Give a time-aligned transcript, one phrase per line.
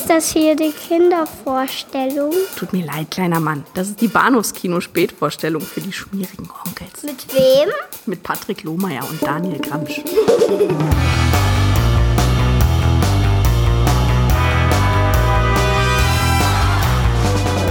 [0.00, 2.32] Ist das hier die Kindervorstellung?
[2.56, 3.64] Tut mir leid, kleiner Mann.
[3.74, 7.02] Das ist die Bahnhofskino-Spätvorstellung für die schmierigen Onkels.
[7.02, 7.68] Mit wem?
[8.06, 10.00] Mit Patrick Lohmeier und Daniel Gramsch.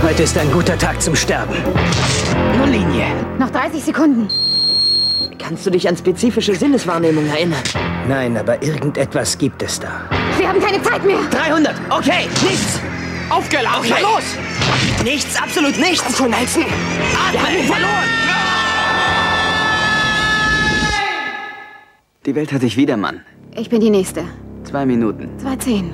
[0.03, 1.55] Heute ist ein guter Tag zum Sterben.
[2.55, 3.07] Nur Linie.
[3.39, 4.27] Noch 30 Sekunden.
[5.39, 7.63] Kannst du dich an spezifische Sinneswahrnehmung erinnern?
[8.07, 10.07] Nein, aber irgendetwas gibt es da.
[10.39, 11.17] Wir haben keine Zeit mehr.
[11.31, 11.75] 300.
[11.89, 12.79] Okay, nichts.
[13.29, 14.01] Aufgeladen, Okay.
[14.01, 15.03] los!
[15.03, 16.01] Nichts, absolut nichts.
[16.05, 16.63] Komm schon, Nelson!
[17.31, 18.09] Wir haben ihn verloren!
[22.25, 23.19] Die Welt hat dich wieder, Mann.
[23.55, 24.23] Ich bin die Nächste.
[24.63, 25.29] Zwei Minuten.
[25.39, 25.93] 210.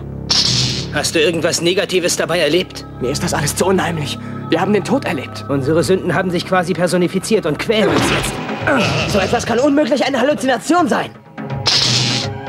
[0.94, 2.86] Hast du irgendwas Negatives dabei erlebt?
[3.02, 4.20] Mir ist das alles zu unheimlich.
[4.50, 5.44] Wir haben den Tod erlebt.
[5.50, 9.12] Unsere Sünden haben sich quasi personifiziert und quälen uns jetzt.
[9.12, 11.10] So etwas kann unmöglich eine Halluzination sein.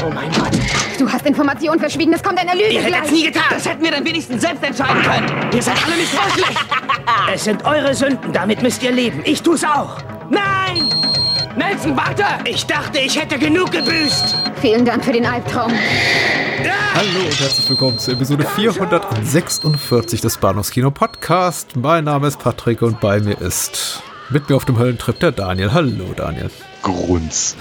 [0.04, 0.55] Oh mein Gott.
[0.98, 2.12] Du hast Informationen verschwiegen.
[2.14, 3.44] Es kommt eine Lüge Ihr hättet es nie getan.
[3.50, 5.52] Das hätten wir dann wenigstens selbst entscheiden können.
[5.52, 6.56] Ihr seid alle nicht wirklich.
[7.32, 9.20] Es sind eure Sünden, damit müsst ihr leben.
[9.24, 9.98] Ich tu's auch.
[10.28, 10.90] Nein!
[11.56, 12.24] Nelson, warte!
[12.44, 14.34] Ich dachte, ich hätte genug gebüßt.
[14.60, 15.72] Vielen Dank für den Albtraum.
[16.94, 21.76] Hallo und herzlich willkommen zur Episode 446 des Bahnhofskino Podcast.
[21.76, 25.72] Mein Name ist Patrick und bei mir ist mit mir auf dem Höllentrip der Daniel.
[25.72, 26.50] Hallo Daniel.
[26.82, 27.56] Grunz.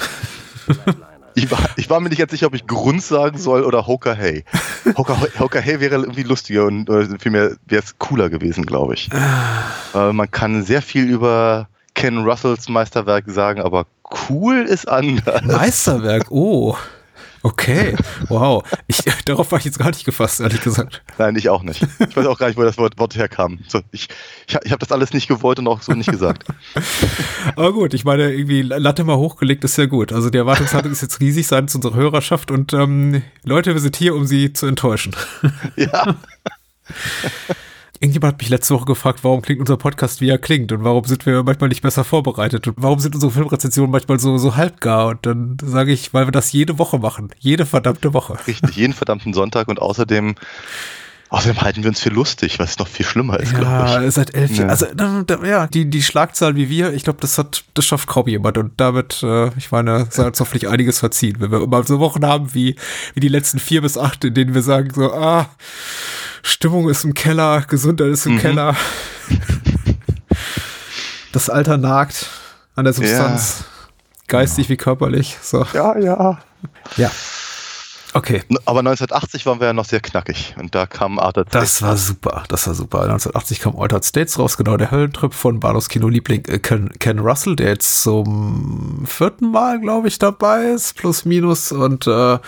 [1.35, 4.13] Ich war, ich war mir nicht ganz sicher, ob ich Grunz sagen soll oder Hoka
[4.13, 4.45] Hey.
[4.97, 9.09] Hoka, Hoka Hey wäre irgendwie lustiger und vielmehr wäre es cooler gewesen, glaube ich.
[9.93, 13.85] Äh, man kann sehr viel über Ken Russells Meisterwerk sagen, aber
[14.29, 15.43] cool ist anders.
[15.43, 16.75] Meisterwerk, oh.
[17.45, 17.95] Okay,
[18.27, 18.63] wow.
[18.87, 21.03] Ich, darauf war ich jetzt gar nicht gefasst, ehrlich gesagt.
[21.19, 21.79] Nein, ich auch nicht.
[21.99, 23.59] Ich weiß auch gar nicht, wo das Wort, Wort herkam.
[23.67, 24.07] So, ich
[24.47, 26.45] ich, ich habe das alles nicht gewollt und auch so nicht gesagt.
[27.55, 30.11] Aber gut, ich meine, irgendwie Latte mal hochgelegt ist ja gut.
[30.11, 34.15] Also die Erwartungshaltung ist jetzt riesig seitens unserer Hörerschaft und ähm, Leute, wir sind hier,
[34.15, 35.15] um sie zu enttäuschen.
[35.75, 36.15] Ja.
[37.99, 41.05] Irgendjemand hat mich letzte Woche gefragt, warum klingt unser Podcast, wie er klingt und warum
[41.05, 45.07] sind wir manchmal nicht besser vorbereitet und warum sind unsere Filmrezensionen manchmal so, so halbgar
[45.07, 47.29] und dann sage ich, weil wir das jede Woche machen.
[47.39, 48.37] Jede verdammte Woche.
[48.47, 50.35] Richtig, jeden verdammten Sonntag und außerdem,
[51.29, 54.13] außerdem halten wir uns für lustig, was noch viel schlimmer ist, glaube Ja, ich.
[54.13, 54.67] seit elf Jahren.
[54.67, 55.25] Ja.
[55.25, 58.57] Also, ja, die, die Schlagzahl wie wir, ich glaube, das hat, das schafft kaum jemand.
[58.57, 62.25] Und damit, äh, ich meine, sei uns hoffentlich einiges verziehen, wenn wir immer so Wochen
[62.25, 62.75] haben wie,
[63.13, 65.47] wie die letzten vier bis acht, in denen wir sagen so, ah,
[66.47, 68.39] Stimmung ist im Keller, Gesundheit ist im Mhm.
[68.39, 68.75] Keller.
[71.31, 72.27] Das Alter nagt
[72.75, 73.63] an der Substanz.
[74.27, 75.37] Geistig wie körperlich.
[75.41, 75.65] So.
[75.73, 76.37] Ja, ja.
[76.97, 77.11] Ja.
[78.15, 78.43] Okay.
[78.63, 82.43] Aber 1980 waren wir ja noch sehr knackig und da kam Arthur Das war super,
[82.47, 83.01] das war super.
[83.01, 87.57] 1980 kam Altered States raus, genau der Höllentrip von Barlos Kino-Liebling äh, Ken, Ken Russell,
[87.57, 91.73] der jetzt zum vierten Mal, glaube ich, dabei ist, plus minus.
[91.73, 92.39] Und äh,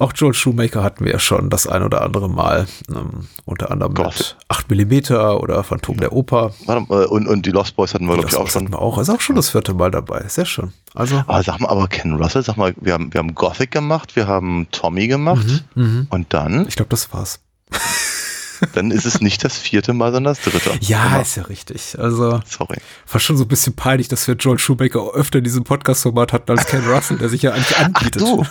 [0.00, 3.94] auch Joel Shoemaker hatten wir ja schon das ein oder andere Mal, ähm, unter anderem
[3.94, 4.06] Gott.
[4.16, 6.52] mit 8 mm oder Phantom der Oper.
[6.66, 8.62] Mal, Und, und die Lost Boys hatten wir, glaube ich, Das auch schon.
[8.62, 8.98] hatten wir auch.
[8.98, 10.24] Ist auch schon das vierte Mal dabei.
[10.26, 10.72] Sehr schön.
[10.96, 14.14] Also, Aber sag mal, aber Ken Russell, sag mal, wir haben, wir haben Gothic gemacht,
[14.16, 16.06] wir haben Tommy gemacht mhm.
[16.10, 17.40] und dann, ich glaube, das war's.
[18.72, 20.72] dann ist es nicht das vierte Mal, sondern das dritte.
[20.80, 21.20] Ja, Genau.
[21.20, 21.96] ist ja richtig.
[21.98, 22.78] Also, Sorry.
[23.10, 26.50] war schon so ein bisschen peinlich, dass wir Joel Shoemaker öfter in diesem Podcast-Format hatten
[26.50, 28.22] als Ken Russell, der sich ja eigentlich Ach anbietet.
[28.22, 28.44] du,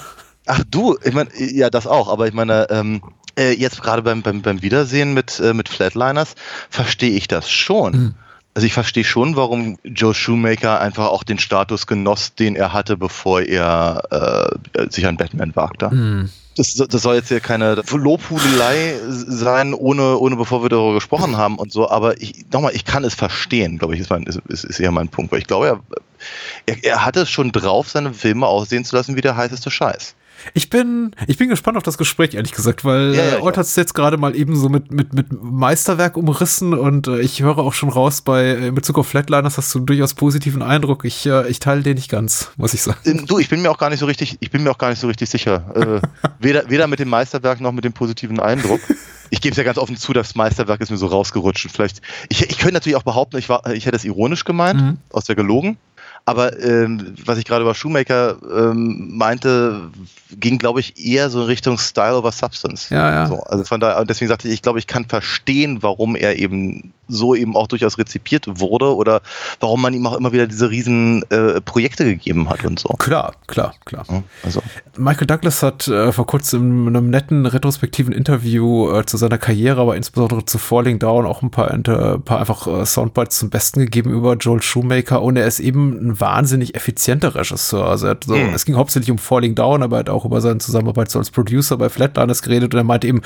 [0.45, 3.01] ach du, ich meine, ja, das auch, aber ich meine, ähm,
[3.37, 6.35] äh, jetzt gerade beim, beim, beim Wiedersehen mit, äh, mit Flatliners
[6.69, 7.93] verstehe ich das schon.
[7.93, 8.15] Hm.
[8.55, 12.97] Also ich verstehe schon, warum Joe Shoemaker einfach auch den Status genoss, den er hatte,
[12.97, 15.89] bevor er äh, sich an Batman wagte.
[15.89, 16.29] Hm.
[16.55, 21.57] Das, das soll jetzt hier keine Lobhudelei sein, ohne, ohne bevor wir darüber gesprochen haben
[21.57, 24.79] und so, aber ich, nochmal, ich kann es verstehen, glaube ich, ist, mein, ist, ist
[24.79, 25.79] eher mein Punkt, weil ich glaube, er,
[26.67, 30.13] er, er hatte es schon drauf, seine Filme aussehen zu lassen wie der heißeste Scheiß.
[30.53, 33.65] Ich bin, ich bin gespannt auf das Gespräch, ehrlich gesagt, weil Ja, ja, Ort hat
[33.65, 37.59] es jetzt gerade mal eben so mit, mit, mit Meisterwerk umrissen und äh, ich höre
[37.59, 41.05] auch schon raus, bei äh, in Bezug auf Flatliners hast du einen durchaus positiven Eindruck.
[41.05, 42.99] Ich, äh, ich teile den nicht ganz, muss ich sagen.
[43.05, 44.89] Ähm, Du, ich bin mir auch gar nicht so richtig, ich bin mir auch gar
[44.89, 46.01] nicht so richtig sicher.
[46.03, 48.81] Äh, weder, weder mit dem Meisterwerk noch mit dem positiven Eindruck.
[49.29, 51.65] Ich gebe es ja ganz offen zu, das Meisterwerk ist mir so rausgerutscht.
[51.65, 54.79] Und vielleicht, ich, ich könnte natürlich auch behaupten, ich, war, ich hätte es ironisch gemeint,
[54.79, 54.97] Mhm.
[55.11, 55.77] aus der gelogen.
[56.25, 59.89] Aber ähm, was ich gerade über Shoemaker ähm, meinte,
[60.31, 62.89] ging, glaube ich, eher so in Richtung Style over Substance.
[62.89, 63.27] Ja, ja.
[63.27, 66.37] So, also von daher, und deswegen sagte ich, ich glaube, ich kann verstehen, warum er
[66.37, 69.21] eben so eben auch durchaus rezipiert wurde oder
[69.59, 72.89] warum man ihm auch immer wieder diese riesen äh, Projekte gegeben hat und so.
[72.89, 74.05] Klar, klar, klar.
[74.43, 74.61] Also,
[74.97, 79.81] Michael Douglas hat äh, vor kurzem in einem netten retrospektiven Interview äh, zu seiner Karriere,
[79.81, 83.79] aber insbesondere zu Falling Down auch ein paar, ein paar einfach äh, Soundbites zum Besten
[83.79, 87.85] gegeben über Joel Shoemaker und er ist eben ein wahnsinnig effizienter Regisseur.
[87.87, 88.53] Also er hat so, Mhm.
[88.53, 91.31] es ging hauptsächlich um Falling Down, aber er hat auch über seine Zusammenarbeit so als
[91.31, 93.21] Producer bei Flatliners geredet und er meinte eben,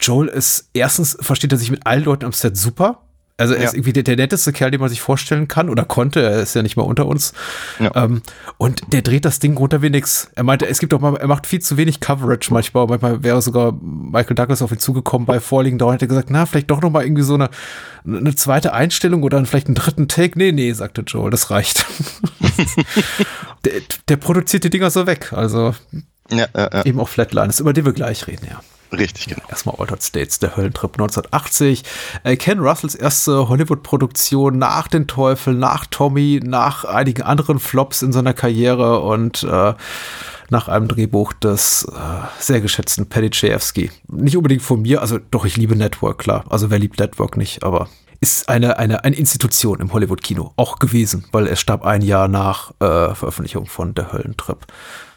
[0.00, 3.00] Joel ist erstens versteht er sich mit allen Leuten am Set super.
[3.36, 3.66] Also er Ja.
[3.66, 6.22] ist irgendwie der, der netteste Kerl, den man sich vorstellen kann oder konnte.
[6.22, 7.32] Er ist ja nicht mal unter uns.
[7.80, 7.90] Ja.
[7.96, 8.22] Ähm,
[8.58, 10.30] und der dreht das Ding runter wie nix.
[10.36, 12.86] Er meinte, es gibt auch mal, er macht viel zu wenig Coverage manchmal.
[12.86, 15.92] Manchmal wäre sogar Michael Douglas auf ihn zugekommen bei Falling Down.
[15.94, 17.50] Hätte gesagt, na, vielleicht doch noch mal irgendwie so eine,
[18.06, 20.38] eine zweite Einstellung oder vielleicht einen dritten Take.
[20.38, 21.84] Nee, nee, sagte Joel, das reicht.
[23.64, 23.72] der,
[24.08, 25.32] der produziert die Dinger so weg.
[25.32, 25.74] Also
[26.30, 26.46] ja,
[26.84, 28.60] eben auch Flatliners, über die wir gleich reden, ja.
[28.94, 29.42] Richtig, genau.
[29.48, 31.82] Erstmal Altered States, der Höllentrip 1980.
[32.22, 38.12] Äh, Ken Russells erste Hollywood-Produktion nach Den Teufel, nach Tommy, nach einigen anderen Flops in
[38.12, 39.74] seiner Karriere und äh,
[40.50, 41.96] nach einem Drehbuch des äh,
[42.38, 43.90] sehr geschätzten Paddy Chayefsky.
[44.08, 46.44] Nicht unbedingt von mir, also doch, ich liebe Network, klar.
[46.48, 47.88] Also wer liebt Network nicht, aber
[48.20, 52.70] ist eine, eine, eine Institution im Hollywood-Kino auch gewesen, weil er starb ein Jahr nach
[52.80, 54.66] äh, Veröffentlichung von Der Höllentrip.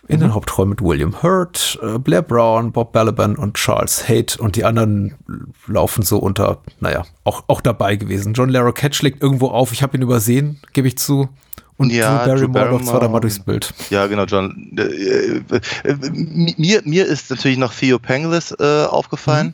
[0.09, 4.55] In den Hauptrollen mit William Hurt, äh, Blair Brown, Bob Balaban und Charles Haight und
[4.55, 5.15] die anderen
[5.67, 8.31] laufen so unter, naja, auch, auch dabei gewesen.
[8.33, 11.27] John Larroquette schlägt irgendwo auf, ich habe ihn übersehen, gebe ich zu.
[11.75, 13.21] Und Ja, Drew Drew Barrymore läuft zwar da mal Barrymore.
[13.21, 13.73] durchs Bild.
[13.89, 14.71] Ja, genau, John.
[14.77, 15.93] Äh, äh,
[16.57, 19.53] mir, mir ist natürlich noch Theo Panglis äh, aufgefallen.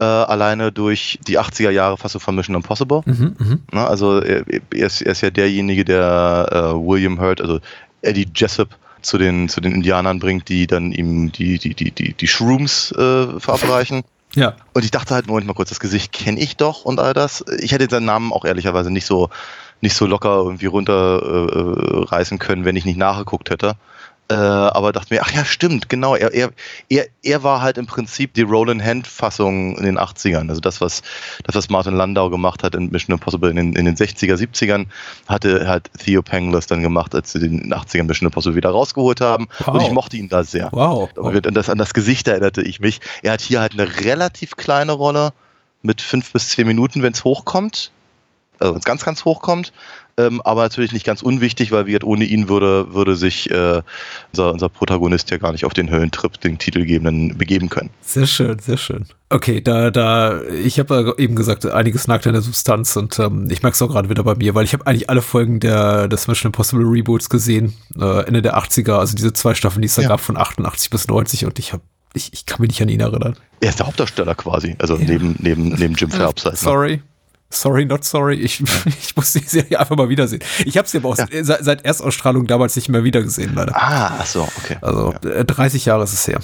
[0.00, 3.02] Äh, alleine durch die 80er Jahre Fassung von Mission Impossible.
[3.04, 3.60] Mhm, mhm.
[3.70, 7.60] Na, also er, er, ist, er ist ja derjenige, der äh, William Hurt, also
[8.02, 12.14] Eddie Jessup, zu den, zu den Indianern bringt, die dann ihm die, die, die, die,
[12.14, 14.02] die Shrooms äh, verabreichen.
[14.36, 14.56] Ja.
[14.72, 17.44] Und ich dachte halt, Moment mal kurz, das Gesicht kenne ich doch und all das.
[17.60, 19.30] Ich hätte seinen Namen auch ehrlicherweise nicht so,
[19.80, 23.76] nicht so locker irgendwie runterreißen äh, reißen können, wenn ich nicht nachgeguckt hätte.
[24.30, 26.16] Äh, aber dachte mir, ach ja, stimmt, genau.
[26.16, 26.50] Er, er,
[26.88, 30.48] er, er war halt im Prinzip die Roland Hand-Fassung in den 80ern.
[30.48, 31.02] Also das, was,
[31.44, 34.86] das, was Martin Landau gemacht hat in Mission Impossible in den, in den 60er, 70ern,
[35.28, 39.48] hatte halt Theo Panglis dann gemacht, als sie den 80ern Mission Impossible wieder rausgeholt haben.
[39.58, 39.74] Wow.
[39.74, 40.70] Und ich mochte ihn da sehr.
[40.72, 41.10] Wow.
[41.16, 43.00] Und das, an das Gesicht erinnerte ich mich.
[43.22, 45.34] Er hat hier halt eine relativ kleine Rolle
[45.82, 47.90] mit fünf bis zehn Minuten, wenn es hochkommt.
[48.58, 49.74] Also wenn es ganz, ganz hochkommt.
[50.16, 53.82] Ähm, aber natürlich nicht ganz unwichtig, weil wie gesagt, ohne ihn würde, würde sich äh,
[54.32, 57.90] unser, unser Protagonist ja gar nicht auf den Höllentrip, den titelgebenden, begeben können.
[58.00, 59.06] Sehr schön, sehr schön.
[59.30, 63.48] Okay, da, da, ich habe ja eben gesagt, einiges nagt an der Substanz und ähm,
[63.50, 66.06] ich merke es auch gerade wieder bei mir, weil ich habe eigentlich alle Folgen der
[66.06, 69.96] des Mission Impossible Reboots gesehen, äh, Ende der 80er, also diese zwei Staffeln, die es
[69.96, 70.08] da Ja.
[70.08, 71.82] gab von 88 bis 90 und ich habe
[72.16, 73.36] ich, ich kann mich nicht an ihn erinnern.
[73.60, 76.44] Er ist der Hauptdarsteller quasi, also neben, neben, neben Jim Phelps.
[76.44, 76.58] Halt, ne?
[76.60, 77.02] Sorry.
[77.54, 78.34] Sorry, not sorry.
[78.36, 80.42] Ich, ich muss die Serie einfach mal wiedersehen.
[80.64, 81.26] Ich habe sie aber auch Ja.
[81.42, 83.74] seit, seit Erstausstrahlung damals nicht mehr wiedergesehen, leider.
[83.76, 84.76] Ah, ach so, okay.
[84.80, 86.40] Also äh, 30 Jahre ist es her.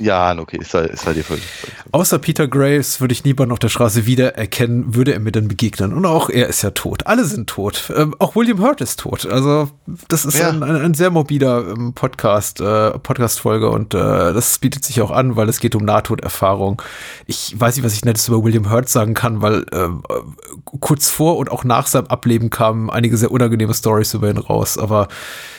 [0.00, 1.44] Ja, okay, ist halt, ist halt dir völlig.
[1.44, 5.48] völlig- Außer Peter Graves würde ich niemanden auf der Straße wiedererkennen, würde er mir dann
[5.48, 5.92] begegnen.
[5.92, 7.06] Und auch er ist ja tot.
[7.06, 7.92] Alle sind tot.
[7.96, 9.26] Ähm, auch William Hurt ist tot.
[9.26, 9.70] Also
[10.08, 10.50] das ist Ja.
[10.50, 13.98] ein, ein, ein sehr morbider ähm, Podcast, äh, Podcast-Folge und äh,
[14.32, 16.80] das bietet sich auch an, weil es geht um Nahtoderfahrung.
[17.26, 20.14] Ich weiß nicht, was ich nettes über William Hurt sagen kann, weil ähm, äh,
[20.80, 24.78] kurz vor und auch nach seinem Ableben kamen einige sehr unangenehme Stories über ihn raus.
[24.78, 25.08] Aber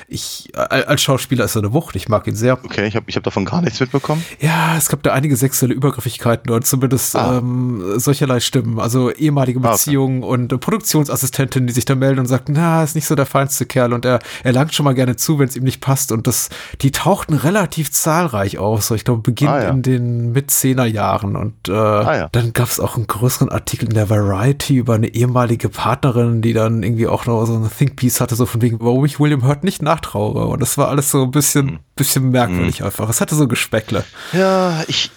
[0.10, 1.96] ich, äh, als Schauspieler ist er eine Wucht.
[1.96, 2.54] Ich mag ihn sehr.
[2.64, 4.24] Okay, ich habe ich hab davon gar nichts mitbekommen.
[4.40, 7.38] Ja, es gab da einige sexuelle Übergriffigkeiten oder zumindest Ah.
[7.38, 8.80] ähm, solcherlei Stimmen.
[8.80, 9.72] Also ehemalige Ah, okay.
[9.74, 13.26] Beziehungen und äh, Produktionsassistentinnen, die sich da melden und sagten, na, ist nicht so der
[13.26, 16.12] feinste Kerl und er, er langt schon mal gerne zu, wenn es ihm nicht passt.
[16.12, 16.50] Und das,
[16.82, 18.84] die tauchten relativ zahlreich auf.
[18.84, 19.70] So, ich glaube, Beginn Ah, ja.
[19.70, 21.36] in den Mit-Zehner Jahren.
[21.36, 22.30] Und äh, ja.
[22.32, 26.54] dann gab es auch einen größeren Artikel in der Variety über eine ehemalige Partnerin, die
[26.54, 29.64] dann irgendwie auch noch so ein Think-Piece hatte, so von wegen, warum ich William Hurt
[29.64, 30.46] nicht nachtraue.
[30.48, 31.80] Und das war alles so ein bisschen, Hm.
[31.96, 33.10] bisschen merkwürdig einfach.
[33.10, 34.04] Es hatte so Gespeckle.
[34.34, 35.12] Ja, ich,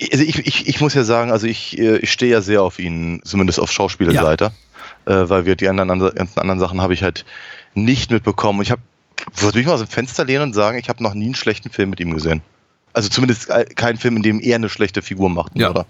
[0.00, 2.62] äh, also ich, ich, ich muss ja sagen, also ich, äh, ich stehe ja sehr
[2.62, 4.52] auf ihn, zumindest auf Schauspielerseite,
[5.06, 7.24] äh, weil wir die anderen, andere- ganzen anderen Sachen habe ich halt
[7.74, 8.62] nicht mitbekommen.
[8.62, 8.82] Ich habe,
[9.36, 11.70] würde mich mal aus dem Fenster lehnen und sagen, ich habe noch nie einen schlechten
[11.70, 12.42] Film mit ihm gesehen.
[12.92, 15.70] Also zumindest äh, keinen Film, in dem er eine schlechte Figur macht, Ja.
[15.70, 15.86] oder?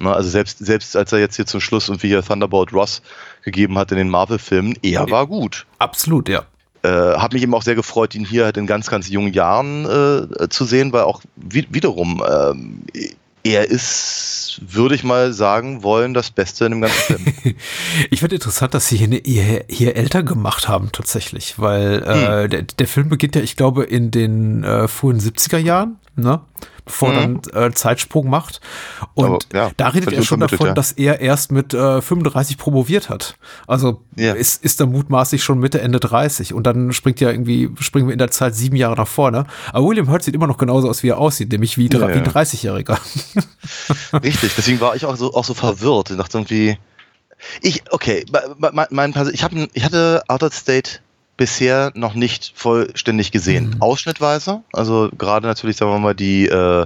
[0.00, 3.02] Na, also selbst, selbst als er jetzt hier zum Schluss und wie hier Thunderbolt Ross
[3.42, 5.66] gegeben hat in den Marvel-Filmen, er war gut.
[5.80, 6.44] Absolut, ja.
[6.82, 9.84] Äh, habe mich eben auch sehr gefreut, ihn hier halt in ganz, ganz jungen Jahren
[9.84, 12.82] äh, zu sehen, weil auch wi wiederum ähm,
[13.44, 17.56] er ist, würde ich mal sagen wollen, das Beste in dem ganzen Film.
[18.10, 22.44] Ich finde interessant, dass sie hier, eine, hier, hier älter gemacht haben tatsächlich, weil Hm.
[22.44, 26.40] äh, der, der Film beginnt ja, ich glaube, in den äh, frühen 70er Jahren, ne?
[26.88, 27.40] Er Mhm.
[27.52, 28.60] dann äh, Zeitsprung macht.
[29.14, 30.72] Und Aber, ja, da redet er schon davon, ja.
[30.74, 33.36] dass er erst mit äh, 35 promoviert hat.
[33.66, 34.32] Also Ja.
[34.34, 36.54] ist, ist er mutmaßlich schon Mitte, Ende 30.
[36.54, 39.46] Und dann springt ja irgendwie, springen wir in der Zeit sieben Jahre nach vorne.
[39.72, 42.12] Aber William Hurt sieht immer noch genauso aus, wie er aussieht, nämlich wie, Ja, wie
[42.12, 42.30] ein ja.
[42.30, 42.98] 30-Jähriger.
[44.22, 46.10] Richtig, deswegen war ich auch so, auch so verwirrt.
[46.10, 46.78] Ich dachte irgendwie,
[47.62, 48.24] ich, okay,
[48.58, 51.00] mein, mein, mein, Perso- ich, hab, ich hatte Outer State
[51.38, 53.70] bisher noch nicht vollständig gesehen.
[53.70, 53.80] Mhm.
[53.82, 56.84] Ausschnittweise, also gerade natürlich, sagen wir mal, die, äh,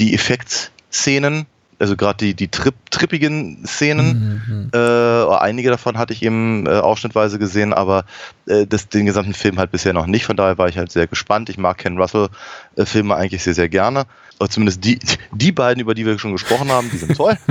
[0.00, 1.46] die Effektszenen,
[1.78, 6.70] also gerade die, die Trip, trippigen Szenen, äh, oder einige davon hatte ich eben äh,
[6.70, 8.04] ausschnittweise gesehen, aber
[8.46, 10.24] äh, das, den gesamten Film halt bisher noch nicht.
[10.24, 11.50] Von daher war ich halt sehr gespannt.
[11.50, 14.04] Ich mag Ken Russell-Filme eigentlich sehr, sehr gerne.
[14.40, 14.98] Oder zumindest die,
[15.32, 17.36] die beiden, über die wir schon gesprochen haben, die sind toll.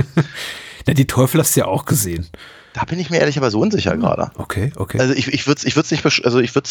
[0.84, 2.26] Ja, die Teufel hast du ja auch gesehen.
[2.74, 4.30] Da bin ich mir ehrlicherweise unsicher gerade.
[4.38, 4.98] Okay, okay.
[4.98, 6.68] Also ich, ich würde es ich würd's nicht, also ich würde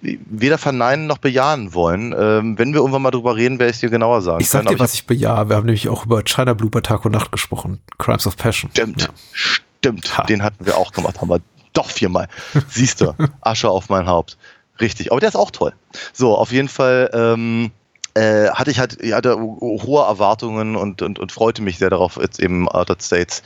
[0.00, 2.14] weder verneinen noch bejahen wollen.
[2.18, 4.40] Ähm, wenn wir irgendwann mal drüber reden, werde ich es dir genauer sagen.
[4.40, 5.48] ich sag können, dir, aber was ich bejahe.
[5.48, 7.80] Wir haben nämlich auch über China Blue bei Tag und Nacht gesprochen.
[7.98, 8.70] Crimes of Passion.
[8.70, 9.08] Stimmt, Ja.
[9.32, 10.16] stimmt.
[10.18, 10.24] Ha.
[10.24, 11.40] Den hatten wir auch gemacht, haben wir
[11.74, 12.28] doch viermal.
[12.68, 14.38] Siehst du, Asche auf mein Haupt.
[14.80, 15.72] Richtig, aber der ist auch toll.
[16.12, 17.70] So, auf jeden Fall ähm,
[18.14, 22.16] äh, hatte ich halt ich hatte hohe Erwartungen und, und, und freute mich sehr darauf,
[22.16, 23.42] jetzt eben Outer States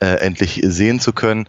[0.00, 1.48] äh, endlich sehen zu können.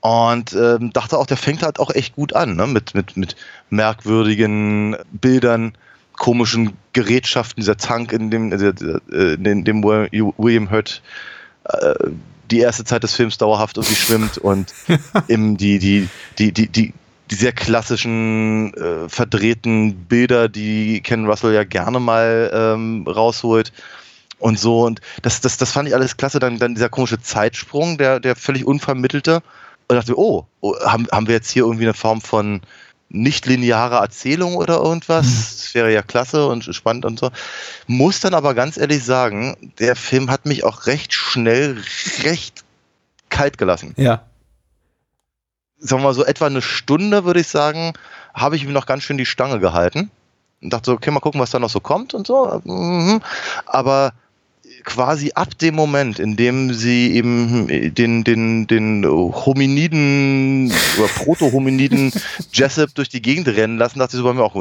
[0.00, 2.66] Und ähm, dachte auch, der fängt halt auch echt gut an, ne?
[2.66, 3.34] mit, mit, mit
[3.70, 5.76] merkwürdigen Bildern,
[6.12, 11.02] komischen Gerätschaften, dieser Tank, in dem, äh, in dem William Hurt
[11.64, 11.94] äh,
[12.50, 14.72] die erste Zeit des Films dauerhaft irgendwie schwimmt und
[15.28, 16.08] eben die, die,
[16.38, 16.94] die, die, die,
[17.30, 23.72] die sehr klassischen, äh, verdrehten Bilder, die Ken Russell ja gerne mal ähm, rausholt
[24.38, 24.84] und so.
[24.84, 26.38] Und das, das, das fand ich alles klasse.
[26.38, 29.42] Dann, dann dieser komische Zeitsprung, der, der völlig unvermittelte.
[29.88, 32.60] Und dachte, oh, oh haben, haben wir jetzt hier irgendwie eine Form von
[33.08, 35.26] nicht linearer Erzählung oder irgendwas?
[35.26, 37.30] Das wäre ja klasse und spannend und so.
[37.86, 41.80] Muss dann aber ganz ehrlich sagen, der Film hat mich auch recht schnell,
[42.24, 42.64] recht
[43.28, 43.94] kalt gelassen.
[43.96, 44.24] Ja.
[45.78, 47.92] Sagen wir mal so etwa eine Stunde, würde ich sagen,
[48.34, 50.10] habe ich ihm noch ganz schön die Stange gehalten.
[50.62, 52.60] Und dachte so, okay, mal gucken, was da noch so kommt und so.
[52.64, 53.20] Mhm.
[53.66, 54.12] Aber
[54.84, 62.12] quasi ab dem Moment, in dem sie eben den, den, den Hominiden oder Proto-Hominiden
[62.52, 64.54] Jessup durch die Gegend rennen lassen, dachte ich so bei mir auch,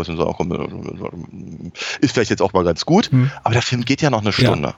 [2.01, 3.31] ist vielleicht jetzt auch mal ganz gut, Hm.
[3.43, 4.74] aber der Film geht ja noch eine Stunde.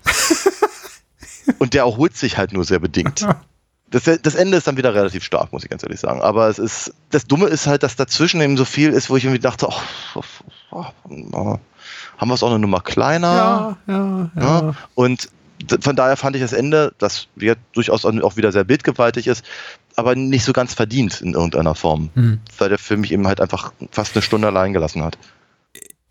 [1.59, 3.25] Und der erholt sich halt nur sehr bedingt.
[3.89, 6.21] Das, das Ende ist dann wieder relativ stark, muss ich ganz ehrlich sagen.
[6.21, 9.23] Aber es ist, das Dumme ist halt, dass dazwischen eben so viel ist, wo ich
[9.23, 10.21] irgendwie dachte, oh,
[10.71, 10.85] oh,
[11.31, 11.57] oh,
[12.17, 13.77] haben wir es auch eine Nummer kleiner?
[13.87, 14.41] Ja, ja, Ja.
[14.41, 14.75] ja.
[14.95, 15.29] Und
[15.81, 19.43] von daher fand ich das Ende, das wir durchaus auch wieder sehr bildgewaltig ist,
[19.95, 22.39] aber nicht so ganz verdient in irgendeiner Form, Hm.
[22.57, 25.17] weil der Film mich eben halt einfach fast eine Stunde allein gelassen hat.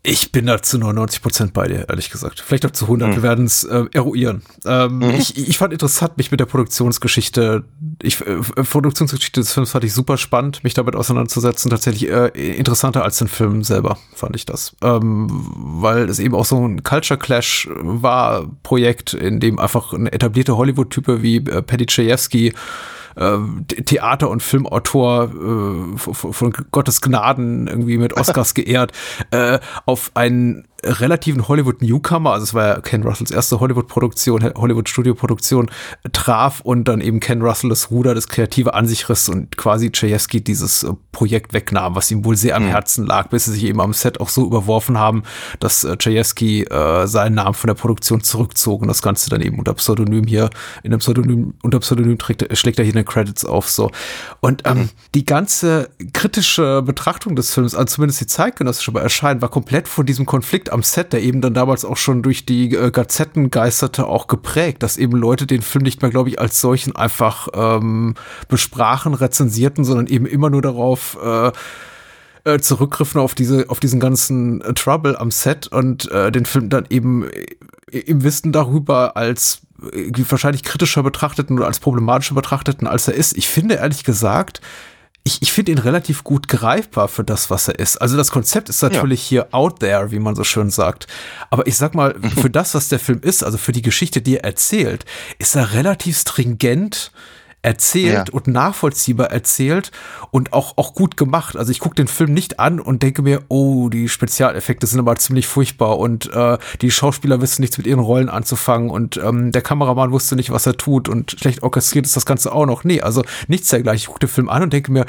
[0.09, 2.39] Ich bin da zu 99 Prozent bei dir, ehrlich gesagt.
[2.39, 3.09] Vielleicht auch zu 100.
[3.09, 3.15] Mhm.
[3.15, 4.41] Wir werden es äh, eruieren.
[4.65, 5.09] Ähm, Mhm.
[5.09, 7.65] ich, ich fand interessant, mich mit der Produktionsgeschichte,
[8.01, 11.69] ich, äh, Produktionsgeschichte des Films fand ich super spannend, mich damit auseinanderzusetzen.
[11.69, 14.77] Tatsächlich äh, interessanter als den Film selber, fand ich das.
[14.81, 20.13] Ähm, weil es eben auch so ein Culture Clash war, Projekt, in dem einfach eine
[20.13, 22.53] etablierte Hollywood-Type wie äh, Paddy Chayefsky
[23.85, 28.91] Theater- und Filmautor äh, von, von Gottes Gnaden irgendwie mit Oscars geehrt,
[29.31, 35.71] äh, auf einen relativen Hollywood-Newcomer, also es war ja Ken Russells erste Hollywood-Produktion, Hollywood-Studio-Produktion,
[36.13, 39.91] traf und dann eben Ken Russell das Ruder, das Kreative an sich riss und quasi
[39.91, 43.63] Chayefsky dieses äh, Projekt wegnahm, was ihm wohl sehr am Herzen lag, bis sie sich
[43.63, 45.23] eben am Set auch so überworfen haben,
[45.59, 49.57] dass äh, Chayefsky äh, seinen Namen von der Produktion zurückzog und das Ganze dann eben
[49.57, 50.49] unter Pseudonym hier,
[50.83, 53.89] in einem Pseudonym, unter Pseudonym trägt, schlägt er hier in den Credits auf, so.
[54.41, 59.87] Und ähm, die ganze kritische Betrachtung des Films, also zumindest die zeitgenössische Erscheinen, war komplett
[59.87, 63.49] von diesem Konflikt am Set, der eben dann damals auch schon durch die äh, Gazetten
[63.51, 67.47] geisterte, auch geprägt, dass eben Leute den Film nicht mehr, glaube ich, als solchen einfach
[67.53, 68.15] ähm,
[68.47, 71.51] besprachen, rezensierten, sondern eben immer nur darauf äh,
[72.43, 76.69] äh, zurückgriffen auf diese, auf diesen ganzen äh, Trouble am Set und äh, den Film
[76.69, 82.87] dann eben äh, im Wissen darüber als irgendwie wahrscheinlich kritischer betrachteten oder als problematischer betrachteten,
[82.87, 83.37] als er ist.
[83.37, 84.61] Ich finde ehrlich gesagt,
[85.27, 87.97] ich, ich finde ihn relativ gut greifbar für das, was er ist.
[87.97, 91.05] Also das Konzept ist natürlich hier out there, wie man so schön sagt.
[91.49, 94.37] Aber ich sag mal, für das, was der Film ist, also für die Geschichte, die
[94.37, 95.05] er erzählt,
[95.37, 97.11] ist er relativ stringent
[97.67, 98.33] erzählt Ja.
[98.33, 99.91] und nachvollziehbar erzählt
[100.31, 101.57] und auch, auch gut gemacht.
[101.57, 105.17] Also ich gucke den Film nicht an und denke mir, oh, die Spezialeffekte sind aber
[105.17, 109.61] ziemlich furchtbar und äh, die Schauspieler wissen nichts mit ihren Rollen anzufangen und ähm, der
[109.61, 112.85] Kameramann wusste nicht, was er tut und schlecht orchestriert ist das Ganze auch noch.
[112.85, 113.97] Nee, also nichts dergleichen.
[114.03, 115.05] Ich gucke den Film an und denke mir,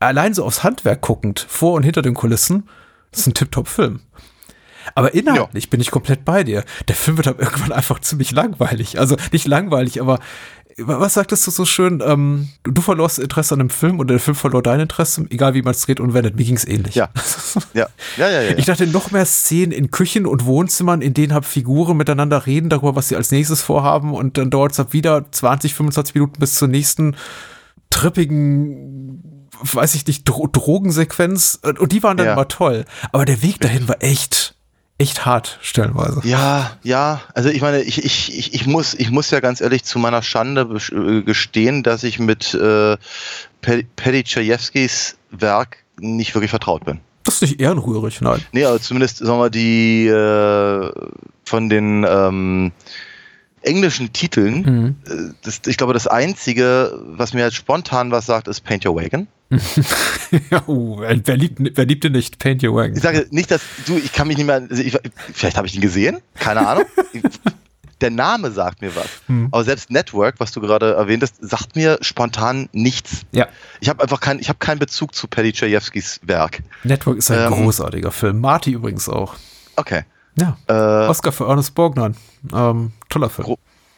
[0.00, 2.70] allein so aufs Handwerk guckend, vor und hinter den Kulissen,
[3.10, 4.00] das ist ein Tip-Top-Film.
[4.96, 6.64] Aber inhaltlich bin ich komplett bei dir.
[6.88, 8.98] Der Film wird dann irgendwann einfach ziemlich langweilig.
[8.98, 10.18] Also nicht langweilig, aber
[10.78, 12.02] was sagtest du so schön?
[12.04, 15.54] Ähm, du, du verlorst Interesse an dem Film oder der Film verlor dein Interesse, egal
[15.54, 16.36] wie man es dreht und wendet.
[16.36, 16.94] Mir ging es ähnlich.
[17.02, 17.08] Ja.
[17.74, 17.86] Ja.
[18.16, 18.56] ja, ja, ja.
[18.58, 22.68] Ich dachte, noch mehr Szenen in Küchen und Wohnzimmern, in denen halt Figuren miteinander reden
[22.70, 26.38] darüber, was sie als nächstes vorhaben und dann dauert es halt wieder 20, 25 Minuten
[26.40, 27.16] bis zur nächsten
[27.90, 31.60] trippigen, weiß ich nicht, Dro Drogensequenz.
[31.78, 32.32] Und die waren dann Ja.
[32.32, 32.84] immer toll.
[33.12, 34.54] Aber der Weg dahin war echt,
[35.02, 36.20] echt hart, stellenweise.
[36.24, 39.84] Ja, ja, also ich meine, ich, ich, ich, ich, muss, ich muss ja ganz ehrlich
[39.84, 42.96] zu meiner Schande äh, gestehen, dass ich mit äh,
[43.60, 47.00] Pe- Paddy Chayefskis Werk nicht wirklich vertraut bin.
[47.24, 48.40] Das ist nicht ehrenrührig, nein.
[48.52, 50.90] Nee, aber zumindest, sagen wir, die äh,
[51.44, 52.72] von den ähm,
[53.62, 54.96] englischen Titeln, Mhm.
[55.06, 58.96] äh, das, ich glaube, das Einzige, was mir jetzt spontan was sagt, ist Paint Your
[58.96, 59.28] Wagon.
[60.66, 62.38] uh, wer, liebt, wer liebt den nicht?
[62.38, 62.96] Paint Your Wagon.
[62.96, 64.96] Ich sage nicht, dass du, ich kann mich nicht mehr, also ich,
[65.32, 66.84] vielleicht habe ich ihn gesehen, keine Ahnung.
[68.00, 69.06] Der Name sagt mir was.
[69.28, 69.46] Hm.
[69.52, 73.20] Aber selbst Network, was du gerade erwähnt hast, sagt mir spontan nichts.
[73.30, 73.46] Ja,
[73.80, 76.64] Ich habe einfach keinen, ich habe keinen Bezug zu Paddy Chayefskis Werk.
[76.82, 77.52] Network ist ein Ähm.
[77.52, 78.40] großartiger Film.
[78.40, 79.36] Marty übrigens auch.
[79.76, 80.02] Okay.
[80.36, 80.56] Ja.
[80.66, 82.14] Äh, Oscar für Ernest Borgnine.
[82.52, 83.54] Ähm, toller Film.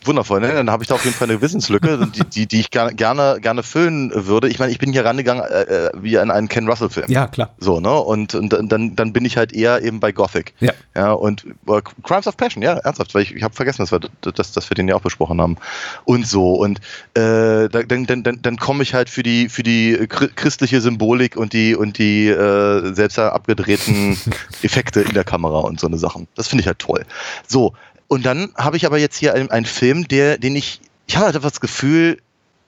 [0.06, 0.52] Wundervoll, ne?
[0.52, 3.62] Dann habe ich da auf jeden Fall eine Wissenslücke, die, die, die ich gerne, gerne,
[3.62, 4.48] füllen würde.
[4.48, 7.06] Ich meine, ich bin hier rangegangen äh, äh, wie in einen Ken Russell-Film.
[7.10, 7.50] Ja, klar.
[7.58, 7.92] So, ne?
[7.92, 10.54] Und, und dann, dann bin ich halt eher eben bei Gothic.
[10.60, 10.72] Ja.
[10.96, 14.00] Ja, und äh, Crimes of Passion, ja, ernsthaft, weil ich, ich habe vergessen, dass wir,
[14.20, 15.56] dass, dass wir den ja auch besprochen haben.
[16.04, 16.54] Und so.
[16.54, 16.78] Und
[17.14, 20.80] äh, da- dann, dann, dann, dann komme ich halt für die, für die chri- christliche
[20.80, 24.16] Symbolik und die, und die äh, selbst abgedrehten
[24.62, 26.28] Effekte in der Kamera und so eine Sachen.
[26.34, 27.04] Das finde ich halt toll.
[27.46, 27.74] So.
[28.08, 31.26] Und dann habe ich aber jetzt hier einen, einen Film, der, den ich, ich habe
[31.26, 32.18] halt einfach das Gefühl,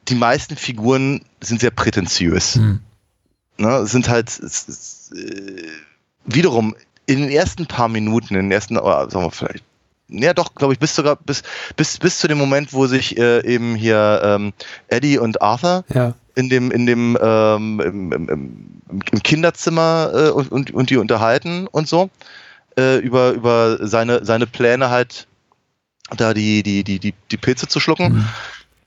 [0.09, 2.81] die meisten Figuren sind sehr prätentiös Hm.
[3.59, 5.63] ne, sind halt äh,
[6.25, 6.75] wiederum
[7.07, 9.65] in den ersten paar Minuten, in den ersten, oder sagen wir vielleicht,
[10.09, 11.43] ja doch, glaube ich, bis sogar bis,
[11.77, 14.53] bis, bis zu dem Moment, wo sich äh, eben hier ähm,
[14.89, 16.15] Eddie und Arthur Ja.
[16.35, 20.97] in dem, in dem ähm, im, im, im, im Kinderzimmer äh, und, und, und die
[20.97, 22.11] unterhalten und so,
[22.79, 25.27] äh, über, über seine, seine Pläne halt
[26.17, 28.29] da die, die, die, die, die Pilze zu schlucken Mhm.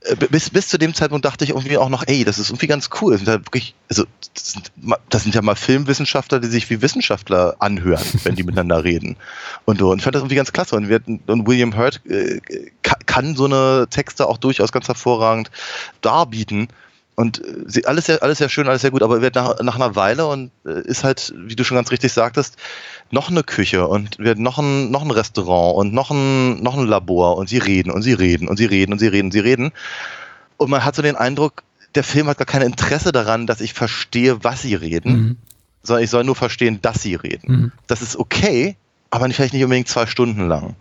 [0.02, 2.68] äh, bis, bis zu dem Zeitpunkt dachte ich irgendwie auch noch, ey, das ist irgendwie
[2.68, 3.12] ganz cool.
[3.12, 4.72] Das sind halt wirklich, also, das sind,
[5.10, 9.18] das sind ja mal Filmwissenschaftler, die sich wie Wissenschaftler anhören, wenn die miteinander reden.
[9.66, 10.78] Und, und ich fand das irgendwie ganz klasse.
[10.78, 12.40] Und, wir, und William Hurt äh,
[12.84, 15.52] ka- kann so eine Texte auch durchaus ganz hervorragend
[16.02, 16.70] darbieten.
[17.16, 19.76] Und äh, sie, alles, sehr, alles sehr schön, alles sehr gut, aber wird nach, nach
[19.76, 22.56] einer Weile und äh, ist halt, wie du schon ganz richtig sagtest,
[23.12, 27.38] noch eine Küche und noch ein, noch ein Restaurant und noch ein, noch ein Labor
[27.38, 29.72] und sie reden und sie reden und sie reden und sie reden und sie reden.
[30.58, 31.64] Und man hat so den Eindruck,
[31.96, 35.38] der Film hat gar kein Interesse daran, dass ich verstehe, was sie reden, Mhm.
[35.82, 37.52] sondern ich soll nur verstehen, dass sie reden.
[37.52, 37.72] Mhm.
[37.88, 38.76] Das ist okay,
[39.10, 40.76] aber vielleicht nicht unbedingt zwei Stunden lang.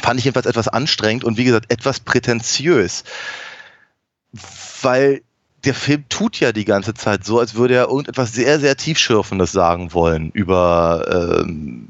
[0.00, 3.04] Fand ich jedenfalls etwas anstrengend und wie gesagt etwas prätentiös.
[4.82, 5.22] Weil
[5.64, 9.52] der Film tut ja die ganze Zeit so, als würde er irgendetwas sehr, sehr Tiefschürfendes
[9.52, 11.88] sagen wollen über ähm,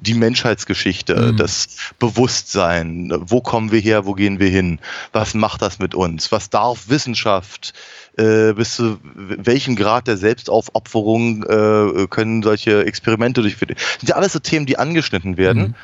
[0.00, 1.36] die Menschheitsgeschichte, Mhm.
[1.36, 4.80] das Bewusstsein, wo kommen wir her, wo gehen wir hin,
[5.12, 7.74] was macht das mit uns, was darf Wissenschaft,
[8.16, 13.74] äh, bis zu welchem Grad der Selbstaufopferung äh, können solche Experimente durchführen.
[13.76, 15.62] Das sind ja alles so Themen, die angeschnitten werden.
[15.62, 15.74] Mhm.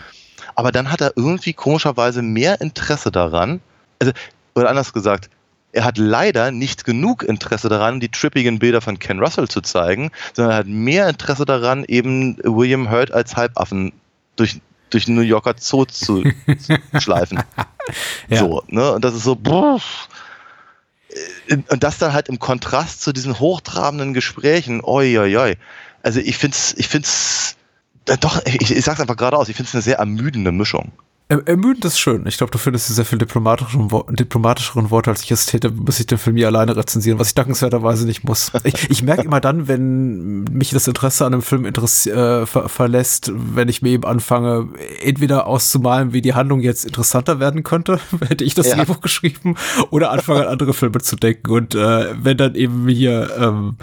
[0.54, 3.61] Aber dann hat er irgendwie komischerweise mehr Interesse daran,
[3.98, 4.12] also,
[4.54, 5.30] oder anders gesagt,
[5.72, 10.11] er hat leider nicht genug Interesse daran, die trippigen Bilder von Ken Russell zu zeigen,
[10.35, 13.92] sondern er hat mehr Interesse daran, eben William Hurt als Halbaffen
[14.37, 16.22] durch, durch den New Yorker Zoo zu,
[16.58, 17.42] zu schleifen.
[18.28, 18.38] Ja.
[18.38, 18.92] So, ne?
[18.92, 19.80] Und das ist so, boah.
[21.48, 25.56] Äh, Und das dann halt im Kontrast zu diesen hochtrabenden Gesprächen, oi, oi, oi.
[26.02, 27.56] Also ich find's, ich find's,
[28.08, 30.92] äh, doch, ich, ich sag's einfach geradeaus, ich find's eine sehr ermüdende Mischung.
[31.33, 32.27] Er- Ermüdend ist schön.
[32.27, 36.07] Ich glaube, du findest sehr viel diplomatischeren, diplomatischeren Worte, als ich es täte, muss ich
[36.07, 38.53] den Film hier alleine rezensieren, was ich dankenswerterweise nicht muss.
[38.64, 41.73] Ich, ich merke immer dann, wenn mich das Interesse an einem Film äh,
[42.47, 44.68] ver verlässt, wenn ich mir eben anfange,
[45.03, 48.77] entweder auszumalen, wie die Handlung jetzt interessanter werden könnte, hätte ich das Ja.
[48.77, 49.57] Drehbuch geschrieben,
[49.90, 51.51] oder anfange an andere Filme zu denken.
[51.51, 53.77] Und äh, wenn dann eben hier ähm,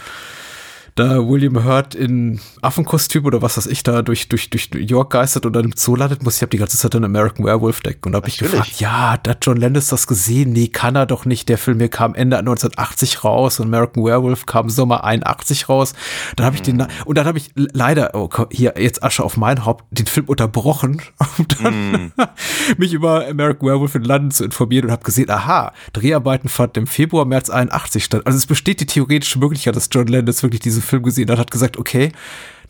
[1.00, 5.12] da William Hurt in Affenkostüm oder was weiß ich da durch, durch, durch New York
[5.12, 7.80] geistert und dann im Zoo landet, muss ich hab die ganze Zeit an American Werewolf
[7.80, 8.02] denken.
[8.06, 10.52] Und da habe ich gefragt, ja, hat John Landis das gesehen?
[10.52, 11.48] Nee, kann er doch nicht.
[11.48, 15.94] Der Film hier kam Ende 1980 raus und American Werewolf kam Sommer 81 raus.
[16.36, 19.38] Dann habe ich den, na- und dann habe ich leider, oh, hier jetzt Asche auf
[19.38, 21.02] mein Haupt, den Film unterbrochen,
[21.38, 22.12] um dann
[22.78, 26.88] mich über American Werewolf in London zu informieren und habe gesehen, aha, Dreharbeiten fanden im
[26.88, 28.24] Februar, März 81 statt.
[28.26, 31.52] Also es besteht die theoretische Möglichkeit, dass John Landis wirklich diesen Film gesehen hat, hat
[31.52, 32.12] gesagt, okay,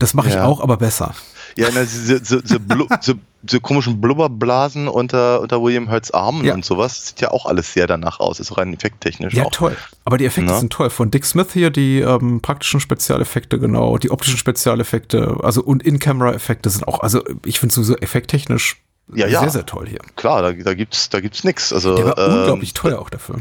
[0.01, 0.45] Das mache ich Ja.
[0.45, 1.13] auch, aber besser.
[1.57, 6.45] Ja, na, diese, diese, diese, Blu diese, diese komischen Blubberblasen unter, unter William Hurts Armen
[6.45, 6.53] Ja.
[6.53, 9.51] und sowas, sieht ja auch alles sehr danach aus, ist rein effekttechnisch Ja, auch.
[9.51, 9.75] toll.
[10.05, 10.59] Aber die Effekte Na?
[10.59, 10.89] sind toll.
[10.89, 16.69] Von Dick Smith hier die ähm, praktischen Spezialeffekte, genau, die optischen Spezialeffekte, also und In-Camera-Effekte
[16.69, 18.77] sind auch, also ich finde sowieso effekttechnisch
[19.13, 19.39] Ja, ja.
[19.41, 19.99] sehr, sehr toll hier.
[20.15, 21.73] Klar, da, da gibt's, da gibt's nix.
[21.73, 23.37] Also, Der war ähm, unglaublich teuer auch dafür.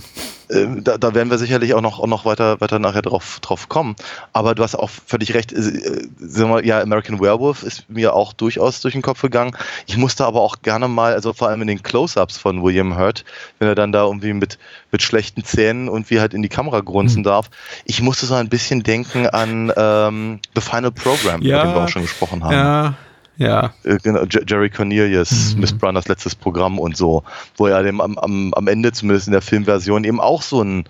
[0.50, 3.68] Ähm, da, da werden wir sicherlich auch noch, auch noch weiter, weiter nachher drauf, drauf
[3.68, 3.94] kommen.
[4.32, 5.52] Aber du hast auch völlig recht.
[5.52, 9.54] Äh, sagen wir, ja, American Werewolf ist mir auch durchaus durch den Kopf gegangen.
[9.86, 13.26] Ich musste aber auch gerne mal, also vor allem in den Close-Ups von William Hurt,
[13.58, 14.58] wenn er dann da irgendwie mit,
[14.90, 17.50] mit schlechten Zähnen und wie halt in die Kamera grunzen darf.
[17.84, 21.56] Ich musste so ein bisschen denken an ähm, The Final Program, Ja.
[21.62, 22.52] über den wir auch schon gesprochen haben.
[22.54, 22.94] Ja,
[23.38, 23.72] ja.
[23.84, 25.60] Äh, genau, Jer- Jerry Cornelius, Mhm.
[25.60, 27.22] Miss Branners letztes Programm und so,
[27.56, 30.84] wo er dem am, am, am Ende, zumindest in der Filmversion, eben auch so ein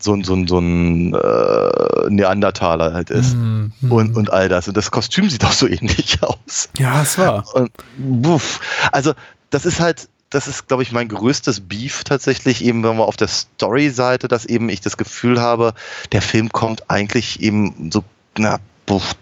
[0.00, 3.34] so ein, so ein, so ein äh, Neandertaler halt ist.
[3.34, 3.72] Mhm.
[3.88, 4.68] Und, und all das.
[4.68, 6.68] Und das Kostüm sieht auch so ähnlich aus.
[6.78, 7.44] Ja, es war.
[7.56, 8.60] Und, buff.
[8.92, 9.14] Also,
[9.50, 13.16] das ist halt, das ist, glaube ich, mein größtes Beef tatsächlich, eben wenn wir auf
[13.16, 15.74] der Story-Seite, dass eben ich das Gefühl habe,
[16.12, 18.04] der Film kommt eigentlich eben so,
[18.36, 19.14] na, buff,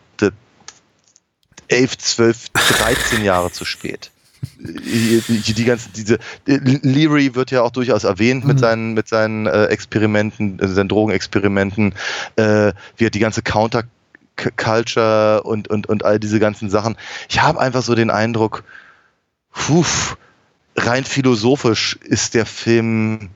[1.69, 4.11] 11, 12, 13 Jahre zu spät.
[4.59, 8.61] Die, ganzen, diese, Leary wird ja auch durchaus erwähnt mit Mhm.
[8.61, 11.95] seinen, mit seinen äh, Experimenten, äh, seinen Drogenexperimenten,
[12.37, 13.85] äh, wie er die ganze Counter
[14.57, 16.97] Culture und, und, und all diese ganzen Sachen.
[17.29, 18.65] Ich habe einfach so den Eindruck,
[19.53, 19.85] puh,
[20.77, 23.31] rein philosophisch ist der Film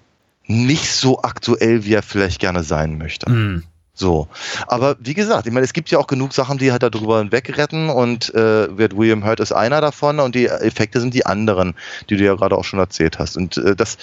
[0.44, 3.30] nicht so aktuell, wie er vielleicht gerne sein möchte.
[3.30, 3.62] Mhm.
[4.00, 4.28] So.
[4.66, 7.90] Aber wie gesagt, ich meine, es gibt ja auch genug Sachen, die halt darüber hinwegretten
[7.90, 11.74] und äh, wird William Hurt ist einer davon und die Effekte sind die anderen,
[12.08, 13.36] die du ja gerade auch schon erzählt hast.
[13.36, 13.98] Und äh, das,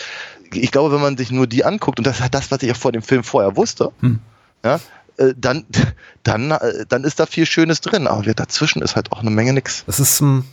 [0.53, 2.75] ich glaube, wenn man sich nur die anguckt, und das ist das, was ich ja
[2.75, 4.19] vor dem Film vorher wusste, Hm.
[4.63, 4.79] ja,
[5.17, 5.65] äh, dann,
[6.23, 8.05] dann, äh, dann ist da viel Schönes drin.
[8.05, 9.83] Aber dazwischen ist halt auch eine Menge nix.
[9.87, 10.45] Das ist, ähm,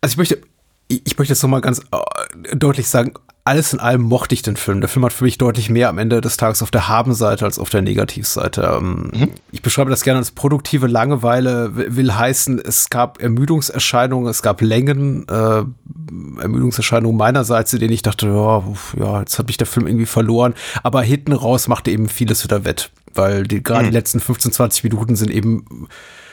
[0.00, 0.40] also ich möchte,
[0.86, 3.14] ich ich möchte jetzt nochmal ganz äh, deutlich sagen,
[3.48, 4.80] alles in allem mochte ich den Film.
[4.80, 7.58] Der Film hat für mich deutlich mehr am Ende des Tages auf der Habenseite als
[7.58, 8.78] auf der Negativseite.
[8.78, 9.10] Ähm,
[9.50, 15.26] Ich beschreibe das gerne als produktive Langeweile, will, heißen, es gab Ermüdungserscheinungen, es gab Längen,
[15.28, 15.62] äh,
[16.42, 18.62] Ermüdungserscheinungen meinerseits, in denen ich dachte, ja,
[18.98, 20.54] ja, jetzt hat mich der Film irgendwie verloren.
[20.82, 24.84] Aber hinten raus machte eben vieles wieder wett, weil die, gerade die letzten 15, 20
[24.84, 25.88] Minuten sind eben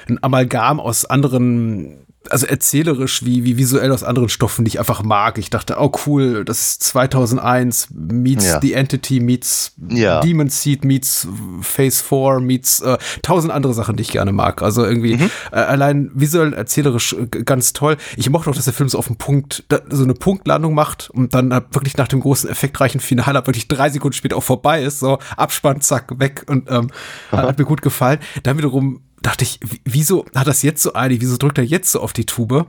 [0.07, 5.03] ein Amalgam aus anderen, also erzählerisch wie, wie visuell aus anderen Stoffen, die ich einfach
[5.03, 5.37] mag.
[5.37, 8.59] Ich dachte, oh cool, das ist 2001 meets Ja.
[8.61, 10.19] The Entity meets Ja.
[10.21, 11.27] Demon Seed meets
[11.61, 14.61] Phase 4 meets äh, tausend andere Sachen, die ich gerne mag.
[14.61, 15.13] Also irgendwie
[15.51, 17.97] äh, allein visuell, erzählerisch äh, ganz toll.
[18.17, 21.09] Ich mochte auch, dass der Film so auf den Punkt, da, so eine Punktlandung macht
[21.11, 24.43] und dann halt wirklich nach dem großen effektreichen Finale halt wirklich drei Sekunden später auch
[24.43, 24.99] vorbei ist.
[24.99, 26.89] So Abspann, zack, weg und ähm,
[27.31, 28.19] hat, hat mir gut gefallen.
[28.43, 31.21] Dann wiederum dachte ich, wie- wieso hat das jetzt so eilig?
[31.21, 32.65] Wieso drückt er jetzt so auf die Tube?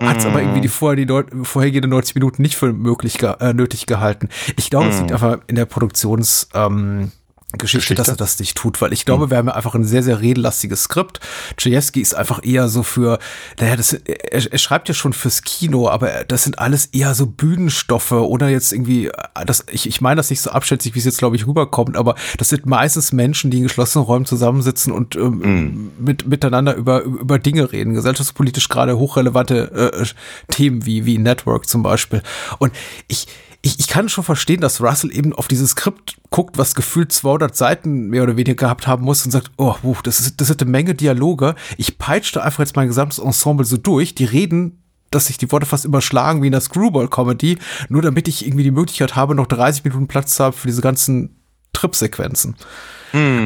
[0.00, 3.34] Hat es aber irgendwie die, vorher, die neun- vorhergehenden 90 Minuten nicht für möglich ge
[3.38, 4.30] äh, nötig gehalten.
[4.56, 7.12] Ich glaube, es liegt einfach in der Produktions ähm,
[7.58, 10.02] Geschichte, dass er das nicht tut, weil ich glaube, wir haben ja einfach ein sehr,
[10.02, 11.20] sehr redelastiges Skript.
[11.58, 13.18] Chayefsky ist einfach eher so für,
[13.60, 17.26] naja, das, er, er schreibt ja schon fürs Kino, aber das sind alles eher so
[17.26, 19.10] Bühnenstoffe oder jetzt irgendwie,
[19.46, 22.14] das, ich, ich meine das nicht so abschätzig, wie es jetzt, glaube ich, rüberkommt, aber
[22.38, 27.38] das sind meistens Menschen, die in geschlossenen Räumen zusammensitzen und ähm, mit, miteinander über, über
[27.38, 30.06] Dinge reden, gesellschaftspolitisch gerade hochrelevante äh,
[30.48, 32.22] Themen wie, wie Network zum Beispiel.
[32.58, 32.72] Und
[33.08, 33.26] ich,
[33.64, 37.56] ich, ich kann schon verstehen, dass Russell eben auf dieses Skript guckt, was gefühlt 200
[37.56, 40.70] Seiten mehr oder weniger gehabt haben muss und sagt, oh, das ist, das ist eine
[40.70, 41.54] Menge Dialoge.
[41.76, 44.16] Ich peitschte einfach jetzt mein gesamtes Ensemble so durch.
[44.16, 48.44] Die reden, dass sich die Worte fast überschlagen wie in der Screwball-Comedy, nur damit ich
[48.44, 51.36] irgendwie die Möglichkeit habe, noch 30 Minuten Platz zu haben für diese ganzen
[51.72, 52.56] Trip-Sequenzen.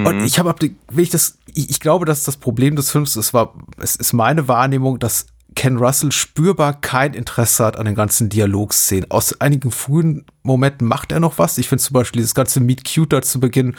[0.07, 0.55] Und ich habe,
[0.90, 4.12] will ich das, ich, ich glaube, dass das Problem des Films, es war, es ist
[4.12, 5.26] meine Wahrnehmung, dass
[5.57, 9.11] Ken Russell spürbar kein Interesse hat an den ganzen Dialogszenen.
[9.11, 11.59] Aus einigen frühen Momenten macht er noch was.
[11.59, 13.75] Ich finde zum Beispiel dieses ganze Meet Cute da zu Beginn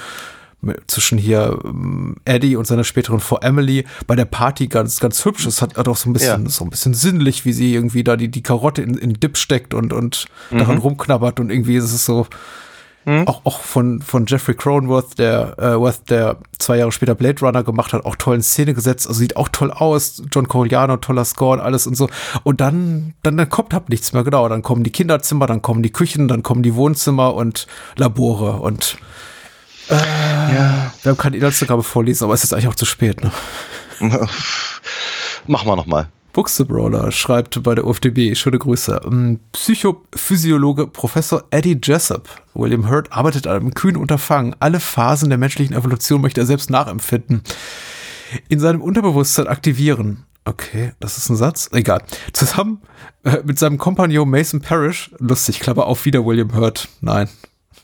[0.88, 5.46] zwischen hier ähm, Eddie und seiner späteren Frau Emily bei der Party ganz, ganz hübsch.
[5.46, 6.50] Es hat, hat auch so ein bisschen, Ja.
[6.50, 9.38] so ein bisschen sinnlich, wie sie irgendwie da die, die Karotte in, in den Dip
[9.38, 12.26] steckt und, und daran rumknabbert und irgendwie ist es so,
[13.26, 17.64] auch, auch von, von Jeffrey Cronenworth, der, äh, Worth, der zwei Jahre später Blade Runner
[17.64, 19.08] gemacht hat, auch toll in Szene gesetzt.
[19.08, 20.22] Also sieht auch toll aus.
[20.32, 22.10] John Corigliano, toller Score und alles und so.
[22.44, 24.50] Und dann, dann, dann kommt halt nichts mehr, genau.
[24.50, 27.66] Dann kommen die Kinderzimmer, dann kommen die Küchen, dann kommen die Wohnzimmer und
[27.96, 28.98] Labore und
[29.90, 30.92] äh, Ja.
[31.02, 33.32] wir haben keine Inhaltsangabe vorlesen, aber es ist eigentlich auch zu spät, ne?
[35.48, 36.10] Machen wir nochmal.
[36.38, 39.02] Buxtebrawler schreibt bei der UFDB, schöne Grüße.
[39.06, 44.56] Ähm, Psychophysiologe Professor Eddie Jessup, William Hurt, arbeitet an einem kühnen Unterfangen.
[44.60, 47.42] Alle Phasen der menschlichen Evolution möchte er selbst nachempfinden.
[48.50, 50.26] in seinem Unterbewusstsein aktivieren.
[50.46, 51.72] Okay, das ist ein Satz.
[51.74, 52.04] Egal.
[52.34, 52.84] Zusammen
[53.24, 56.88] äh, mit seinem Kompagnon Mason Parrish, lustig, Klammer auf, wieder William Hurt.
[57.02, 57.30] Nein.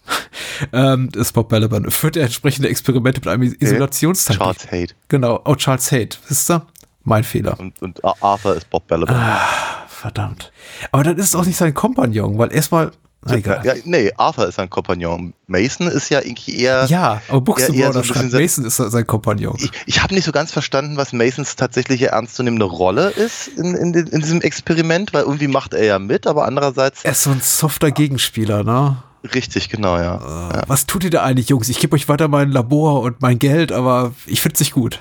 [0.73, 1.89] ähm, das ist Bob Balaban.
[1.89, 4.39] Führt er entsprechende Experimente mit einem Isolationstechnik.
[4.39, 4.93] Charles Hate.
[5.07, 5.41] Genau.
[5.45, 6.17] Oh, Charles Hate.
[6.27, 6.67] Wisst ihr?
[7.03, 7.59] Mein Fehler.
[7.59, 9.15] Und, und Arthur ist Bob Balaban.
[9.15, 9.41] Ah,
[9.87, 10.51] verdammt.
[10.91, 12.91] Aber dann ist es auch nicht sein Kompagnon, weil erstmal.
[13.25, 13.61] Na, egal.
[13.65, 15.33] Ja, nee, Arthur ist sein Kompagnon.
[15.47, 16.85] Mason ist ja irgendwie eher.
[16.85, 19.55] Ja, aber Buxtehude so schreibt, Mason ist sein Kompagnon.
[19.59, 23.93] Ich, ich habe nicht so ganz verstanden, was Masons tatsächliche ernstzunehmende Rolle ist in, in,
[23.93, 27.05] in diesem Experiment, weil irgendwie macht er ja mit, aber andererseits.
[27.05, 28.97] Er ist so ein softer Gegenspieler, ne?
[29.33, 30.49] Richtig, genau, ja.
[30.51, 31.69] Äh, Was tut ihr da eigentlich, Jungs?
[31.69, 34.99] Ich gebe euch weiter mein Labor und mein Geld, aber ich find's nicht gut.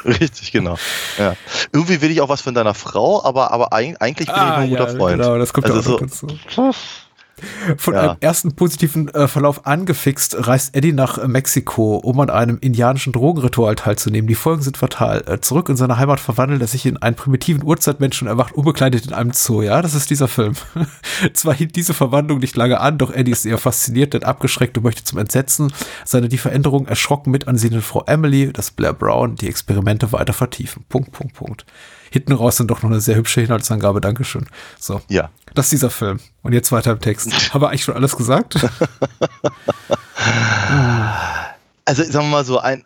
[0.20, 0.76] Richtig, genau.
[1.18, 1.34] Ja.
[1.72, 4.54] Irgendwie will ich auch was von deiner Frau, aber, aber eig- eigentlich bin ich nur
[4.56, 5.20] ein guter Freund.
[5.20, 6.26] Ah, Genau, das kommt also auch so, dazu.
[7.76, 8.00] Von Ja.
[8.00, 13.12] einem ersten positiven äh, Verlauf angefixt, reist Eddie nach äh, Mexiko, um an einem indianischen
[13.12, 14.28] Drogenritual teilzunehmen.
[14.28, 15.22] Die Folgen sind fatal.
[15.26, 19.06] Äh, zurück in seine Heimat verwandelt er sich in einen primitiven Urzeitmenschen und erwacht unbekleidet
[19.06, 19.62] in einem Zoo.
[19.62, 20.54] Ja, das ist dieser Film.
[21.34, 24.84] Zwar hielt diese Verwandlung nicht lange an, doch Eddie ist eher fasziniert, denn abgeschreckt und
[24.84, 25.72] möchte zum Entsetzen
[26.04, 30.84] seine die Veränderung erschrocken mit ansehende Frau Emily, das Blair Brown, die Experimente weiter vertiefen.
[30.88, 31.64] Punkt, Punkt, Punkt.
[32.10, 34.00] Hinten raus dann doch noch eine sehr hübsche Inhaltsangabe.
[34.00, 34.46] Dankeschön.
[34.78, 35.00] So.
[35.08, 35.30] ja.
[35.54, 36.20] Das ist dieser Film.
[36.42, 37.32] Und jetzt weiter im Text.
[37.54, 38.56] Habe eigentlich schon alles gesagt?
[41.86, 42.84] Also sagen wir mal so, ein,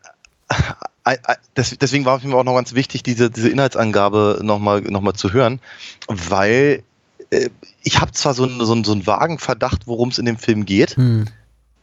[1.56, 5.32] deswegen war es mir auch noch ganz wichtig, diese, diese Inhaltsangabe nochmal noch mal zu
[5.32, 5.60] hören,
[6.08, 6.82] weil
[7.30, 7.50] äh,
[7.82, 10.38] ich habe zwar so einen, so, einen, so einen vagen Verdacht, worum es in dem
[10.38, 11.26] Film geht, Hm.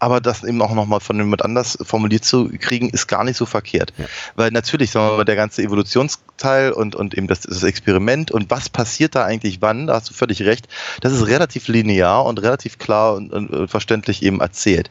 [0.02, 3.46] Aber das eben auch nochmal von jemand anders formuliert zu kriegen, ist gar nicht so
[3.46, 3.94] verkehrt.
[4.36, 8.50] Weil natürlich, sagen wir mal, der ganze Evolutionsteil und, und eben das, das Experiment und
[8.50, 10.68] was passiert da eigentlich wann, da hast du völlig recht,
[11.02, 14.90] das ist relativ linear und relativ klar und, und, und verständlich eben erzählt.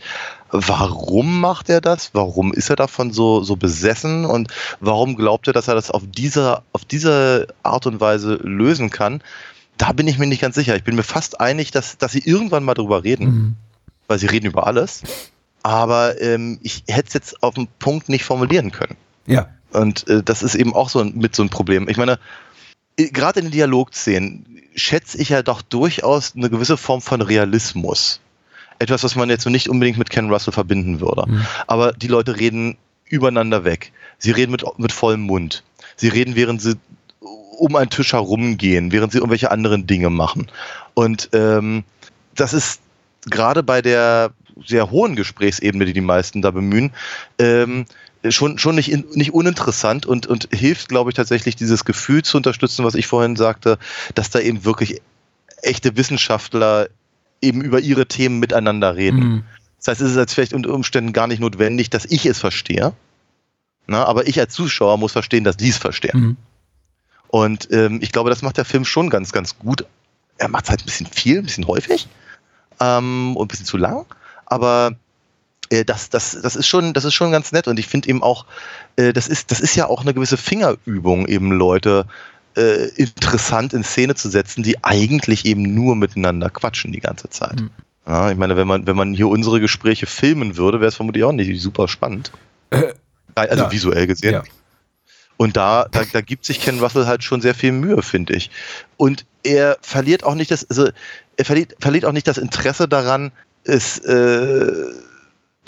[0.52, 2.10] Warum macht er das?
[2.12, 4.24] Warum ist er davon so, so besessen?
[4.24, 8.90] Und warum glaubt er, dass er das auf diese, auf diese Art und Weise lösen
[8.90, 9.22] kann?
[9.76, 10.76] Da bin ich mir nicht ganz sicher.
[10.76, 13.56] Ich bin mir fast einig, dass, dass sie irgendwann mal drüber reden Mhm.
[14.10, 15.02] Weil sie reden über alles.
[15.62, 18.96] Aber ähm, ich hätte es jetzt auf den Punkt nicht formulieren können.
[19.26, 19.48] Ja.
[19.72, 21.88] Und äh, das ist eben auch so ein, mit so ein Problem.
[21.88, 22.18] Ich meine,
[22.96, 28.20] äh, gerade in den Dialogszenen schätze ich ja doch durchaus eine gewisse Form von Realismus.
[28.80, 31.26] Etwas, was man jetzt so nicht unbedingt mit Ken Russell verbinden würde.
[31.66, 33.92] Aber die Leute reden übereinander weg.
[34.18, 35.62] Sie reden mit, mit vollem Mund.
[35.96, 36.76] Sie reden, während sie
[37.20, 40.50] um einen Tisch herumgehen, während sie irgendwelche anderen Dinge machen.
[40.94, 41.84] Und ähm,
[42.34, 42.80] das ist
[43.26, 44.33] gerade bei der
[44.64, 46.92] sehr hohen Gesprächsebene, die die meisten da bemühen,
[47.38, 47.87] ähm,
[48.28, 52.37] schon, schon nicht, in, nicht uninteressant und, und hilft, glaube ich, tatsächlich dieses Gefühl zu
[52.37, 53.78] unterstützen, was ich vorhin sagte,
[54.14, 55.00] dass da eben wirklich
[55.62, 56.88] echte Wissenschaftler
[57.40, 59.18] eben über ihre Themen miteinander reden.
[59.18, 59.44] Mhm.
[59.78, 62.92] Das heißt, es ist jetzt vielleicht unter Umständen gar nicht notwendig, dass ich es verstehe,
[63.87, 66.20] na, aber ich als Zuschauer muss verstehen, dass die es verstehen.
[66.20, 66.37] Mhm.
[67.28, 69.85] Und ähm, ich glaube, das macht der Film schon ganz, ganz gut.
[70.37, 72.09] Er macht es halt ein bisschen viel, ein bisschen häufig
[72.80, 74.06] ähm, und ein bisschen zu lang,
[74.46, 74.92] aber
[75.70, 78.22] äh, das, das, das, ist schon, das ist schon ganz nett und ich finde eben
[78.22, 78.46] auch,
[78.96, 82.06] äh, das, ist, das ist ja auch eine gewisse Fingerübung, eben Leute
[82.56, 87.60] äh, interessant in Szene zu setzen, die eigentlich eben nur miteinander quatschen die ganze Zeit.
[87.60, 87.70] Mhm.
[88.06, 91.22] Ja, ich meine, wenn man, wenn man hier unsere Gespräche filmen würde, wäre es vermutlich
[91.22, 92.32] auch nicht super spannend.
[92.70, 92.94] Äh,
[93.34, 93.72] also ja.
[93.72, 94.32] visuell gesehen.
[94.32, 94.42] Ja.
[95.36, 98.50] Und da, da, da gibt sich Ken Russell halt schon sehr viel Mühe, finde ich.
[98.96, 100.88] Und er verliert auch nicht das, also
[101.37, 103.33] er verliert, verliert auch nicht das Interesse daran,
[103.64, 104.72] es äh,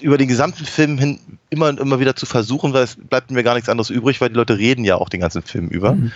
[0.01, 3.43] über den gesamten Film hin immer und immer wieder zu versuchen, weil es bleibt mir
[3.43, 5.95] gar nichts anderes übrig, weil die Leute reden ja auch den ganzen Film über.
[5.95, 6.13] Mhm.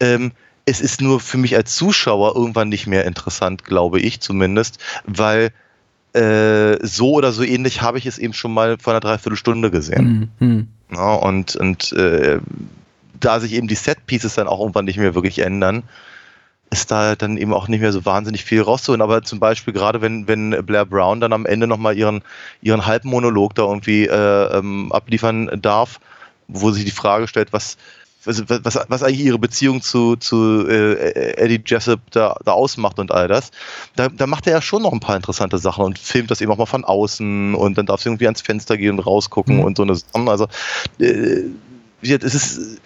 [0.00, 0.32] Ähm,
[0.64, 5.50] es ist nur für mich als Zuschauer irgendwann nicht mehr interessant, glaube ich zumindest, weil
[6.12, 10.30] äh, so oder so ähnlich habe ich es eben schon mal vor einer Dreiviertelstunde gesehen.
[10.40, 10.46] Mhm.
[10.46, 10.68] Mhm.
[10.92, 12.38] Ja, und und äh,
[13.18, 15.84] da sich eben die Set-Pieces dann auch irgendwann nicht mehr wirklich ändern,
[16.70, 19.02] ist da dann eben auch nicht mehr so wahnsinnig viel rauszuholen.
[19.02, 22.22] Aber zum Beispiel gerade wenn, wenn Blair Brown dann am Ende nochmal ihren,
[22.62, 26.00] ihren halben Monolog da irgendwie äh, ähm, abliefern darf,
[26.48, 27.76] wo sich die Frage stellt, was,
[28.24, 33.12] was, was, was eigentlich ihre Beziehung zu, zu äh, Eddie Jessup da, da ausmacht und
[33.12, 33.52] all das,
[33.94, 36.50] da, da macht er ja schon noch ein paar interessante Sachen und filmt das eben
[36.50, 39.64] auch mal von außen und dann darf sie irgendwie ans Fenster gehen und rausgucken Mhm.
[39.64, 40.28] und so eine Sachen.
[40.28, 40.48] Also
[40.98, 41.42] äh,
[42.02, 42.80] es ist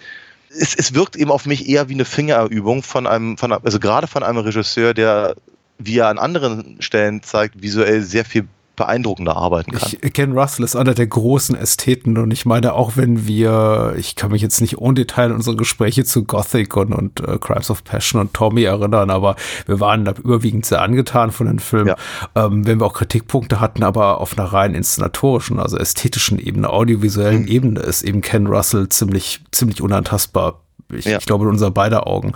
[0.57, 4.07] es, es wirkt eben auf mich eher wie eine Fingerübung von einem, von also gerade
[4.07, 5.35] von einem Regisseur, der,
[5.77, 9.91] wie er an anderen Stellen zeigt, visuell sehr viel beeindruckender arbeiten kann.
[10.01, 14.15] Ich, Ken Russell ist einer der großen Ästheten und ich meine, auch wenn wir, ich
[14.15, 17.83] kann mich jetzt nicht ohne Detail unsere Gespräche zu Gothic und, und uh, Crimes of
[17.83, 21.87] Passion und Tommy erinnern, aber wir waren da überwiegend sehr angetan von den Filmen.
[21.87, 21.95] Ja.
[22.35, 27.43] Ähm, wenn wir auch Kritikpunkte hatten, aber auf einer rein inszenatorischen, also ästhetischen Ebene, audiovisuellen
[27.43, 27.47] mhm.
[27.47, 30.61] Ebene ist eben Ken Russell ziemlich, ziemlich unantastbar.
[30.93, 31.19] Ich, ja.
[31.19, 32.33] ich glaube, in unser beider Augen.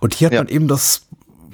[0.00, 0.40] Und hier hat ja.
[0.40, 1.06] man eben das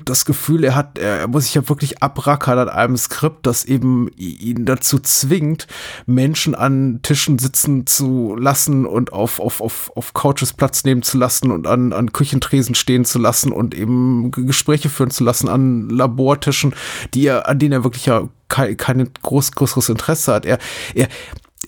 [0.05, 4.09] das Gefühl, er hat, er muss sich ja wirklich abrackern an einem Skript, das eben
[4.17, 5.67] ihn dazu zwingt,
[6.07, 11.19] Menschen an Tischen sitzen zu lassen und auf, auf, auf, auf Couches Platz nehmen zu
[11.19, 15.89] lassen und an, an Küchentresen stehen zu lassen und eben Gespräche führen zu lassen an
[15.89, 16.75] Labortischen,
[17.15, 20.45] die er, an denen er wirklich ja kein, kein groß, größeres Interesse hat.
[20.45, 20.59] Er,
[20.95, 21.09] er,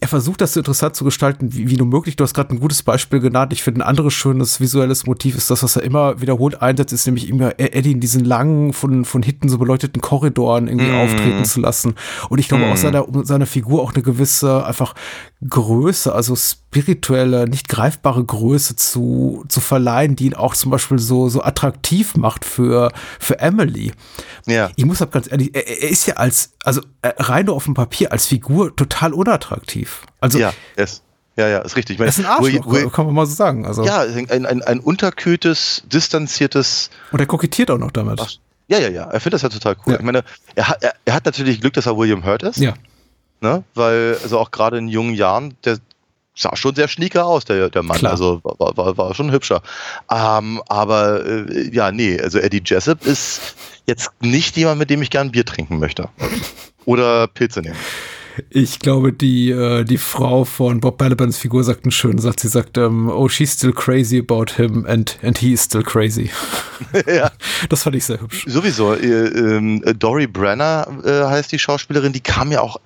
[0.03, 2.17] er versucht das so interessant zu gestalten, wie, wie nur möglich.
[2.17, 3.53] Du hast gerade ein gutes Beispiel genannt.
[3.53, 7.07] Ich finde, ein anderes schönes visuelles Motiv ist das, was er immer wiederholt einsetzt, ist
[7.07, 10.97] nämlich immer Eddie in diesen langen, von, von hinten so beleuchteten Korridoren irgendwie mm.
[10.97, 11.95] auftreten zu lassen.
[12.29, 12.73] Und ich glaube mm.
[12.73, 14.97] auch seiner, seiner Figur auch eine gewisse einfach
[15.49, 16.35] Größe, also
[16.73, 22.17] spirituelle, nicht greifbare Größe zu, zu verleihen, die ihn auch zum Beispiel so, so attraktiv
[22.17, 23.93] macht für, für Emily.
[24.47, 24.71] Ja.
[24.77, 27.65] Ich muss halt ganz ehrlich, er, er ist ja als, also äh, rein nur auf
[27.65, 30.03] dem Papier als Figur total unattraktiv.
[30.21, 30.39] Also.
[30.39, 31.03] Ja, yes.
[31.37, 31.99] Ja, ja, ist richtig.
[31.99, 33.67] Meine, das ist ein Arschloch, wo, wo, kann man mal so sagen.
[33.67, 33.85] Also.
[33.85, 36.91] Ja, ein, ein, ein unterkühltes, distanziertes.
[37.11, 38.21] Und er kokettiert auch noch damit.
[38.21, 38.31] Ach,
[38.69, 39.05] ja, ja, ja.
[39.05, 39.95] Er findet das ja total cool.
[39.95, 39.99] Ja.
[39.99, 42.59] Ich meine, er hat, er, er, hat natürlich Glück, dass er William Hurt ist.
[42.59, 42.75] Ja.
[43.41, 43.65] Ne?
[43.75, 45.79] Weil, also auch gerade in jungen Jahren, der
[46.35, 47.99] sah schon sehr schnieker aus, der, der Mann.
[47.99, 48.13] Klar.
[48.13, 49.63] Also war, war, war schon hübscher.
[50.11, 53.41] Ähm, aber äh, ja, nee, also Eddie Jessup ist
[53.87, 56.09] jetzt nicht jemand, mit dem ich gern Bier trinken möchte.
[56.85, 57.77] Oder Pilze nehmen.
[58.49, 62.43] Ich glaube, die, äh, die Frau von Bob Balabans Figur sagt einen schönen Satz.
[62.43, 66.31] Sie sagt, ähm, oh, she's still crazy about him and, and he is still crazy.
[67.07, 67.31] ja.
[67.69, 68.45] Das fand ich sehr hübsch.
[68.49, 68.95] Sowieso.
[68.95, 72.79] Äh, äh, Dory Brenner äh, heißt die Schauspielerin, die kam mir auch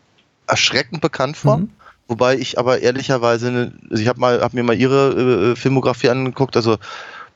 [0.48, 1.58] erschreckend bekannt vor.
[1.58, 1.70] Mhm.
[2.08, 6.08] Wobei ich aber ehrlicherweise, ne, also ich habe mal, hab mir mal ihre äh, Filmografie
[6.08, 6.56] angeguckt.
[6.56, 6.78] Also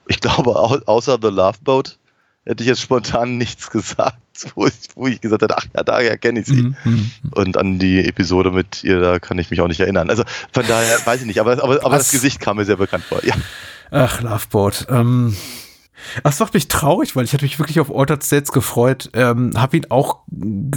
[0.07, 1.99] ich glaube, au außer The Love Boat
[2.45, 4.17] hätte ich jetzt spontan nichts gesagt,
[4.55, 6.75] wo ich, wo ich gesagt hätte, ach ja, daher kenne ich sie.
[6.85, 7.11] Mhm.
[7.33, 10.11] Und an die Episode mit ihr, da kann ich mich auch nicht erinnern.
[10.11, 13.05] Also von daher weiß ich nicht, aber, aber, aber das Gesicht kam mir sehr bekannt
[13.05, 13.25] vor.
[13.25, 13.35] Ja.
[13.91, 14.87] Ach, Loveboat.
[14.89, 15.37] Ähm,
[16.23, 19.11] das macht mich traurig, weil ich hatte mich wirklich auf Altered States gefreut.
[19.15, 20.19] Ähm, hab ihn auch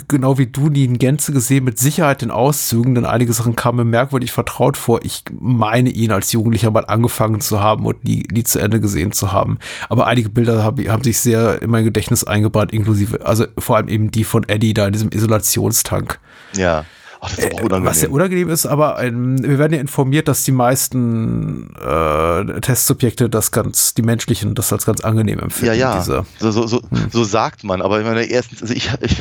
[0.08, 3.78] genau wie du nie in Gänze gesehen, mit Sicherheit in Auszügen, denn einige Sachen kamen
[3.78, 5.00] mir merkwürdig vertraut vor.
[5.04, 9.12] Ich meine ihn als Jugendlicher mal angefangen zu haben und nie, nie zu Ende gesehen
[9.12, 9.60] zu haben.
[9.90, 13.88] Aber einige Bilder hab, haben sich sehr in mein Gedächtnis eingebrannt, inklusive, also vor allem
[13.88, 16.20] eben die von Eddie da in diesem Isolationstank.
[16.56, 16.86] Ja.
[17.26, 17.86] Ach, das ist auch unangenehm.
[17.86, 23.30] Was ja unangenehm ist, aber ähm, wir werden ja informiert, dass die meisten äh, Testsubjekte
[23.30, 25.74] das ganz, die menschlichen, das als ganz angenehm empfinden.
[25.74, 26.00] Ja, ja.
[26.00, 26.26] Diese.
[26.40, 27.10] So, so, so, hm.
[27.12, 27.82] so sagt man.
[27.82, 29.16] Aber ich meine, erstens, also ich, ich,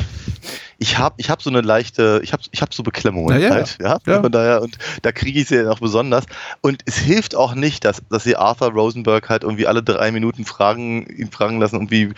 [0.79, 3.53] ich habe ich hab so eine leichte, ich habe ich hab so Beklemmungen ja, ja,
[3.55, 3.97] halt, ja.
[4.05, 4.21] ja.
[4.21, 6.25] Von daher, und da kriege ich sie ja noch besonders.
[6.59, 10.43] Und es hilft auch nicht, dass, dass sie Arthur Rosenberg halt irgendwie alle drei Minuten
[10.43, 12.11] fragen, ihn fragen lassen, irgendwie,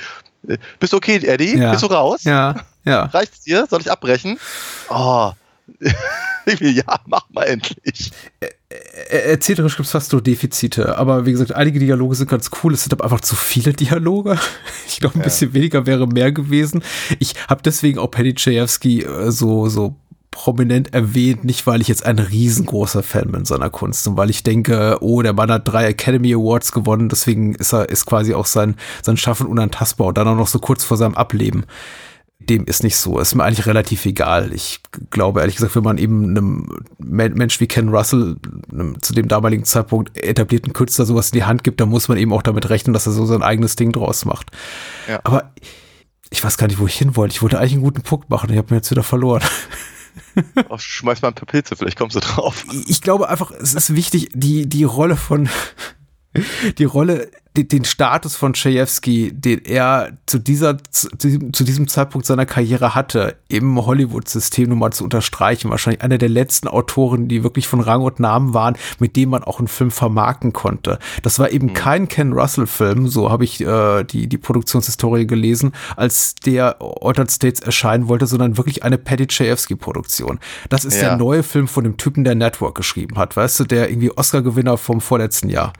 [0.47, 1.59] äh, bist du okay, Eddie?
[1.59, 1.69] Ja.
[1.69, 2.23] Bist du raus?
[2.23, 3.03] Ja, ja.
[3.13, 3.67] Reicht's dir?
[3.69, 4.39] Soll ich abbrechen?
[4.89, 5.31] Oh,
[6.59, 8.11] ja, mach mal endlich.
[9.09, 12.73] Erzählerisch gibt es fast nur Defizite, aber wie gesagt, einige Dialoge sind ganz cool.
[12.73, 14.37] Es sind aber einfach zu viele Dialoge.
[14.87, 15.25] Ich glaube, ein ja.
[15.25, 16.81] bisschen weniger wäre mehr gewesen.
[17.19, 19.97] Ich habe deswegen auch Penny Chayefsky äh, so, so
[20.31, 24.43] prominent erwähnt, nicht weil ich jetzt ein riesengroßer Fan bin seiner Kunst und weil ich
[24.43, 28.45] denke, oh, der Mann hat drei Academy Awards gewonnen, deswegen ist er, ist quasi auch
[28.45, 31.65] sein, sein Schaffen unantastbar und dann auch noch so kurz vor seinem Ableben
[32.49, 33.19] dem ist nicht so.
[33.19, 34.53] Ist mir eigentlich relativ egal.
[34.53, 38.37] Ich glaube, ehrlich gesagt, wenn man eben einem Mensch wie Ken Russell,
[38.71, 42.17] einem zu dem damaligen Zeitpunkt etablierten Künstler sowas in die Hand gibt, dann muss man
[42.17, 44.51] eben auch damit rechnen, dass er so sein eigenes Ding draus macht.
[45.07, 45.19] Ja.
[45.23, 45.51] Aber
[46.29, 47.33] ich weiß gar nicht, wo ich hin wollte.
[47.33, 48.49] Ich wollte eigentlich einen guten Punkt machen.
[48.49, 49.43] Ich habe mir jetzt wieder verloren.
[50.69, 52.65] Oh, schmeiß mal ein paar Pilze, vielleicht kommst du drauf.
[52.87, 55.49] Ich glaube einfach, es ist wichtig, die, die Rolle von,
[56.77, 62.45] die Rolle den Status von Chayefsky, den er zu dieser zu, zu diesem Zeitpunkt seiner
[62.45, 65.69] Karriere hatte, im Hollywood-System nun mal zu unterstreichen.
[65.69, 69.43] Wahrscheinlich einer der letzten Autoren, die wirklich von Rang und Namen waren, mit dem man
[69.43, 70.99] auch einen Film vermarkten konnte.
[71.23, 71.73] Das war eben mhm.
[71.73, 77.61] kein Ken Russell-Film, so habe ich äh, die die Produktionshistorie gelesen, als der Altered States
[77.61, 80.39] erscheinen wollte, sondern wirklich eine Paddy Chayefsky-Produktion.
[80.69, 81.09] Das ist ja.
[81.09, 84.77] der neue Film von dem Typen, der Network geschrieben hat, weißt du, der irgendwie Oscar-Gewinner
[84.77, 85.73] vom vorletzten Jahr.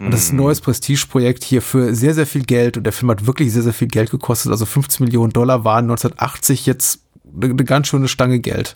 [0.00, 2.76] Und das ist ein neues Prestigeprojekt hier für sehr, sehr viel Geld.
[2.76, 4.50] Und der Film hat wirklich sehr, sehr viel Geld gekostet.
[4.50, 7.00] Also 15 Millionen Dollar waren 1980 jetzt
[7.40, 8.74] eine, ganz schöne Stange Geld.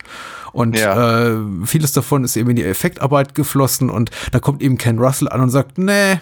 [0.52, 1.26] Und ja.
[1.28, 3.90] äh, vieles davon ist eben in die Effektarbeit geflossen.
[3.90, 6.20] Und da kommt eben Ken Russell an und sagt, nee,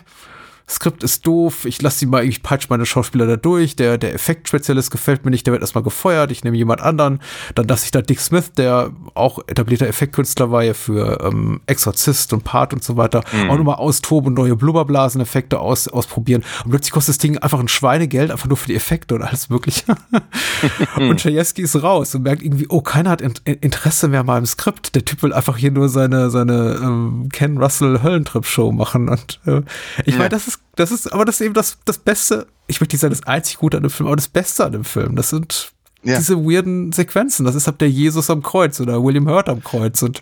[0.68, 4.14] Skript ist doof, ich lasse die mal, ich peitsche meine Schauspieler da durch, der, der
[4.14, 7.20] Effektspezialist gefällt mir nicht, der wird erstmal gefeuert, ich nehme jemand anderen,
[7.54, 12.32] dann lasse ich da Dick Smith, der auch etablierter Effektkünstler war ja für ähm, Exorzist
[12.32, 13.50] und Part und so weiter, Mhm.
[13.50, 16.42] auch nochmal austoben und neue Blubberblaseneffekte aus, ausprobieren.
[16.64, 19.48] Und plötzlich kostet das Ding einfach ein Schweinegeld, einfach nur für die Effekte und alles
[19.50, 19.84] mögliche.
[20.96, 24.46] und Chayefsky ist raus und merkt irgendwie, oh, keiner hat in Interesse mehr an meinem
[24.46, 24.94] Skript.
[24.94, 29.08] Der Typ will einfach hier nur seine, seine ähm, Ken Russell Höllentrip-Show machen.
[29.08, 29.62] Und äh,
[30.04, 30.18] ich Ja.
[30.18, 32.46] meine, das ist, das ist, aber das ist eben das, das Beste.
[32.66, 34.84] Ich möchte nicht sagen, das einzig Gute an dem Film, aber das Beste an dem
[34.84, 35.16] Film.
[35.16, 36.16] Das sind Ja.
[36.18, 37.44] diese weirden Sequenzen.
[37.46, 40.02] Das ist ab der Jesus am Kreuz oder William Hurt am Kreuz.
[40.02, 40.20] Und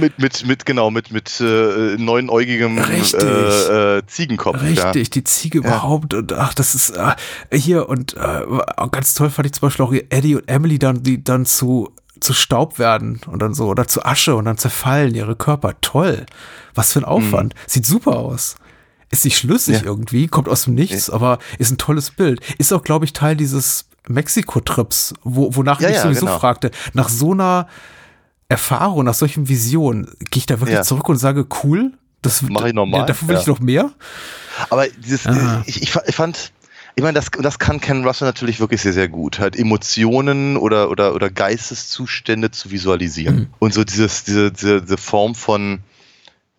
[0.00, 4.60] Mit, mit, mit, genau, mit, mit äh, neunäugigem äh, äh, Ziegenkopf.
[4.62, 7.14] Richtig, die Ziege überhaupt und ach, das ist äh,
[7.56, 8.44] hier und äh,
[8.76, 11.92] auch ganz toll fand ich zum Beispiel auch Eddie und Emily dann, die dann zu
[12.20, 15.80] zu Staub werden und dann so oder zu Asche und dann zerfallen ihre Körper.
[15.80, 16.26] Toll.
[16.74, 17.54] Was für ein Aufwand.
[17.66, 18.56] Sieht super aus.
[19.10, 19.84] Ist nicht schlüssig Ja.
[19.84, 22.40] irgendwie, kommt aus dem Nichts, aber ist ein tolles Bild.
[22.58, 26.38] Ist auch, glaube ich, Teil dieses Mexiko-Trips, wo, wonach Ja, ich ja, sowieso genau.
[26.38, 26.70] fragte.
[26.94, 27.66] Nach so einer
[28.48, 30.82] Erfahrung, nach solchen Visionen, gehe ich da wirklich Ja.
[30.82, 31.92] zurück und sage, cool,
[32.22, 33.40] das Mach ich nochmal, Ja, davon will ja.
[33.40, 33.90] ich noch mehr.
[34.68, 35.62] Aber dieses, Ah.
[35.66, 36.52] ich, ich, ich fand,
[36.96, 39.38] ich meine, das, das kann Ken Russell natürlich wirklich sehr, sehr gut.
[39.38, 43.36] Halt Emotionen oder, oder, oder Geisteszustände zu visualisieren.
[43.36, 43.48] Mhm.
[43.58, 45.80] Und so dieses, diese, diese, diese Form von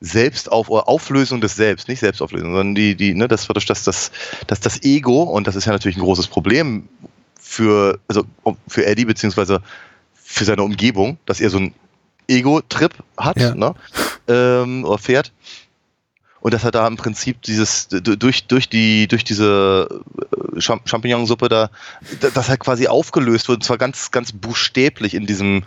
[0.02, 4.12] Selbstauf oder Auflösung des Selbst, nicht Selbstauflösung, sondern die, die, ne, das, das, das, das,
[4.47, 6.89] das, das Ego, und das ist ja natürlich ein großes Problem
[7.39, 8.26] für, also
[8.68, 9.62] für Eddie, beziehungsweise
[10.16, 11.74] für seine Umgebung, dass er so einen
[12.28, 13.54] Ego-Trip hat, Ja.
[13.54, 13.76] ne?
[14.28, 15.32] Ähm, oder fährt.
[16.39, 19.88] Und dass er da im Prinzip dieses, durch, durch die, durch diese
[20.56, 21.70] äh, Cham- Champignonsuppe da,
[22.34, 25.64] dass er quasi aufgelöst wird, und zwar ganz, ganz buchstäblich in diesem,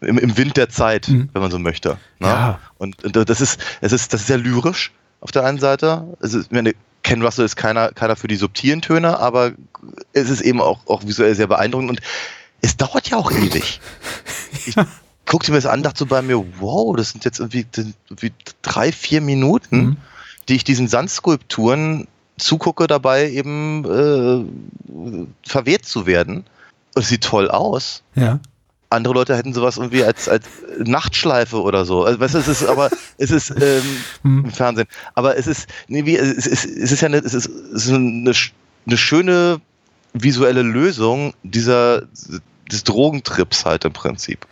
[0.00, 1.28] im, im Wind der Zeit, Mhm.
[1.32, 1.98] wenn man so möchte.
[2.18, 2.28] Ne?
[2.28, 2.60] Ja.
[2.78, 6.16] Und, und das ist, es ist, das ist sehr lyrisch auf der einen Seite.
[6.20, 9.52] Es ist, meine, Ken Russell ist keiner, keiner für die subtilen Töne, aber
[10.12, 12.00] es ist eben auch, auch visuell sehr beeindruckend und
[12.60, 13.80] es dauert ja auch ewig.
[14.66, 14.74] Ich
[15.26, 17.66] guckte mir das an, dachte so bei mir, wow, das sind jetzt irgendwie,
[18.08, 18.32] irgendwie
[18.62, 19.96] drei, vier Minuten, Mhm.
[20.48, 24.44] die ich diesen Sandskulpturen zugucke, dabei eben äh,
[25.48, 26.44] verweht zu werden.
[26.94, 28.02] Und es sieht toll aus.
[28.14, 28.40] Ja.
[28.90, 30.46] Andere Leute hätten sowas irgendwie als, als
[30.78, 32.04] Nachtschleife oder so.
[32.04, 33.82] Also, weißt du, es ist aber, es ist ähm,
[34.22, 34.44] Mhm.
[34.46, 34.88] im Fernsehen.
[35.14, 37.92] Aber es ist, nee, wie, es ist, es ist ja eine, es ist, es ist
[37.92, 38.32] eine,
[38.86, 39.60] eine schöne
[40.14, 42.02] visuelle Lösung dieser,
[42.70, 44.46] des Drogentrips halt im Prinzip.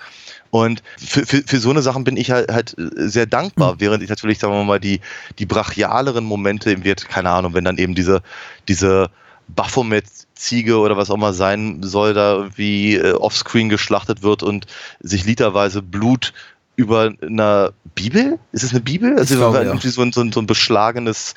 [0.50, 4.08] Und für, für, für so eine Sachen bin ich halt, halt sehr dankbar, während ich
[4.08, 5.00] natürlich, sagen wir mal, die,
[5.38, 8.22] die brachialeren Momente im Wirt, keine Ahnung, wenn dann eben diese,
[8.68, 9.10] diese
[9.48, 14.66] Baphomet-Ziege oder was auch immer sein soll, da irgendwie äh, offscreen geschlachtet wird und
[15.00, 16.32] sich literweise Blut
[16.76, 18.38] über einer Bibel?
[18.52, 19.18] Ist es eine Bibel?
[19.18, 19.62] Also glaube, ja.
[19.64, 21.34] irgendwie so ein, so ein, so ein beschlagenes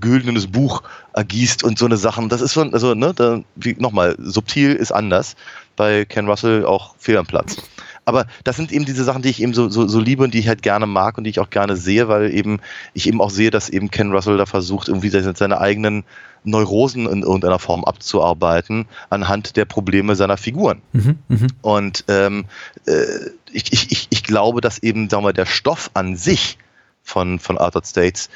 [0.00, 2.28] güldenes Buch ergießt und so eine Sachen.
[2.28, 3.40] Das ist schon, also, ne, da,
[3.78, 5.36] nochmal, subtil ist anders.
[5.76, 7.56] Bei Ken Russell auch fehl am Platz.
[8.04, 10.38] Aber das sind eben diese Sachen, die ich eben so, so, so liebe und die
[10.38, 12.58] ich halt gerne mag und die ich auch gerne sehe, weil eben
[12.94, 16.04] ich eben auch sehe, dass eben Ken Russell da versucht, irgendwie seine eigenen
[16.44, 20.82] Neurosen in irgendeiner Form abzuarbeiten anhand der Probleme seiner Figuren.
[20.92, 21.18] Mhm.
[21.28, 21.46] Mhm.
[21.62, 22.44] Und ähm,
[22.86, 23.04] äh,
[23.52, 26.58] ich, ich, ich, glaube, dass eben, sagen wir, der Stoff an sich
[27.02, 28.28] von, von Altered States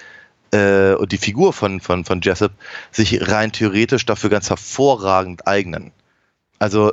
[0.52, 2.52] äh, und die Figur von, von, von Jessup
[2.90, 5.92] sich rein theoretisch dafür ganz hervorragend eignen.
[6.58, 6.92] Also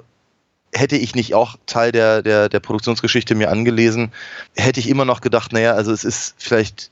[0.74, 4.12] hätte ich nicht auch Teil der, der, der Produktionsgeschichte mir angelesen,
[4.55, 6.91] hätte ich immer noch gedacht, naja, also es ist vielleicht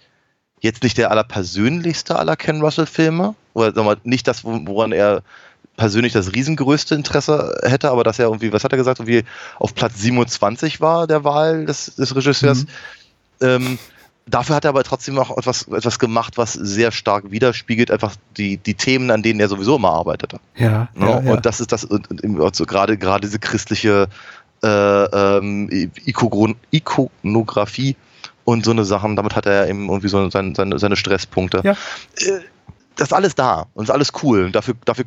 [0.62, 4.92] jetzt nicht der allerpersönlichste aller Ken Russell-Filme, oder sagen wir, mal, nicht das, wo- woran
[4.92, 5.22] er
[5.76, 9.24] persönlich das riesengrößte Interesse hätte, aber dass er irgendwie, was hat er gesagt, irgendwie
[9.60, 12.66] auf Platz 27 war der Wahl des, des Regisseurs.
[13.42, 13.78] Ähm,
[14.26, 18.58] dafür hat er aber trotzdem auch etwas, etwas gemacht, was sehr stark widerspiegelt, einfach die,
[18.58, 20.40] die Themen, an denen er sowieso immer arbeitete.
[20.56, 21.06] Ja, Ne?
[21.08, 21.32] ja, ja.
[21.34, 24.08] Und das ist das, und, und also gerade, gerade diese christliche
[24.64, 25.70] äh, ähm,
[26.08, 27.96] Ikogron- Ikonografie
[28.48, 31.60] und so eine Sachen, damit hat er eben irgendwie so seine, seine, seine Stresspunkte.
[31.66, 31.74] Ja.
[31.74, 32.40] Äh,
[32.96, 34.46] Das ist alles da und ist alles cool.
[34.46, 35.04] Und dafür, dafür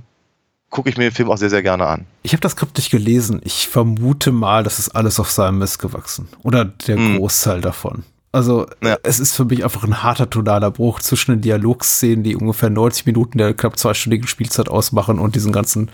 [0.69, 2.05] gucke ich mir den Film auch sehr, sehr gerne an.
[2.23, 3.41] Ich habe das Skript nicht gelesen.
[3.43, 6.29] Ich vermute mal, das ist alles auf seinem Mist gewachsen.
[6.43, 7.17] Oder der Hm.
[7.17, 8.05] Großteil davon.
[8.31, 8.97] Also Ja.
[9.03, 13.07] es ist für mich einfach ein harter tonaler Bruch zwischen den Dialogszenen, die ungefähr 90
[13.07, 15.91] Minuten der knapp zweistündigen Spielzeit ausmachen und diesen ganzen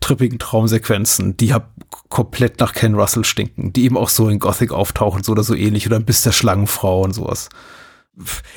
[0.00, 1.72] trippigen Traumsequenzen, die hab
[2.08, 5.54] komplett nach Ken Russell stinken, die eben auch so in Gothic auftauchen, so oder so
[5.54, 7.48] ähnlich, oder bis der Schlangenfrau und sowas.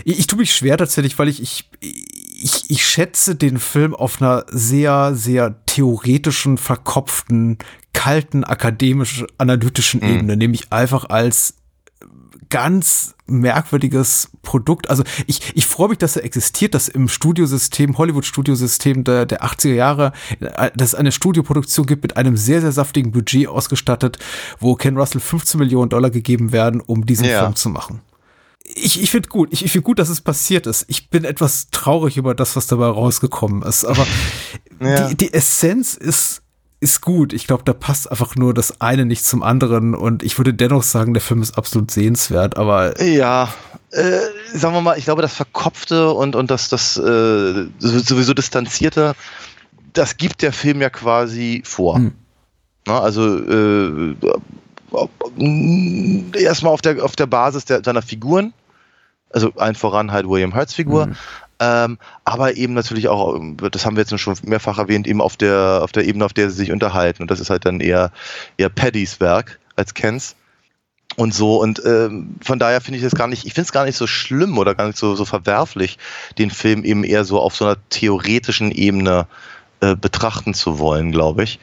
[0.03, 4.21] Ich, ich tue mich schwer tatsächlich, weil ich, ich, ich, ich schätze den Film auf
[4.21, 7.57] einer sehr, sehr theoretischen, verkopften,
[7.93, 10.07] kalten, akademisch-analytischen Mhm.
[10.07, 11.55] Ebene, nämlich einfach als
[12.49, 14.89] ganz merkwürdiges Produkt.
[14.89, 19.73] Also ich, ich freue mich, dass er existiert, dass im Studiosystem, Hollywood-Studiosystem der, der 80er
[19.73, 24.19] Jahre, äh, dass es eine Studioproduktion gibt mit einem sehr, sehr saftigen Budget ausgestattet,
[24.59, 27.41] wo Ken Russell 15 Millionen Dollar gegeben werden, um diesen Ja.
[27.43, 28.01] Film zu machen.
[28.73, 30.85] Ich, ich finde gut, ich, ich finde gut, dass es passiert ist.
[30.87, 33.83] Ich bin etwas traurig über das, was dabei rausgekommen ist.
[33.85, 34.05] Aber
[34.79, 35.07] Ja.
[35.09, 36.41] die, die Essenz ist,
[36.81, 37.31] ist gut.
[37.31, 39.95] Ich glaube, da passt einfach nur das eine nicht zum anderen.
[39.95, 42.57] Und ich würde dennoch sagen, der Film ist absolut sehenswert.
[42.57, 43.53] Aber Ja,
[43.91, 44.19] äh,
[44.53, 49.13] sagen wir mal, ich glaube, das Verkopfte und, und das, das äh, sowieso Distanzierte,
[49.93, 51.97] das gibt der Film ja quasi vor.
[51.97, 52.13] Hm.
[52.87, 54.15] Na, also äh,
[56.33, 58.53] erstmal auf der, auf der Basis der, seiner Figuren,
[59.29, 61.15] also ein voran halt William Hurts Figur, Hm.
[61.61, 63.39] Ähm, aber eben natürlich auch,
[63.71, 66.49] das haben wir jetzt schon mehrfach erwähnt, eben auf der, auf der Ebene, auf der
[66.49, 67.21] sie sich unterhalten.
[67.21, 68.11] Und das ist halt dann eher,
[68.57, 70.35] eher Paddys Werk als Kens
[71.17, 71.61] und so.
[71.61, 74.07] Und ähm, von daher finde ich das gar nicht, ich finde es gar nicht so
[74.07, 75.99] schlimm oder gar nicht so, so verwerflich,
[76.39, 79.27] den Film eben eher so auf so einer theoretischen Ebene
[79.81, 81.59] äh, betrachten zu wollen, glaube ich.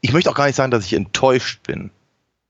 [0.00, 1.90] Ich möchte auch gar nicht sagen, dass ich enttäuscht bin,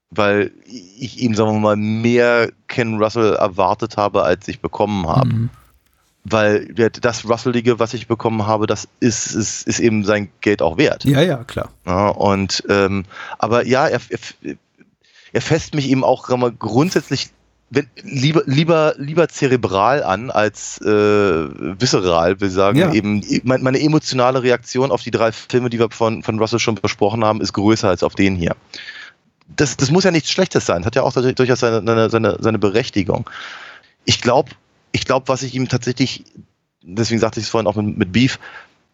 [0.08, 5.28] weil ich eben, sagen wir mal, mehr Ken Russell erwartet habe, als ich bekommen habe.
[5.28, 5.50] Mhm.
[6.28, 10.76] Weil das Russellige, was ich bekommen habe, das ist, ist, ist eben sein Geld auch
[10.76, 11.04] wert.
[11.04, 11.70] ja, ja, klar.
[11.86, 13.04] Ja, und ähm,
[13.38, 14.18] aber ja, er, er,
[15.32, 17.30] er fässt mich eben auch mal, grundsätzlich
[17.68, 22.78] wenn, lieber, lieber, lieber zerebral an als äh, visceral, will sagen.
[22.78, 22.92] Ja.
[22.92, 26.76] Eben mein, meine emotionale Reaktion auf die drei Filme, die wir von, von Russell schon
[26.76, 28.54] besprochen haben, ist größer als auf den hier.
[29.48, 32.58] Das, das muss ja nichts Schlechtes sein, hat ja auch durchaus seine, seine, seine, seine
[32.58, 33.28] Berechtigung.
[34.04, 34.50] Ich glaube,
[34.96, 36.24] ich glaube, was ich ihm tatsächlich,
[36.82, 38.38] deswegen sagte ich es vorhin auch mit, mit Beef,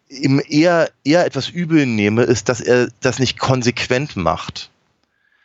[0.08, 4.70] ihm eher, eher etwas übel nehme, ist, dass er das nicht konsequent macht.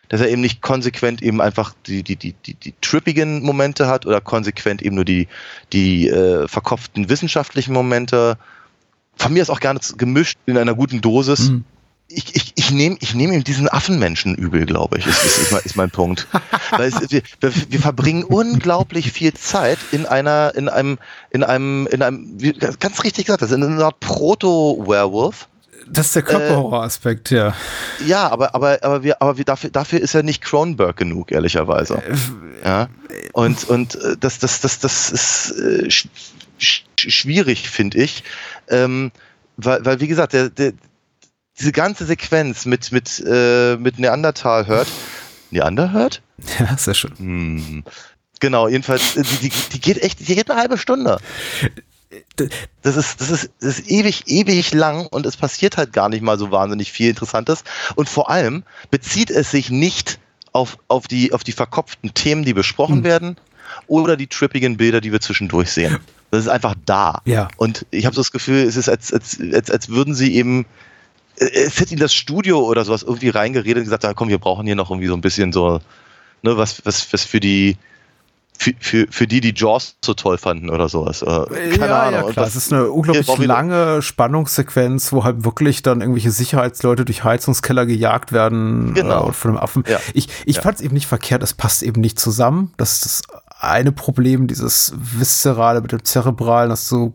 [0.10, 4.08] Dass er eben nicht konsequent eben einfach die, die, die, die, die trippigen Momente hat
[4.08, 5.28] oder konsequent eben nur die,
[5.74, 8.40] die äh, verkopften wissenschaftlichen Momente.
[9.16, 11.52] Von mir ist auch gerne gemischt in einer guten Dosis.
[11.52, 11.66] Mhm.
[12.10, 15.52] Ich, ich, ich nehme ich nehm ihm diesen Affenmenschen übel, glaube ich, ist, ist, ist,
[15.52, 16.28] mein, ist mein Punkt.
[16.72, 21.00] Weil es, wir, wir, verbringen unglaublich viel Zeit in einer, in einem,
[21.32, 25.50] in einem, in einem, wie ganz richtig gesagt, das ist eine Art Proto-Werewolf.
[25.90, 27.54] Das ist der Körperhorror-Aspekt, ja.
[28.06, 32.02] Ja, aber, aber, aber wir, aber wir dafür, dafür ist er nicht Cronenberg genug, ehrlicherweise.
[32.64, 32.90] Ja.
[33.34, 36.08] Und, und äh, das, das, das, das ist äh, sch
[36.98, 38.24] schwierig, finde ich.
[38.70, 39.12] Ähm,
[39.58, 40.74] weil, weil, wie gesagt, der, der,
[41.60, 44.88] diese ganze Sequenz mit, mit, äh, mit Neandertal hört.
[45.52, 46.22] Neander hört?
[46.60, 47.14] Ja, sehr schön.
[47.18, 47.84] Hm.
[48.40, 51.20] Genau, jedenfalls, äh, die, die, die geht echt, die geht eine halbe Stunde.
[52.82, 56.22] Das ist, das ist, das ist ewig, ewig lang und es passiert halt gar nicht
[56.22, 57.64] mal so wahnsinnig viel Interessantes.
[57.96, 60.20] Und vor allem bezieht es sich nicht
[60.54, 63.04] auf, auf, die, auf die verkopften Themen, die besprochen Hm.
[63.04, 63.38] werden
[63.88, 65.98] oder die trippigen Bilder, die wir zwischendurch sehen.
[66.32, 67.22] Das ist einfach da.
[67.26, 67.48] Ja.
[67.58, 70.66] Und ich habe so das Gefühl, es ist, als, als, als, als würden sie eben
[71.40, 74.66] es hätte in das Studio oder sowas irgendwie reingeredet und gesagt, ja, komm, wir brauchen
[74.66, 75.80] hier noch irgendwie so ein bisschen so,
[76.42, 77.78] ne, was, was, was für die,
[78.58, 81.22] für, für, für die, die Jaws so toll fanden oder sowas.
[81.22, 81.26] Äh,
[81.78, 82.28] Keine ja, Ahnung.
[82.28, 82.48] ja, klar.
[82.48, 88.32] Es ist eine unglaublich lange Spannungssequenz, wo halt wirklich dann irgendwelche Sicherheitsleute durch Heizungskeller gejagt
[88.32, 89.22] werden Genau.
[89.22, 89.84] äh, und von einem Affen.
[89.88, 90.00] Ja.
[90.16, 90.62] Ich, ich Ja.
[90.64, 92.74] fand es eben nicht verkehrt, es passt eben nicht zusammen.
[92.78, 93.22] Das ist das
[93.60, 97.14] eine Problem, dieses Viszerale mit dem Zerebralen, das so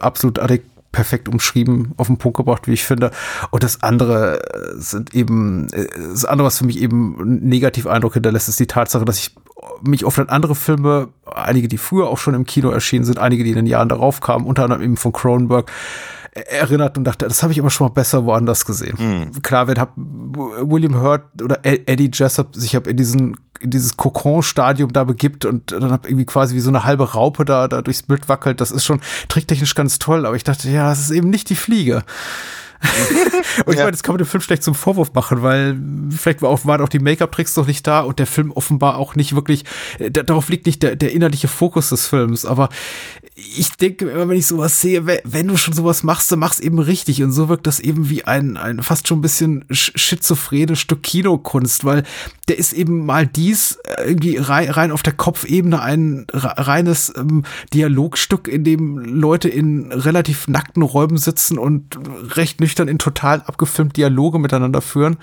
[0.00, 3.10] absolut adäquat perfekt umschrieben, auf den Punkt gebracht, wie ich finde.
[3.50, 8.14] Und das andere äh, sind eben, äh, das andere, was für mich eben einen Negativeindruck
[8.14, 9.34] hinterlässt, ist die Tatsache, dass ich
[9.82, 13.44] mich oft an andere Filme, einige, die früher auch schon im Kino erschienen sind, einige,
[13.44, 15.70] die in den Jahren darauf kamen, unter anderem eben von Cronenberg,
[16.46, 19.32] erinnert und dachte, das habe ich aber schon mal besser woanders gesehen.
[19.42, 24.92] Klar, wenn hab William Hurt oder Eddie Jessup sich hab in diesen in dieses Kokon-Stadium
[24.92, 28.04] da begibt und dann hab irgendwie quasi wie so eine halbe Raupe da, da durchs
[28.04, 31.30] Bild wackelt, das ist schon tricktechnisch ganz toll, aber ich dachte, ja, das ist eben
[31.30, 32.04] nicht die Fliege.
[33.66, 33.84] und ich Ja.
[33.84, 35.76] meine, das kann man dem Film schlecht zum Vorwurf machen, weil
[36.16, 39.14] vielleicht war auch, waren auch die Make-up-Tricks noch nicht da und der Film offenbar auch
[39.14, 39.64] nicht wirklich,
[39.98, 42.68] äh, da- darauf liegt nicht der, der innerliche Fokus des Films, aber
[43.34, 46.58] ich denke immer, wenn ich sowas sehe, we- wenn du schon sowas machst, dann mach's
[46.60, 49.96] eben richtig und so wirkt das eben wie ein, ein fast schon ein bisschen sch-
[49.96, 52.02] schizophrene Stück Kinokunst, weil
[52.48, 57.12] der ist eben mal dies äh, irgendwie rein, rein auf der Kopfebene ein re- reines
[57.16, 61.98] ähm, Dialogstück, in dem Leute in relativ nackten Räumen sitzen und
[62.36, 65.18] recht nüchtern in total abgefilmt Dialoge miteinander führen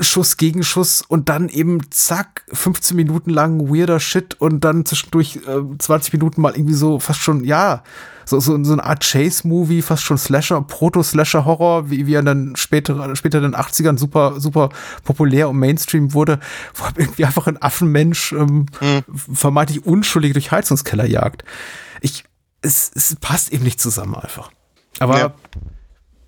[0.00, 5.36] Schuss gegen Schuss und dann eben zack, 15 Minuten lang weirder Shit und dann zwischendurch
[5.46, 7.82] äh, 20 Minuten mal irgendwie so fast schon, ja,
[8.24, 13.16] so, so, so eine Art Chase-Movie, fast schon Slasher, Proto-Slasher-Horror, wie, wie er dann später,
[13.16, 14.68] später in den 80ern super, super
[15.04, 16.38] populär und Mainstream wurde,
[16.74, 18.66] wo irgendwie einfach ein Affenmensch ähm,
[19.16, 21.44] vermeintlich unschuldig durch Heizungskeller jagt.
[22.00, 22.24] Ich,
[22.60, 24.50] es, es passt eben nicht zusammen einfach.
[25.00, 25.34] Aber Ja.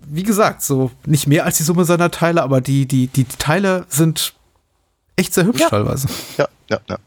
[0.07, 3.37] Wie gesagt, so nicht mehr als die Summe seiner Teile, aber die, die, die, die
[3.37, 4.33] Teile sind
[5.15, 5.69] echt sehr hübsch Ja.
[5.69, 6.07] teilweise.
[6.37, 6.97] Ja, ja, ja.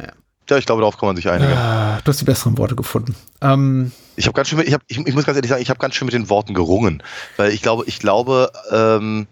[0.00, 0.06] Ja.
[0.50, 1.52] Ja, ich glaube, darauf kann man sich einigen.
[1.52, 3.14] Ah, du hast die besseren Worte gefunden.
[3.40, 5.78] Ähm, Ich habe ganz schön, ich, hab, ich, ich muss ganz ehrlich sagen, ich habe
[5.78, 7.02] ganz schön mit den Worten gerungen,
[7.36, 9.26] weil ich glaube, ich glaube, ähm,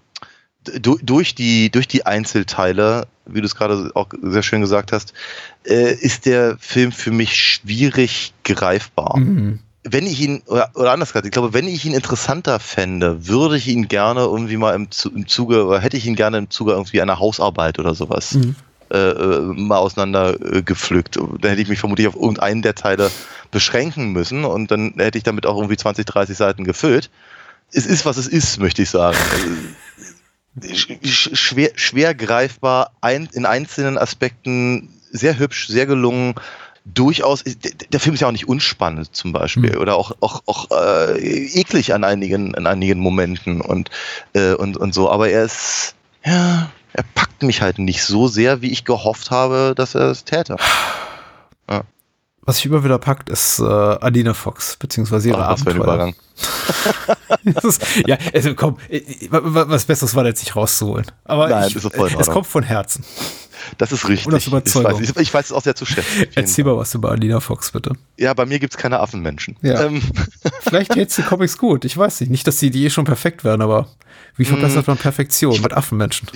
[0.81, 5.13] du, durch die durch die Einzelteile, wie du es gerade auch sehr schön gesagt hast,
[5.67, 9.19] äh, ist der Film für mich schwierig greifbar.
[9.19, 9.59] mhm.
[9.93, 13.57] Wenn ich ihn oder, oder anders gesagt, ich glaube, wenn ich ihn interessanter fände, würde
[13.57, 16.73] ich ihn gerne irgendwie mal im, im Zuge oder hätte ich ihn gerne im Zuge
[16.73, 18.55] irgendwie einer Hausarbeit oder sowas Mhm.
[18.93, 21.17] äh, äh, mal auseinander äh.
[21.17, 23.11] Dann hätte ich mich vermutlich auf irgendeinen der Teile
[23.51, 27.11] beschränken müssen und dann hätte ich damit auch irgendwie 20, 30 Seiten gefüllt.
[27.73, 29.17] Es ist, was es ist, möchte ich sagen.
[30.61, 36.35] Äh, sch- sch- schwer, schwer greifbar, ein, in einzelnen Aspekten sehr hübsch, sehr gelungen.
[36.95, 37.45] Durchaus,
[37.93, 41.93] der, Film ist ja auch nicht unspannend zum Beispiel oder auch, auch, auch äh, eklig
[41.95, 43.91] an einigen, an einigen Momenten und,
[44.33, 48.63] äh, und, und so, aber er ist, ja, er packt mich halt nicht so sehr,
[48.63, 50.57] wie ich gehofft habe, dass er es täte.
[52.43, 55.75] Was sich immer wieder packt, ist äh, Adina Fox, beziehungsweise ihre Ach, Abenteuer.
[55.77, 56.15] Übergang.
[57.45, 61.07] Das ist, ja, also komm, äh, wa- wa- was Besseres war da jetzt nicht rauszuholen.
[61.25, 63.05] Aber Nein, ich, es kommt von Herzen.
[63.79, 64.27] Das ist richtig.
[64.27, 65.01] Oder aus ich, Überzeugung.
[65.01, 66.27] weiß, ich, weiß es auch sehr zu schätzen.
[66.35, 67.95] Erzähl mal was über Adina Fox, bitte.
[68.17, 69.57] Ja, bei mir gibt's keine Affenmenschen.
[69.63, 69.85] Ja.
[69.85, 70.03] Ähm,
[70.61, 72.31] Vielleicht jetzt die Comics gut, ich weiß nicht.
[72.31, 73.89] Nicht, dass die, die eh schon perfekt wären, aber
[74.41, 76.27] wie verbessert man Perfektion mit Affenmenschen?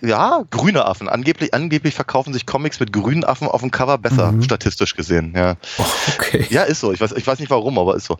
[0.00, 1.06] Ja, grüne Affen.
[1.06, 5.34] Angeblich, angeblich verkaufen sich Comics mit grünen Affen auf dem Cover besser, statistisch gesehen.
[5.36, 5.56] Ja.
[5.76, 5.84] Oh,
[6.14, 6.46] okay.
[6.48, 6.94] ja, ist so.
[6.94, 8.16] Ich weiß, ich weiß nicht warum, aber ist so.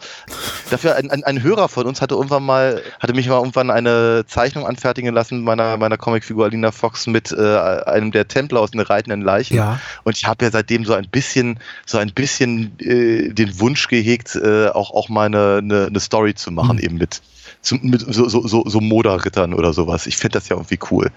[0.68, 4.24] Dafür ein, ein, ein Hörer von uns hatte irgendwann mal, hatte mich mal irgendwann eine
[4.26, 7.56] Zeichnung anfertigen lassen meiner meiner Comicfigur Alina Fox mit äh,
[7.86, 9.56] einem der Templer aus den reitenden Leichen.
[9.56, 9.80] Ja.
[10.04, 14.36] Und ich habe ja seitdem so ein bisschen, so ein bisschen äh, den Wunsch gehegt,
[14.36, 17.22] äh, auch auch mal eine, eine, eine Story zu machen, eben mit,
[17.62, 20.06] zum, mit so, so, so, so Moda-Rittern oder sowas.
[20.06, 21.10] Ich finde das ja irgendwie cool.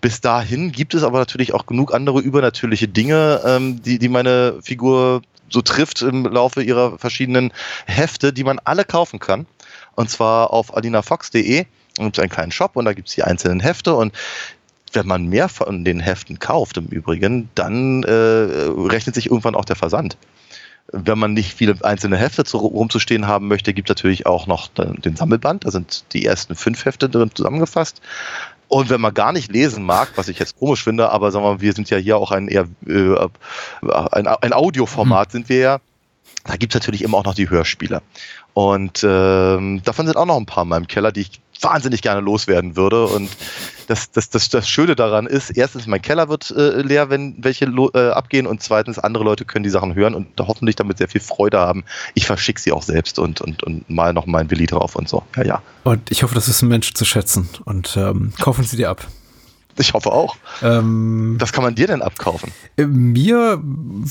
[0.00, 4.58] Bis dahin gibt es aber natürlich auch genug andere übernatürliche Dinge, ähm, die, die meine
[4.60, 7.52] Figur so trifft im Laufe ihrer verschiedenen
[7.86, 9.46] Hefte, die man alle kaufen kann.
[9.94, 11.64] Und zwar auf alinafox.de.
[11.96, 14.12] Gibt es einen kleinen Shop und da gibt es die einzelnen Hefte und
[14.92, 19.64] wenn man mehr von den Heften kauft im Übrigen, dann äh, rechnet sich irgendwann auch
[19.64, 20.16] der Versand.
[20.92, 24.68] Wenn man nicht viele einzelne Hefte zu, rumzustehen haben möchte, gibt es natürlich auch noch
[24.68, 25.64] den den Sammelband.
[25.64, 28.00] Da sind die ersten fünf Hefte drin zusammengefasst.
[28.68, 31.54] Und wenn man gar nicht lesen mag, was ich jetzt komisch finde, aber sagen wir
[31.54, 33.28] mal, wir sind ja hier auch ein eher äh,
[33.82, 35.80] ein, ein Audioformat sind wir ja.
[36.44, 38.02] Da gibt es natürlich immer auch noch die Hörspiele.
[38.52, 42.20] Und ähm, davon sind auch noch ein paar in meinem Keller, die ich wahnsinnig gerne
[42.20, 43.06] loswerden würde.
[43.06, 43.30] Und
[43.86, 47.66] das, das, das, das Schöne daran ist, erstens, mein Keller wird äh, leer, wenn welche
[47.66, 48.46] äh, abgehen.
[48.46, 51.84] Und zweitens, andere Leute können die Sachen hören und hoffentlich damit sehr viel Freude haben.
[52.14, 55.22] Ich verschicke sie auch selbst und, und, und mal noch meinen Willi drauf und so.
[55.36, 55.62] Ja, ja.
[55.84, 57.48] Und ich hoffe, das ist ein Mensch zu schätzen.
[57.64, 59.06] Und ähm, kaufen Sie dir ab.
[59.78, 60.36] Ich hoffe auch.
[60.62, 62.52] Ähm, Was kann man dir denn abkaufen?
[62.76, 63.62] Äh, Mir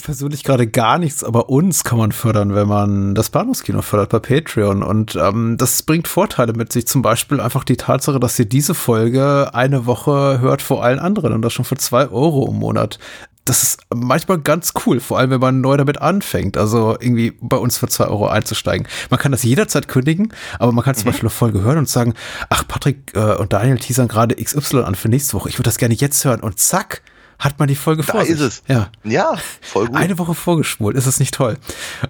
[0.04, 4.20] persönlich gerade gar nichts, aber uns kann man fördern, wenn man das Bahnhofskino fördert bei
[4.20, 4.84] Patreon.
[4.84, 6.88] Und ähm, das bringt Vorteile mit sich.
[6.88, 11.34] Zum Beispiel einfach die Tatsache, dass ihr diese Folge eine Woche hört vor allen anderen
[11.34, 13.00] und das schon für zwei Euro im Monat.
[13.46, 16.58] Das ist manchmal ganz cool, vor allem wenn man neu damit anfängt.
[16.58, 18.88] Also irgendwie bei uns für zwei Euro einzusteigen.
[19.10, 22.14] Man kann das jederzeit kündigen, aber man kann zum Beispiel eine Folge hören und sagen,
[22.50, 25.50] ach, Patrick äh, und Daniel teasern gerade XY an für nächste Woche.
[25.50, 26.40] Ich würde das gerne jetzt hören.
[26.40, 27.02] Und zack,
[27.44, 28.42] hat man die Folge Da vor ist sich.
[28.42, 28.64] es.
[28.68, 28.90] Ja.
[29.04, 29.96] Ja, voll gut.
[29.98, 31.58] Eine Woche vorgespult, ist es nicht toll?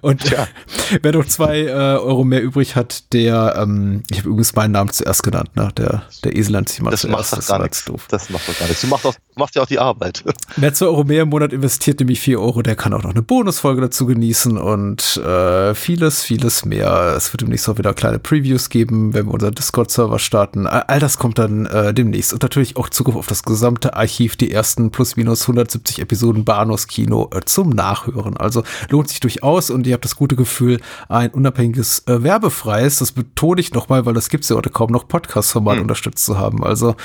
[0.01, 0.47] Und Tja.
[1.01, 4.91] wer noch zwei äh, Euro mehr übrig hat, der, ähm, ich habe übrigens meinen Namen
[4.91, 5.69] zuerst genannt, ne?
[5.77, 7.31] Der, der Esel nennt sich mal das zuerst.
[7.31, 7.85] macht doch gar nichts.
[7.85, 8.05] doof.
[8.09, 8.81] Das macht doch gar nichts.
[8.81, 10.23] Du machst, auch, machst ja auch die Arbeit.
[10.55, 13.23] Wer zwei Euro mehr im Monat investiert, nämlich vier Euro, der kann auch noch eine
[13.23, 17.13] Bonusfolge dazu genießen und äh, vieles, vieles mehr.
[17.17, 20.67] Es wird demnächst auch wieder kleine Previews geben, wenn wir unseren Discord-Server starten.
[20.67, 22.33] All all das kommt dann äh, demnächst.
[22.33, 26.87] Und natürlich auch Zugriff auf das gesamte Archiv, die ersten plus minus 170 Episoden Bahnhofs
[26.87, 28.37] Kino äh, zum Nachhören.
[28.37, 33.11] Also lohnt sich durchaus und ihr habt das gute Gefühl, ein unabhängiges, äh, werbefreies, das
[33.11, 36.63] betone ich nochmal, weil das gibt's ja heute kaum noch, Podcast-Format unterstützt zu haben.
[36.63, 36.95] Also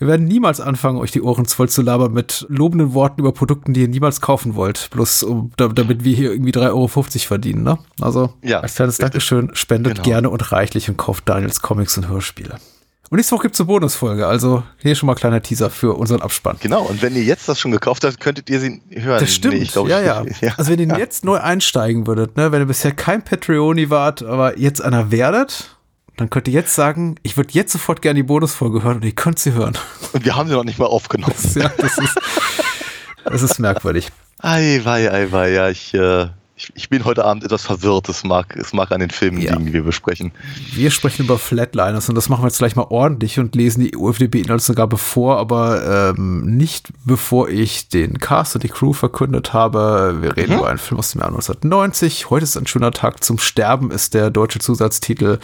[0.00, 3.74] wir werden niemals anfangen, euch die Ohren voll zu labern mit lobenden Worten über Produkten,
[3.74, 4.90] die ihr niemals kaufen wollt.
[4.90, 7.78] Bloß um, da- damit wir hier irgendwie 3,50 Euro verdienen, ne?
[8.00, 8.98] Also Ja, als kleines.
[8.98, 10.04] Dankeschön, spendet Genau.
[10.04, 12.56] gerne und reichlich und kauft Daniels Comics und Hörspiele.
[13.14, 14.26] Und nächste Woche gibt es eine Bonusfolge.
[14.26, 16.56] Also hier schon mal kleiner Teaser für unseren Abspann.
[16.58, 19.20] Genau, und wenn ihr jetzt das schon gekauft habt, könntet ihr sie hören.
[19.20, 19.54] Das stimmt.
[19.54, 20.98] Nee, ich glaub, ja, ich- ja, Also wenn ihr ja.
[20.98, 25.76] jetzt neu einsteigen würdet, ne, wenn ihr bisher kein Patreoni wart, aber jetzt einer werdet,
[26.16, 29.12] dann könnt ihr jetzt sagen, ich würde jetzt sofort gerne die Bonusfolge hören und ihr
[29.14, 29.78] könnt sie hören.
[30.12, 31.34] Und wir haben sie noch nicht mal aufgenommen.
[31.54, 32.18] ja, das ist,
[33.24, 34.10] das ist merkwürdig.
[34.40, 36.26] Ei, wei, ei, wei, ja, ich, äh,
[36.56, 38.08] ich, ich bin heute Abend etwas verwirrt.
[38.08, 39.52] Es mag, es mag an den Filmen Ja.
[39.54, 40.30] liegen, die wir besprechen.
[40.72, 43.96] Wir sprechen über Flatliners und das machen wir jetzt gleich mal ordentlich und lesen die
[43.96, 50.18] UFDB-Inhaltsangabe vor, aber ähm, nicht bevor ich den Cast und die Crew verkündet habe.
[50.20, 52.30] Wir reden über einen Film aus dem Jahr 1990.
[52.30, 55.40] Heute ist ein schöner Tag zum Sterben, ist der deutsche Zusatztitel.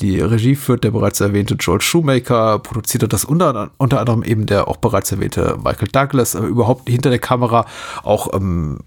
[0.00, 4.46] Die Regie führt der bereits erwähnte Joel Shoemaker, produziert hat das unter, unter anderem eben
[4.46, 7.66] der auch bereits erwähnte Michael Douglas, aber überhaupt hinter der Kamera
[8.02, 8.78] auch ähm,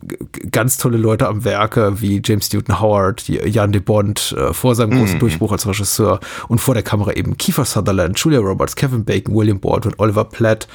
[0.52, 4.98] ganz tolle Leute am Werke, wie James Newton Howard, Jan de Bond äh, vor seinem
[4.98, 9.36] großen Durchbruch als Regisseur und vor der Kamera eben Kiefer Sutherland, Julia Roberts, Kevin Bacon,
[9.36, 10.68] William Baldwin, Oliver Platt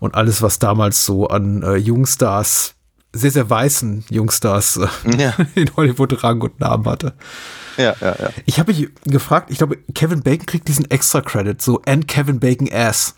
[0.00, 2.74] und alles, was damals so an äh, Jungstars,
[3.12, 5.34] sehr, sehr weißen Jungstars äh, Ja.
[5.54, 7.14] in Hollywood Rang und Namen hatte.
[7.76, 8.30] Ja, ja, ja.
[8.46, 12.68] Ich habe mich gefragt, ich glaube, Kevin Bacon kriegt diesen Extra-Credit, so and Kevin Bacon
[12.72, 13.14] ass.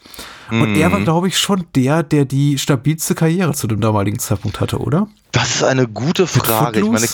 [0.50, 4.60] Und er war, glaube ich, schon der, der die stabilste Karriere zu dem damaligen Zeitpunkt
[4.60, 5.08] hatte, oder?
[5.32, 6.80] Das ist eine gute Frage.
[6.80, 7.08] Ich meine?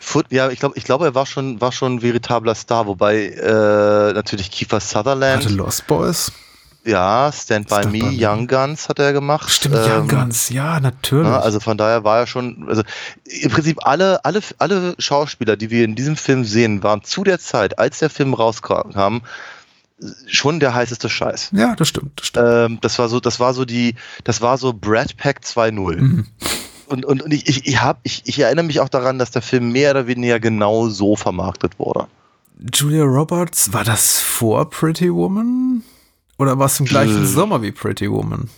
[0.00, 3.26] Foot, ja, ich glaube, ich glaube, er war schon, war schon ein veritabler Star, wobei
[3.26, 6.32] äh, natürlich Kiefer Sutherland, Hatte Lost Boys.
[6.84, 8.16] Ja, Stand by Me, Me.
[8.18, 9.50] Young Guns hat er gemacht.
[9.50, 11.26] Stimmt, Ähm, Young Guns, ja, natürlich.
[11.28, 12.82] Ja, also von daher war er schon, also
[13.24, 17.38] im Prinzip alle, alle, alle Schauspieler, die wir in diesem Film sehen, waren zu der
[17.38, 19.20] Zeit, als der Film rauskam,
[20.26, 21.50] schon der heißeste Scheiß.
[21.52, 22.46] ja, das stimmt, das stimmt.
[22.48, 26.24] Ähm, das war so, das war so die, das war so Brad Pack 2.0.
[26.86, 29.42] Und, und, und ich, ich, ich, hab, ich, ich erinnere mich auch daran, dass der
[29.42, 32.06] Film mehr oder weniger genau so vermarktet wurde.
[32.72, 35.82] Julia Roberts, war das vor Pretty Woman?
[36.38, 37.26] Oder war es im gleichen Äh.
[37.26, 38.48] Sommer wie Pretty Woman?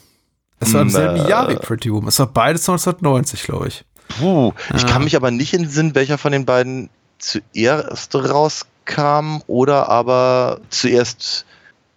[0.60, 1.26] Es war im selben.
[1.26, 2.08] Jahr wie Pretty Woman.
[2.08, 3.84] Es war beides 1990, glaube ich.
[4.18, 9.38] Puh, ich kann mich aber nicht in den Sinn, welcher von den beiden zuerst rauskam
[9.46, 11.46] oder aber zuerst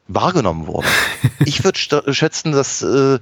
[0.08, 0.88] wahrgenommen wurde.
[1.46, 3.20] ich würde schätzen, dass äh,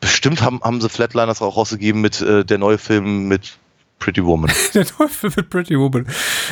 [0.00, 3.58] bestimmt haben, haben sie Flatliners auch rausgegeben mit äh, der neue Film mit
[3.98, 4.50] Pretty Woman.
[4.74, 6.06] Der Teufel mit Pretty Woman.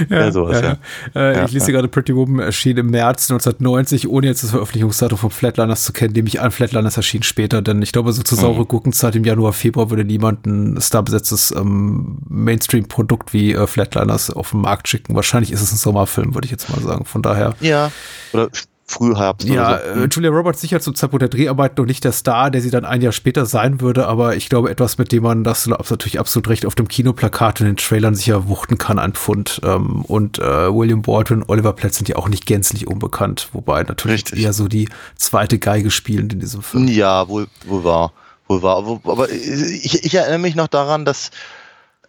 [0.09, 0.79] Ja, Ja, sowas, ja.
[1.15, 5.19] Äh, Ja, ich lese gerade, Pretty Woman erschien im März 1990, ohne jetzt das Veröffentlichungsdatum
[5.19, 8.39] von Flatliners zu kennen, nehme ich an, Flatliners erschien später, denn ich glaube, so zur
[8.39, 8.69] saure Mhm.
[8.69, 14.63] Gurkenzeit im Januar, Februar würde niemand ein starbesetztes ähm, Mainstream-Produkt wie äh, Flatliners auf den
[14.63, 15.15] Markt schicken.
[15.15, 17.05] Wahrscheinlich ist es ein Sommerfilm, würde ich jetzt mal sagen.
[17.05, 17.55] Von daher.
[17.61, 17.91] ja.
[18.33, 18.49] Oder
[18.87, 20.01] Frühherbst Ja, oder so.
[20.03, 22.85] äh, Julia Roberts sicher zum Zeitpunkt der Dreharbeit noch nicht der Star, der sie dann
[22.85, 26.49] ein Jahr später sein würde, aber ich glaube etwas, mit dem man, das natürlich absolut
[26.49, 29.61] recht, auf dem Kinoplakat und den Trailern sicher wuchten kann, ein Pfund.
[29.65, 30.43] Ähm, und äh,
[30.75, 34.43] William Baldwin und Oliver Platt sind ja auch nicht gänzlich unbekannt, wobei natürlich Richtig.
[34.43, 36.87] eher so die zweite Geige spielen in diesem Film.
[36.89, 38.13] Ja, wohl, wohl wahr.
[38.49, 38.85] Wohl wahr.
[39.05, 41.31] Aber ich, ich erinnere mich noch daran, dass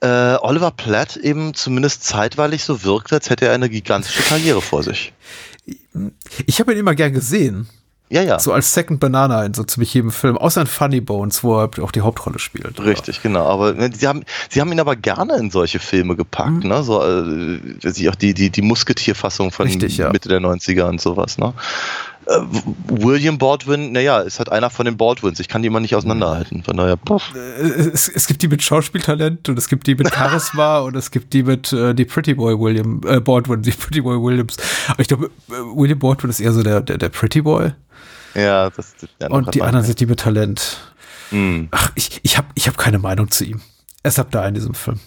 [0.01, 4.83] äh, Oliver Platt eben zumindest zeitweilig so wirkt, als hätte er eine gigantische Karriere vor
[4.83, 5.13] sich.
[6.45, 7.67] Ich habe ihn immer gern gesehen,
[8.09, 8.37] Ja, ja.
[8.39, 11.69] so als Second Banana in so ziemlich jedem Film, außer in Funny Bones, wo er
[11.81, 12.79] auch die Hauptrolle spielt.
[12.79, 13.45] Richtig, genau.
[13.45, 16.69] Aber ne, sie haben, sie haben ihn aber gerne in solche Filme gepackt, Mhm.
[16.69, 16.83] ne?
[16.83, 20.11] So, äh, auch die, die, die Musketierfassung von Richtig, ja.
[20.11, 21.53] Mitte der 90er und sowas, ne?
[22.27, 22.39] Äh,
[22.87, 25.39] William Baldwin, naja, ist halt einer von den Baldwins.
[25.39, 26.63] Ich kann die immer nicht auseinanderhalten.
[26.63, 27.33] Von daher, puff.
[27.35, 31.33] es, es gibt die mit Schauspieltalent und es gibt die mit Charisma und es gibt
[31.33, 34.57] die mit äh, die Pretty Boy William äh, Baldwin, die Pretty Boy Williams.
[34.87, 37.73] Aber ich glaube, äh, William Baldwin ist eher so der, der, der Pretty Boy
[38.33, 40.77] Ja, das, ja, und die anderen sind die mit Talent.
[41.29, 41.67] Hm.
[41.71, 43.61] Ach, ich, ich habe ich hab keine Meinung zu ihm.
[44.03, 44.99] Er ist ab da in diesem Film.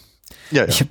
[0.51, 0.69] Ja, ja.
[0.69, 0.89] Ich habe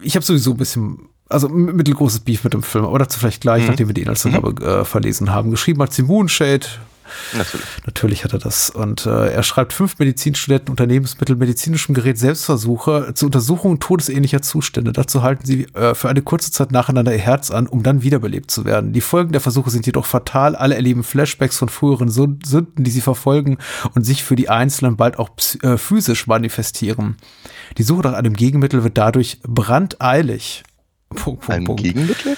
[0.00, 3.66] ich hab sowieso ein bisschen, also mittelgroßes Beef mit dem Film, aber dazu vielleicht gleich,
[3.66, 5.50] nachdem wir die Inhaltsangabe äh, verlesen haben.
[5.50, 6.66] Geschrieben hat sie Moonshade,
[7.36, 7.66] Natürlich.
[7.86, 8.70] Natürlich hat er das.
[8.70, 14.92] Und äh, er schreibt fünf Medizinstudenten Unternehmensmittel medizinischem Gerät Selbstversuche zur Untersuchung todesähnlicher Zustände.
[14.92, 18.50] Dazu halten sie äh, für eine kurze Zeit nacheinander ihr Herz an, um dann wiederbelebt
[18.50, 18.92] zu werden.
[18.92, 20.56] Die Folgen der Versuche sind jedoch fatal.
[20.56, 23.58] Alle erleben Flashbacks von früheren Sün- Sünden, die sie verfolgen
[23.94, 25.30] und sich für die Einzelnen bald auch
[25.62, 27.16] äh, physisch manifestieren.
[27.78, 30.62] Die Suche nach einem Gegenmittel wird dadurch brandeilig.
[31.12, 31.82] Punkt, Punkt, Ein Punkt.
[31.82, 32.36] Gegenmittel?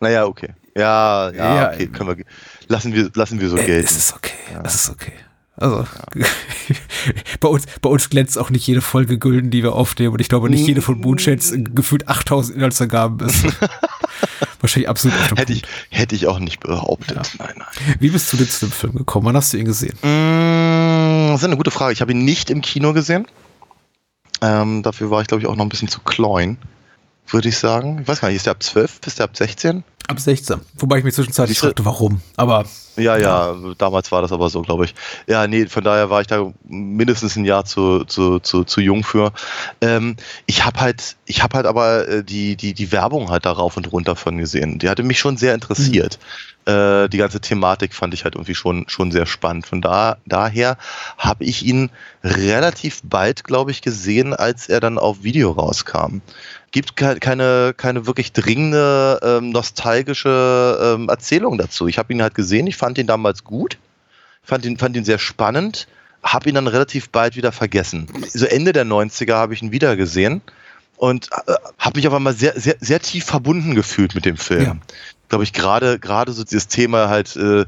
[0.00, 0.50] Naja, okay.
[0.76, 1.86] Ja, ja, Ja, okay.
[1.86, 2.24] Können wir,
[2.68, 3.86] lassen wir, lassen wir so Äh, gelten.
[3.86, 4.32] Es ist okay.
[4.64, 5.12] Es ist okay.
[5.58, 5.86] Also,
[7.40, 10.12] bei, uns, bei uns glänzt auch nicht jede Folge Gülden, die wir aufnehmen.
[10.12, 13.42] Und ich glaube nicht jede von Moonshades gefühlt 8000 Inhaltsangaben ist.
[14.60, 17.16] Wahrscheinlich absolut auf Hätte ich, hätte ich auch nicht behauptet.
[17.38, 17.96] Nein, nein.
[18.00, 19.24] Wie bist du denn zu dem Film gekommen?
[19.26, 19.94] Wann hast du ihn gesehen?
[20.02, 21.94] Mm, Das ist eine gute Frage.
[21.94, 23.26] Ich habe ihn nicht im Kino gesehen.
[24.42, 26.58] Ähm, dafür war ich, glaube ich, auch noch ein bisschen zu klein,
[27.28, 28.00] würde ich sagen.
[28.02, 29.00] Ich weiß gar nicht, ist der ab 12?
[29.06, 29.84] Ist der ab 16?
[30.08, 30.60] Ab 16.
[30.76, 32.20] Wobei ich mich zwischenzeitlich fragte, warum.
[32.36, 32.64] Aber
[32.96, 34.94] Ja, ja, damals war das aber so, glaube ich.
[35.26, 39.02] Ja, nee, von daher war ich da mindestens ein Jahr zu, zu, zu, zu jung
[39.02, 39.32] für.
[39.80, 40.14] Ähm,
[40.46, 43.76] ich habe halt, ich habe halt aber äh, die, die, die Werbung halt da rauf
[43.76, 44.78] und runter von gesehen.
[44.78, 46.20] Die hatte mich schon sehr interessiert.
[46.66, 49.66] Äh, die ganze Thematik fand ich halt irgendwie schon, schon sehr spannend.
[49.66, 50.78] Von da, daher
[51.18, 51.90] habe ich ihn
[52.22, 56.20] relativ bald, glaube ich, gesehen, als er dann auf Video rauskam
[56.72, 61.86] gibt ke- keine, keine wirklich dringende, ähm, nostalgische ähm, Erzählung dazu.
[61.88, 63.78] Ich habe ihn halt gesehen, ich fand ihn damals gut,
[64.42, 65.86] fand ihn, fand ihn sehr spannend,
[66.22, 68.06] habe ihn dann relativ bald wieder vergessen.
[68.32, 70.42] So Ende der 90er habe ich ihn wieder gesehen
[70.96, 74.62] und äh, habe mich auf einmal sehr, sehr, sehr tief verbunden gefühlt mit dem Film.
[74.62, 74.76] Ja.
[75.28, 77.64] Glaube ich, gerade gerade so dieses Thema halt äh,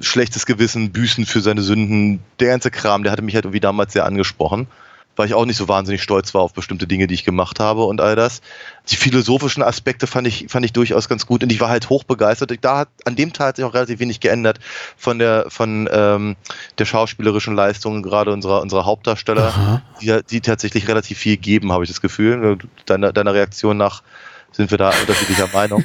[0.00, 3.92] schlechtes Gewissen, Büßen für seine Sünden, der ganze Kram, der hatte mich halt irgendwie damals
[3.92, 4.66] sehr angesprochen
[5.20, 7.84] weil ich auch nicht so wahnsinnig stolz war auf bestimmte Dinge, die ich gemacht habe
[7.84, 8.40] und all das.
[8.88, 12.52] Die philosophischen Aspekte fand ich, fand ich durchaus ganz gut und ich war halt hochbegeistert.
[12.62, 14.60] Da hat an dem Teil hat sich auch relativ wenig geändert
[14.96, 16.36] von der von ähm,
[16.78, 21.90] der schauspielerischen Leistung gerade unserer unserer Hauptdarsteller, die, die tatsächlich relativ viel geben, habe ich
[21.90, 22.56] das Gefühl.
[22.86, 24.02] Deiner deiner Reaktion nach
[24.52, 25.84] sind wir da unterschiedlicher Meinung.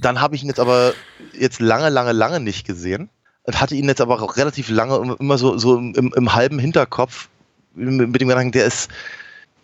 [0.00, 0.94] Dann habe ich ihn jetzt aber
[1.38, 3.10] jetzt lange, lange, lange nicht gesehen
[3.42, 7.28] und hatte ihn jetzt aber auch relativ lange immer so, so im, im halben Hinterkopf
[7.74, 8.90] mit dem Gedanken, der ist,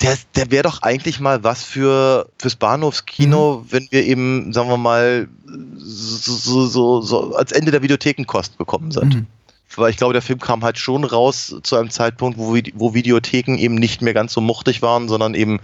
[0.01, 4.79] der, der wäre doch eigentlich mal was für fürs Bahnhofskino, wenn wir eben, sagen wir
[4.79, 5.29] mal,
[5.77, 9.15] so, so, so, so als Ende der Videothekenkost gekommen sind.
[9.15, 9.27] Mhm.
[9.77, 13.57] Weil ich glaube, der Film kam halt schon raus zu einem Zeitpunkt, wo, wo Videotheken
[13.57, 15.61] eben nicht mehr ganz so muchtig waren, sondern eben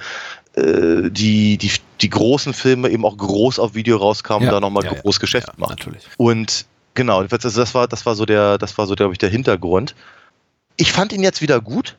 [0.55, 4.61] äh, die, die, die großen Filme eben auch groß auf Video rauskamen Ja, und da
[4.61, 5.71] nochmal ja, ja, groß Geschäft ja, machen.
[5.71, 6.05] natürlich.
[6.19, 9.29] Und genau, also das war, das war so der, das war so, glaube ich, der
[9.29, 9.97] Hintergrund.
[10.77, 11.97] Ich fand ihn jetzt wieder gut,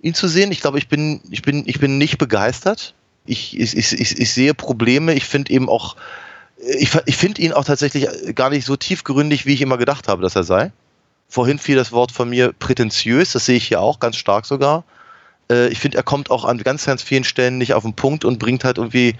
[0.00, 0.52] ihn zu sehen.
[0.52, 2.94] Ich glaube, ich bin, ich bin, ich bin nicht begeistert.
[3.24, 5.14] Ich, ich, ich, ich, sehe Probleme.
[5.14, 5.96] Ich finde eben auch,
[6.58, 10.22] ich, ich finde ihn auch tatsächlich gar nicht so tiefgründig, wie ich immer gedacht habe,
[10.22, 10.70] dass er sei.
[11.28, 14.84] Vorhin fiel das Wort von mir prätentiös, das sehe ich hier auch ganz stark sogar.
[15.50, 18.24] Äh, ich finde, er kommt auch an ganz, ganz vielen Stellen nicht auf den Punkt
[18.24, 19.16] und bringt halt irgendwie,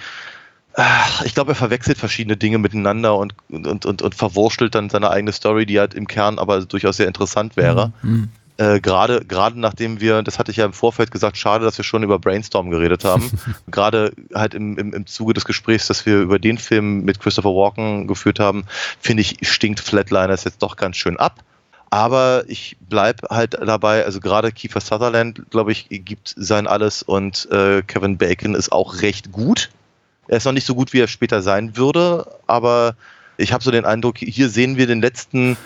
[1.24, 5.32] ich glaube, er verwechselt verschiedene Dinge miteinander und, und, und, und verwurstelt dann seine eigene
[5.32, 7.92] Story, die halt im Kern aber durchaus sehr interessant wäre.
[8.02, 8.28] Mhm.
[8.58, 11.84] Äh, gerade gerade nachdem wir, das hatte ich ja im Vorfeld gesagt, schade, dass wir
[11.84, 13.30] schon über Brainstorm geredet haben.
[13.70, 17.50] gerade halt im, im, im Zuge des Gesprächs, das wir über den Film mit Christopher
[17.50, 18.64] Walken geführt haben,
[19.00, 21.42] finde ich, stinkt Flatliners jetzt doch ganz schön ab.
[21.90, 27.48] Aber ich bleib halt dabei, also gerade Kiefer Sutherland, glaube ich, gibt sein alles und
[27.50, 29.70] äh, Kevin Bacon ist auch recht gut.
[30.28, 32.96] Er ist noch nicht so gut, wie er später sein würde, aber
[33.36, 35.56] ich habe so den Eindruck, hier sehen wir den letzten,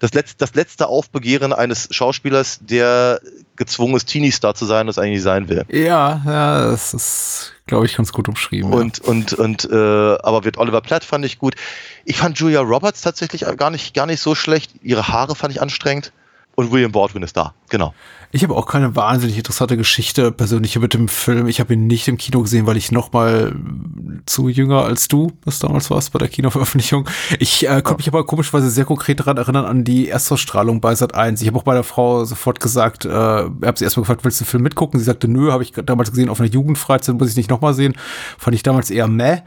[0.00, 3.20] das letzte, das letzte Aufbegehren eines Schauspielers, der
[3.56, 5.64] gezwungen ist, Teenie-Star zu sein, das eigentlich sein will.
[5.68, 8.72] Ja, ja, das ist, glaube ich, ganz gut umschrieben.
[8.72, 11.54] Und, und, und, äh, aber wird Oliver Platt fand ich gut.
[12.04, 14.72] Ich fand Julia Roberts tatsächlich gar nicht, gar nicht so schlecht.
[14.82, 16.12] Ihre Haare fand ich anstrengend.
[16.56, 17.94] Und William Baldwin ist da, genau.
[18.34, 21.46] Ich habe auch keine wahnsinnig interessante Geschichte persönlich mit dem Film.
[21.46, 23.54] Ich habe ihn nicht im Kino gesehen, weil ich noch mal
[24.26, 27.08] zu jünger als du, das damals warst bei der Kinoveröffentlichung.
[27.38, 31.14] Ich äh, konnte mich aber komischerweise sehr konkret daran erinnern an die Erstausstrahlung bei Sat
[31.14, 31.42] 1.
[31.42, 34.44] Ich habe auch bei der Frau sofort gesagt, äh, habe sie erstmal gefragt, willst du
[34.44, 34.98] den Film mitgucken?
[34.98, 37.94] Sie sagte, nö, habe ich damals gesehen auf einer Jugendfreizeit, muss ich nicht nochmal sehen.
[38.36, 39.42] Fand ich damals eher meh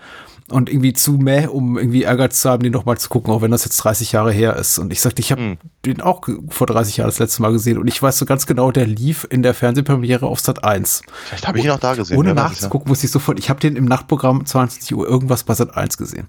[0.49, 3.51] und irgendwie zu meh, um irgendwie Ehrgeiz zu haben, den nochmal zu gucken, auch wenn
[3.51, 4.79] das jetzt 30 Jahre her ist.
[4.79, 5.57] Und ich sagte, ich habe Hm.
[5.85, 8.71] den auch vor 30 Jahren das letzte Mal gesehen und ich weiß so ganz genau,
[8.71, 11.01] der lief in der Fernsehpremiere auf Sat 1.
[11.25, 12.17] Vielleicht habe ich ihn auch da gesehen.
[12.17, 15.75] Ohne nachzugucken, wusste ich sofort, ich habe den im Nachtprogramm 22 Uhr irgendwas bei Sat
[15.75, 16.27] 1 gesehen.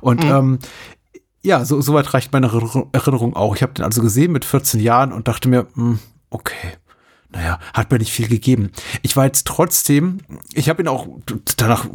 [0.00, 0.30] Und Mhm.
[0.30, 0.58] ähm,
[1.42, 3.54] ja, so soweit reicht meine Erinner- Erinnerung auch.
[3.56, 5.98] Ich habe den also gesehen mit 14 Jahren und dachte mir, hm,
[6.30, 6.56] okay.
[7.32, 8.70] Naja, hat mir nicht viel gegeben.
[9.02, 10.18] Ich war jetzt trotzdem,
[10.52, 11.06] ich habe ihn auch
[11.56, 11.86] danach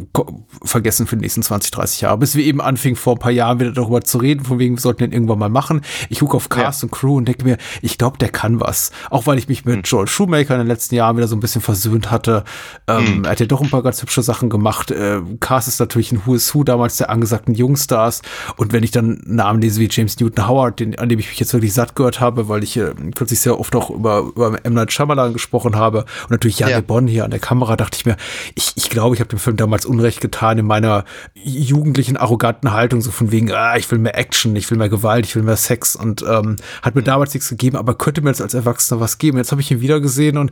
[0.62, 3.60] vergessen für die nächsten 20, 30 Jahre, bis wir eben anfingen, vor ein paar Jahren
[3.60, 5.82] wieder darüber zu reden, von wegen, wir sollten den irgendwann mal machen.
[6.08, 8.92] Ich gucke auf Cast und Crew und denke mir, ich glaube, der kann was.
[9.10, 11.60] Auch weil ich mich mit Joel Shoemaker in den letzten Jahren wieder so ein bisschen
[11.60, 12.44] versöhnt hatte.
[12.86, 14.90] Ähm, Er hat ja doch ein paar ganz hübsche Sachen gemacht.
[14.90, 18.22] Äh, Cast ist natürlich ein Who is Who damals der angesagten Jungstars.
[18.56, 21.38] Und wenn ich dann Namen lese wie James Newton Howard, den, an dem ich mich
[21.38, 24.72] jetzt wirklich satt gehört habe, weil ich äh, kürzlich sehr oft auch über, über M.
[24.74, 26.80] Night Shyamalan gesprochen habe und natürlich Jan Ja.
[26.80, 28.16] Bonn hier an der Kamera, dachte ich mir,
[28.54, 31.04] ich, ich glaube, ich habe dem Film damals Unrecht getan in meiner
[31.34, 35.26] jugendlichen, arroganten Haltung, so von wegen, ah, ich will mehr Action, ich will mehr Gewalt,
[35.26, 38.42] ich will mehr Sex und ähm, hat mir damals nichts gegeben, aber könnte mir jetzt
[38.42, 39.38] als Erwachsener was geben.
[39.38, 40.50] Jetzt habe ich ihn wieder gesehen und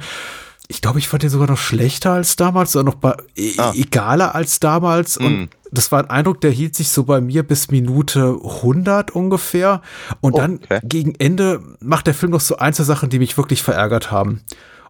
[0.69, 2.97] ich glaube, ich fand den sogar noch schlechter als damals oder noch
[3.37, 3.73] e Ah.
[3.77, 5.17] egaler als damals.
[5.19, 5.49] Und Mm.
[5.77, 9.83] Das war ein Eindruck, der hielt sich so bei mir bis Minute 100 ungefähr.
[10.21, 10.81] Und Oh, dann okay.
[10.85, 14.43] gegen Ende macht der Film noch so einzelne Sachen, die mich wirklich verärgert haben.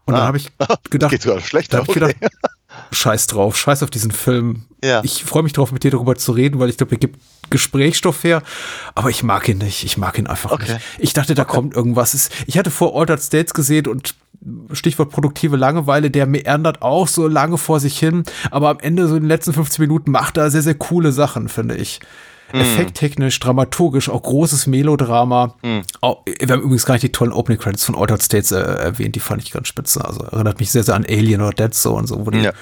[0.06, 0.26] Und dann Ah.
[0.26, 0.50] habe ich
[0.90, 2.16] gedacht, Geht sogar schlechter, ich gedacht,
[2.90, 4.64] scheiß drauf, scheiß auf diesen Film.
[4.82, 5.00] Ja.
[5.04, 7.18] Ich freue mich drauf, mit dir darüber zu reden, weil ich glaube, er gibt
[7.50, 8.42] Gesprächsstoff her,
[8.94, 9.84] aber ich mag ihn nicht.
[9.84, 10.74] Ich mag ihn einfach Okay.
[10.74, 10.84] nicht.
[10.98, 12.28] Ich dachte, da kommt irgendwas.
[12.46, 14.14] Ich hatte vor Altered States gesehen und
[14.72, 19.16] Stichwort produktive Langeweile, der meandert auch so lange vor sich hin, aber am Ende, so
[19.16, 22.00] in den letzten 15 Minuten, macht er sehr, sehr coole Sachen, finde ich.
[22.52, 25.54] Effekttechnisch, dramaturgisch, auch großes Melodrama.
[26.00, 29.16] Auch, wir haben übrigens gar nicht die tollen Opening Credits von Altered States äh, erwähnt,
[29.16, 30.04] die fand ich ganz spitze.
[30.04, 32.52] Also erinnert mich sehr, sehr an Alien oder Dead Zone, so, wo die, Ja.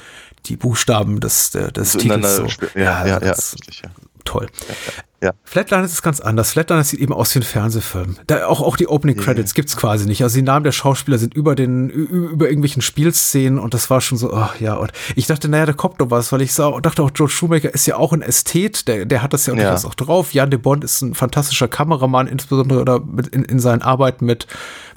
[0.47, 2.47] die Buchstaben des, des So Titels so.
[2.75, 3.91] ja, ja, ja, das- ja.
[4.25, 4.47] toll.
[4.69, 5.03] Ja.
[5.45, 6.53] Flatliners ist ganz anders.
[6.53, 8.17] Flatliners sieht eben aus wie ein Fernsehfilm.
[8.27, 10.23] Da auch, auch die Opening Credits gibt's quasi nicht.
[10.23, 14.19] Also die Namen der Schauspieler sind über den, über irgendwelchen Spielszenen und das war schon
[14.19, 17.03] so, ach ja, und ich dachte, naja, da kommt noch was, weil ich sah, dachte
[17.03, 19.63] auch, George Shoemaker ist ja auch ein Ästhet, der, der hat das ja, Ja.
[19.63, 20.33] durchaus auch drauf.
[20.33, 24.47] Jan de Bond ist ein fantastischer Kameramann, insbesondere oder mit, in, in seinen Arbeiten mit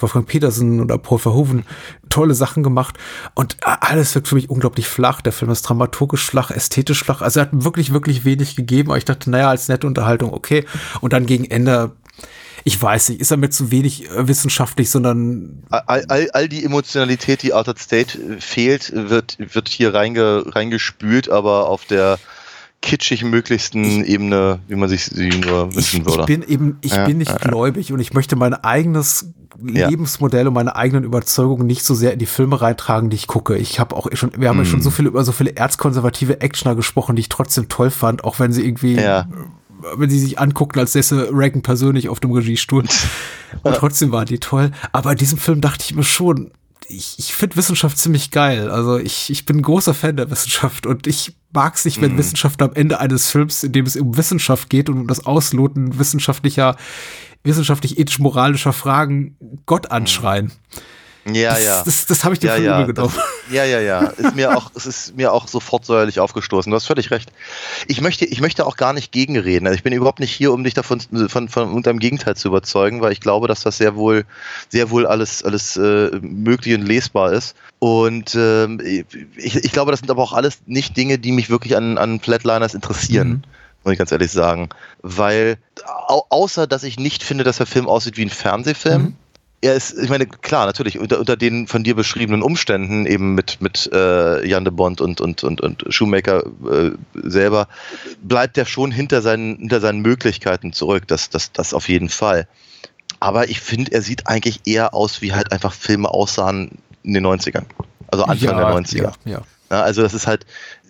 [0.00, 1.64] Wolfgang Petersen oder Paul Verhoeven
[2.08, 2.96] tolle Sachen gemacht
[3.34, 5.20] und alles wirkt für mich unglaublich flach.
[5.20, 7.20] Der Film ist dramaturgisch flach, ästhetisch flach.
[7.20, 10.64] Also er hat wirklich, wirklich wenig gegeben, aber ich dachte, naja, als nette Unterhaltung, okay.
[11.00, 11.92] Und dann gegen Ende,
[12.64, 16.64] ich weiß nicht, ist er mir zu wenig äh, wissenschaftlich, sondern all, all, all die
[16.64, 22.18] Emotionalität, die Altered State äh, fehlt, wird, wird hier reinge, reingespült, aber auf der
[22.82, 26.24] kitschig möglichsten Ebene, wie man sich sie nur ich, wünschen ich würde.
[26.26, 27.48] bin eben, ich Ja, bin nicht ja, ja.
[27.48, 29.30] gläubig und ich möchte mein eigenes
[29.64, 29.88] Ja.
[29.88, 33.56] Lebensmodell und meine eigenen Überzeugungen nicht so sehr in die Filme reintragen, die ich gucke.
[33.56, 34.68] Ich habe auch schon, wir haben ja Mhm.
[34.68, 38.38] schon so viel über so viele erzkonservative Actioner gesprochen, die ich trotzdem toll fand, auch
[38.38, 39.26] wenn sie irgendwie, Ja.
[39.96, 42.84] Wenn sie sich angucken, als säße Reagan persönlich auf dem Regiestuhl.
[43.62, 44.70] und trotzdem waren die toll.
[44.92, 46.52] Aber in diesem Film dachte ich mir schon,
[46.88, 48.70] ich, ich finde Wissenschaft ziemlich geil.
[48.70, 52.12] Also ich, ich bin ein großer Fan der Wissenschaft und ich mag es nicht, wenn
[52.12, 52.18] Mhm.
[52.18, 55.98] Wissenschaft am Ende eines Films, in dem es um Wissenschaft geht und um das Ausloten
[55.98, 56.76] wissenschaftlicher,
[57.44, 60.52] wissenschaftlich-ethisch-moralischer Fragen Gott anschreien.
[61.34, 61.82] Ja, das, ja.
[61.84, 63.12] Das, das habe ich dir ja, ja, genommen.
[63.14, 64.00] das, ja, ja, ja.
[64.16, 66.70] Ist mir auch, es ist mir auch sofort säuerlich aufgestoßen.
[66.70, 67.32] Du hast völlig recht.
[67.88, 69.66] Ich möchte, ich möchte auch gar nicht gegenreden.
[69.66, 73.00] Also ich bin überhaupt nicht hier, um dich davon von, von, deinem Gegenteil zu überzeugen,
[73.00, 74.24] weil ich glaube, dass das sehr wohl,
[74.68, 77.56] sehr wohl alles, alles äh, möglich und lesbar ist.
[77.80, 78.80] Und ähm,
[79.36, 82.20] ich, ich glaube, das sind aber auch alles nicht Dinge, die mich wirklich an, an
[82.20, 83.28] Flatliners interessieren.
[83.28, 83.42] Mhm.
[83.84, 84.68] Muss ich ganz ehrlich sagen.
[85.02, 85.58] Weil,
[86.08, 89.14] au außer dass ich nicht finde, dass der Film aussieht wie ein Fernsehfilm, Mhm.
[89.62, 93.60] Er ist, ich meine, klar, natürlich, unter, unter den von dir beschriebenen Umständen, eben mit,
[93.60, 97.68] mit äh, Jan de Bond und, und, und, und Shoemaker äh, selber,
[98.22, 101.04] bleibt er schon hinter seinen, hinter seinen Möglichkeiten zurück.
[101.08, 102.46] Das, das, das auf jeden Fall.
[103.18, 107.26] Aber ich finde, er sieht eigentlich eher aus, wie halt einfach Filme aussahen in den
[107.26, 107.64] 90ern.
[108.08, 109.02] Also Anfang der 90er.
[109.02, 109.42] Ja, ja.
[109.70, 110.46] Ja, also das ist halt,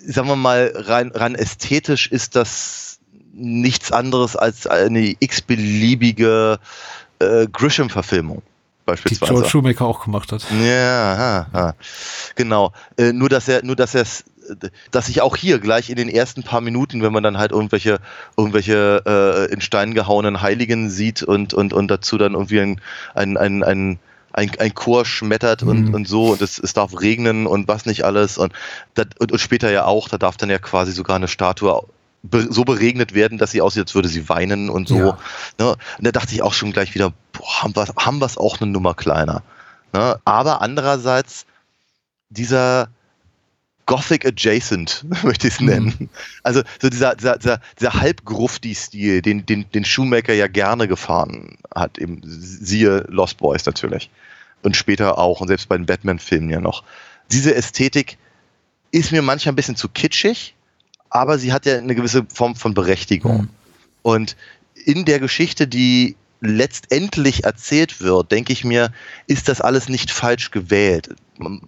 [0.06, 2.98] sagen wir mal, rein, rein ästhetisch ist das
[3.32, 6.58] nichts anderes als eine x-beliebige
[7.20, 8.42] äh, Grisham-Verfilmung
[8.86, 9.32] Die beispielsweise.
[9.32, 10.46] George Shoemaker auch gemacht hat.
[10.62, 11.74] Ja, aha, aha.
[12.34, 12.72] genau.
[12.96, 14.04] Äh, nur dass er, nur dass er
[14.92, 17.98] dass ich auch hier gleich in den ersten paar Minuten, wenn man dann halt irgendwelche,
[18.36, 22.80] irgendwelche äh, in Stein gehauenen Heiligen sieht und, und, und dazu dann irgendwie ein,
[23.14, 23.98] ein, ein, ein
[24.32, 25.94] ein, ein Chor schmettert und, Mhm.
[25.94, 28.52] und so und es, es darf regnen und was nicht alles und,
[28.92, 31.82] das, und, und später ja auch, da darf dann ja quasi sogar eine Statue
[32.22, 34.98] be, so beregnet werden, dass sie aussieht, als würde sie weinen und so.
[34.98, 35.18] Ja.
[35.58, 35.70] Ne?
[35.70, 38.70] Und da dachte ich auch schon gleich wieder, boah, haben wir haben wir's auch eine
[38.70, 39.42] Nummer kleiner.
[39.92, 40.18] Ne?
[40.24, 41.46] Aber andererseits
[42.28, 42.88] dieser
[43.86, 46.10] Gothic Adjacent, möchte ich es nennen.
[46.42, 51.98] Also so dieser, dieser, dieser, dieser Halbgrufti-Stil, den, den, den Shoemaker ja gerne gefahren hat,
[51.98, 54.10] eben siehe Lost Boys natürlich.
[54.62, 56.82] Und später auch, und selbst bei den Batman-Filmen ja noch.
[57.30, 58.18] Diese Ästhetik
[58.90, 60.54] ist mir manchmal ein bisschen zu kitschig,
[61.10, 63.42] aber sie hat ja eine gewisse Form von Berechtigung.
[63.42, 63.48] Mhm.
[64.02, 64.36] Und
[64.84, 68.90] in der Geschichte, die letztendlich erzählt wird, denke ich mir,
[69.26, 71.14] ist das alles nicht falsch gewählt.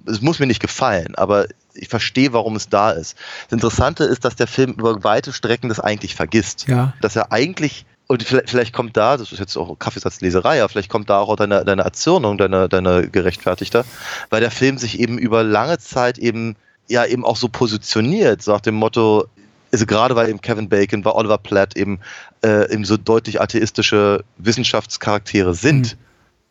[0.06, 3.16] Es muss mir nicht gefallen, aber ich verstehe, warum es da ist.
[3.44, 6.66] Das Interessante ist, dass der Film über weite Strecken das eigentlich vergisst.
[6.68, 6.92] Ja.
[7.00, 10.90] Dass er eigentlich, und vielleicht, vielleicht kommt da, das ist jetzt auch Kaffeesatzleserei, aber vielleicht
[10.90, 13.84] kommt da auch deine, deine Erzürnung, deine, deine gerechtfertigter,
[14.30, 16.56] weil der Film sich eben über lange Zeit eben,
[16.88, 19.28] ja, eben auch so positioniert, so nach dem Motto,
[19.72, 22.00] also gerade weil eben Kevin Bacon, weil Oliver Platt eben,
[22.44, 26.00] äh, eben so deutlich atheistische Wissenschaftscharaktere sind Mhm.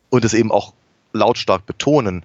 [0.10, 0.74] und es eben auch
[1.14, 2.24] lautstark betonen,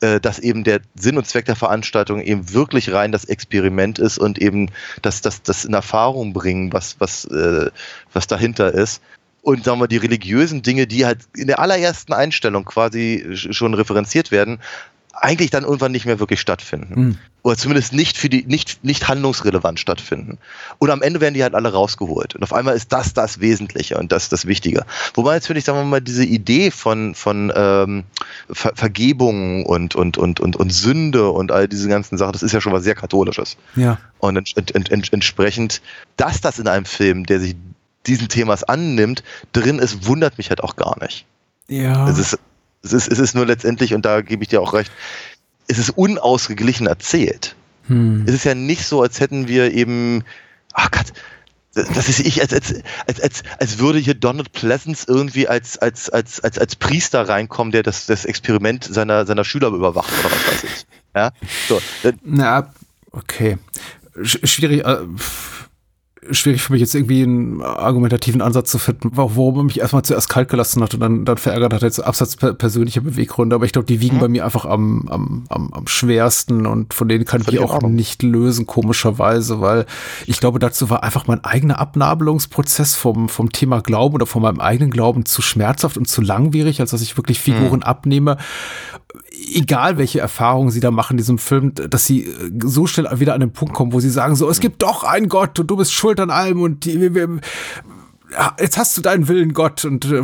[0.00, 4.18] äh, dass eben der Sinn und Zweck der Veranstaltung eben wirklich rein das Experiment ist
[4.18, 4.70] und eben
[5.02, 7.70] das, das, das in Erfahrung bringen, was, was, äh,
[8.12, 9.00] was dahinter ist.
[9.42, 13.74] Und sagen wir, die religiösen Dinge, die halt in der allerersten Einstellung quasi sch- schon
[13.74, 14.60] referenziert werden,
[15.22, 16.94] eigentlich dann irgendwann nicht mehr wirklich stattfinden.
[16.96, 17.18] Hm.
[17.42, 20.38] Oder zumindest nicht für die, nicht, nicht handlungsrelevant stattfinden.
[20.78, 22.34] Und am Ende werden die halt alle rausgeholt.
[22.34, 24.84] Und auf einmal ist das das Wesentliche und das das Wichtige.
[25.14, 28.04] Wobei jetzt finde ich, sagen wir mal, diese Idee von, von ähm,
[28.50, 32.52] Ver Vergebung und, und, und, und, und Sünde und all diese ganzen Sachen, das ist
[32.52, 33.56] ja schon was sehr Katholisches.
[33.76, 33.98] Ja.
[34.18, 35.82] Und ent, ent, ent, entsprechend,
[36.16, 37.54] dass das in einem Film, der sich
[38.06, 41.26] diesen Themas annimmt, drin ist, wundert mich halt auch gar nicht.
[41.68, 42.08] Ja.
[42.08, 42.38] Es ist,
[42.82, 44.90] es ist, es ist nur letztendlich, und da gebe ich dir auch recht,
[45.68, 47.54] es ist unausgeglichen erzählt.
[47.86, 48.24] Hm.
[48.26, 50.24] Es ist ja nicht so, als hätten wir eben,
[50.72, 51.12] ach Gott,
[51.74, 52.74] das ist ich, als, als,
[53.06, 57.72] als, als, als würde hier Donald Pleasance irgendwie als, als, als, als, als Priester reinkommen,
[57.72, 60.86] der das, das Experiment seiner, seiner Schüler überwacht oder was weiß ich.
[61.14, 61.32] Ja,
[61.68, 61.80] so.
[62.22, 62.72] Na,
[63.10, 63.58] okay.
[64.22, 64.98] Sch schwierig, äh,
[66.30, 70.28] schwierig für mich jetzt irgendwie einen argumentativen Ansatz zu finden, warum er mich erstmal zuerst
[70.28, 73.56] kalt gelassen hat und dann, dann verärgert hat, jetzt abseits per persönlicher Beweggründe.
[73.56, 74.20] Aber ich glaube, die wiegen Mhm.
[74.20, 77.72] bei mir einfach am, am, am, am schwersten und von denen kann ich die auch
[77.74, 77.94] Ordnung.
[77.94, 79.84] nicht lösen, komischerweise, weil
[80.26, 84.60] ich glaube, dazu war einfach mein eigener Abnabelungsprozess vom, vom Thema Glauben oder von meinem
[84.60, 87.82] eigenen Glauben zu schmerzhaft und zu langwierig, als dass ich wirklich Figuren Mhm.
[87.82, 88.36] abnehme,
[89.54, 93.34] egal welche Erfahrungen sie da machen in diesem Film, dass sie äh, so schnell wieder
[93.34, 95.76] an den Punkt kommen, wo sie sagen so, es gibt doch einen Gott und du
[95.76, 97.40] bist schuld an allem und die, wir, wir,
[98.58, 100.22] jetzt hast du deinen Willen, Gott, und äh,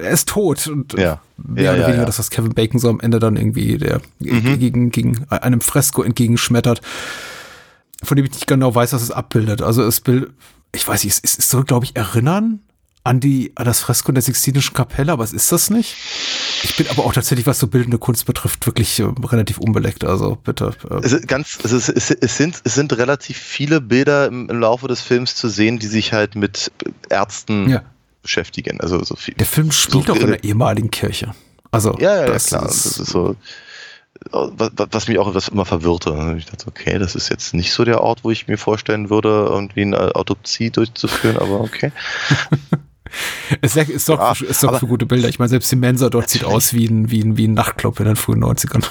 [0.00, 1.20] er ist tot und äh, Ja.
[1.36, 4.00] mehr Ja, oder ja, weniger das, was Kevin Bacon so am Ende dann irgendwie der
[4.20, 4.58] Mhm.
[4.58, 6.80] gegen, gegen einem Fresko entgegenschmettert,
[8.02, 9.62] von dem ich nicht genau weiß, was es abbildet.
[9.62, 10.30] Also es bild,
[10.74, 12.60] ich weiß nicht, es, es soll, glaube ich, erinnern
[13.04, 15.96] an die, an das Fresko in der Sixtinischen Kapelle, aber es ist das nicht.
[16.62, 20.04] Ich bin aber auch tatsächlich, was so bildende Kunst betrifft, wirklich äh, relativ unbeleckt.
[20.04, 20.72] Also bitte.
[20.90, 24.60] Äh, Es, ganz, es, ist, es, es, sind, es sind relativ viele Bilder im, im
[24.60, 26.70] Laufe des Films zu sehen, die sich halt mit
[27.08, 27.82] Ärzten ja.
[28.22, 28.80] beschäftigen.
[28.80, 29.34] Also so viel.
[29.34, 31.34] Der Film spielt so doch in der ehemaligen Kirche.
[31.70, 32.66] Also Ja, ja, ja das klar.
[32.66, 33.36] ist- das ist so.
[34.30, 36.36] Was, was mich auch etwas immer verwirrte.
[36.38, 39.46] Ich dachte, okay, das ist jetzt nicht so der Ort, wo ich mir vorstellen würde,
[39.50, 41.90] irgendwie eine Autopsie durchzuführen, aber okay.
[43.60, 45.28] Es, es sorgt, Ja, für, es sorgt aber- für gute Bilder.
[45.28, 47.98] Ich meine, selbst die Mensa dort sieht aus wie ein, wie ein, wie ein Nachtclub
[48.00, 48.84] in den frühen 90ern.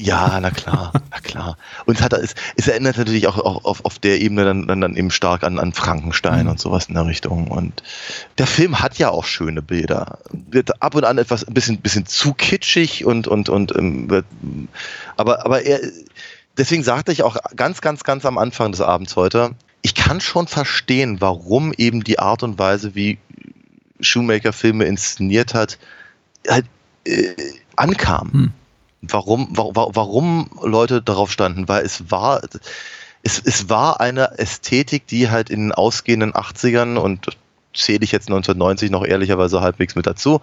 [0.00, 1.56] Ja, na klar, na klar.
[1.84, 4.80] Und es, hat, es, es erinnert natürlich auch, auch auf, auf der Ebene dann, dann,
[4.80, 6.50] dann eben stark an, an Frankenstein Mhm.
[6.52, 7.48] und sowas in der Richtung.
[7.48, 7.82] Und
[8.38, 10.18] der Film hat ja auch schöne Bilder.
[10.30, 14.24] Wird ab und an etwas ein bisschen, bisschen zu kitschig und, und, und ähm, wird,
[15.16, 15.80] aber, aber er,
[16.56, 19.50] deswegen sagte ich auch ganz, ganz, ganz am Anfang des Abends heute,
[19.82, 23.18] ich kann schon verstehen, warum eben die Art und Weise, wie
[24.00, 25.78] Shoemaker Filme inszeniert hat,
[26.48, 26.66] halt
[27.04, 27.34] äh,
[27.76, 28.32] ankam.
[28.32, 28.52] Hm.
[29.00, 32.42] Warum, wa wa warum Leute darauf standen, weil es war,
[33.22, 37.38] es, es war eine Ästhetik, die halt in den ausgehenden 80ern und
[37.74, 40.40] zähle ich jetzt 1990 noch ehrlicherweise halbwegs mit dazu,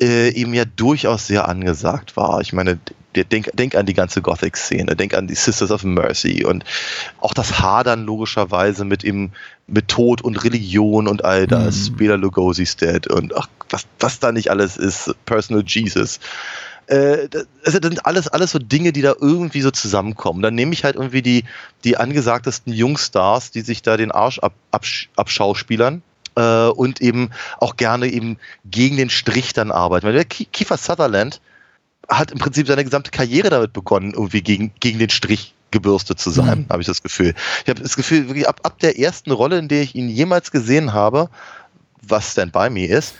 [0.00, 2.40] äh, eben ja durchaus sehr angesagt war.
[2.40, 2.78] Ich meine,
[3.14, 6.64] denk, denk an die ganze Gothic-Szene, denk an die Sisters of Mercy und
[7.20, 9.30] auch das Hadern logischerweise mit ihm,
[9.66, 11.96] mit Tod und Religion und all das, Mhm.
[11.96, 16.18] Bela Lugosi's Dead und ach, was, was da nicht alles ist, Personal Jesus.
[16.86, 20.42] Äh, das das sind alles, alles so Dinge, die da irgendwie so zusammenkommen.
[20.42, 21.44] Dann nehme ich halt irgendwie die,
[21.84, 26.02] die angesagtesten Jungstars, die sich da den Arsch ab, absch- abschauspielern
[26.36, 30.06] äh, und eben auch gerne eben gegen den Strich dann arbeiten.
[30.06, 31.40] Weil der Ki- Kiefer Sutherland
[32.08, 36.30] hat im Prinzip seine gesamte Karriere damit begonnen, irgendwie gegen, gegen den Strich gebürstet zu
[36.30, 36.66] sein, Mhm.
[36.68, 37.34] habe ich das Gefühl.
[37.64, 40.50] Ich habe das Gefühl, wirklich ab, ab der ersten Rolle, in der ich ihn jemals
[40.50, 41.28] gesehen habe,
[42.02, 43.14] was Stand By Me ist,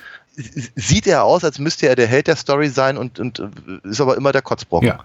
[0.76, 3.48] sieht er aus, als müsste er der Held der Story sein und, und äh,
[3.88, 4.88] ist aber immer der Kotzbrocken.
[4.88, 5.04] Ja.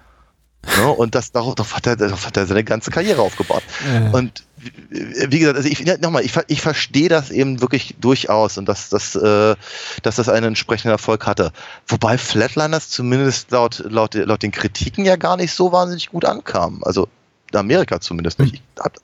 [0.65, 0.89] Ne?
[0.89, 3.63] Und das, darauf, darauf, hat er, darauf hat er seine ganze Karriere aufgebaut.
[3.87, 4.09] Äh.
[4.15, 4.43] Und
[4.91, 8.89] wie gesagt, also ich, ja, nochmal, ich, ich verstehe das eben wirklich durchaus und dass,
[8.89, 9.55] dass, äh,
[10.03, 11.51] dass das einen entsprechenden Erfolg hatte.
[11.87, 16.83] Wobei Flatliners zumindest laut, laut, laut den Kritiken ja gar nicht so wahnsinnig gut ankam.
[16.83, 17.07] Also
[17.51, 18.55] in Amerika zumindest nicht.
[18.55, 18.97] Ich, hab,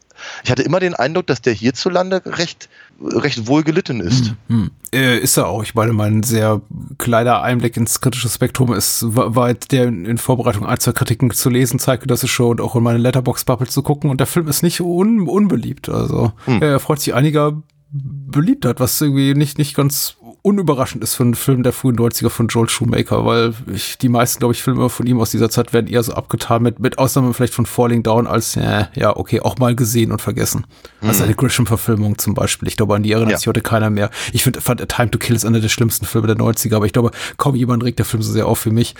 [0.43, 2.69] ich hatte immer den Eindruck, dass der hierzulande recht,
[3.01, 4.33] recht wohl gelitten ist.
[4.47, 4.71] Hm.
[4.93, 5.63] Äh, ist er auch.
[5.63, 6.61] Ich meine, mein sehr
[6.97, 11.49] kleiner Einblick ins kritische Spektrum ist, war, jetzt der in, Vorbereitung ein, zwei Kritiken zu
[11.49, 14.63] lesen, zeigte das schon und auch in meine Letterbox-Bubble zu gucken und der Film ist
[14.63, 15.89] nicht un, unbeliebt.
[15.89, 16.61] Also Hm.
[16.61, 17.61] er freut sich einiger
[17.91, 22.47] Beliebtheit, was irgendwie nicht, nicht ganz unüberraschend ist für einen Film der frühen 90er von
[22.47, 25.87] Joel Shoemaker, weil ich, die meisten, glaube ich, Filme von ihm aus dieser Zeit werden
[25.87, 29.57] eher so abgetan, mit, mit Ausnahme vielleicht von Falling Down als, ja, ja, okay, auch
[29.57, 30.65] mal gesehen und vergessen.
[31.01, 32.67] Also eine Grisham-Verfilmung zum Beispiel.
[32.67, 33.37] Ich glaube, an die erinnert Ja.
[33.39, 34.11] sich heute keiner mehr.
[34.33, 36.85] Ich finde, fand A Time to Kill ist einer der schlimmsten Filme der 90er, aber
[36.85, 38.93] ich glaube, kaum jemand regt der Film so sehr auf wie mich.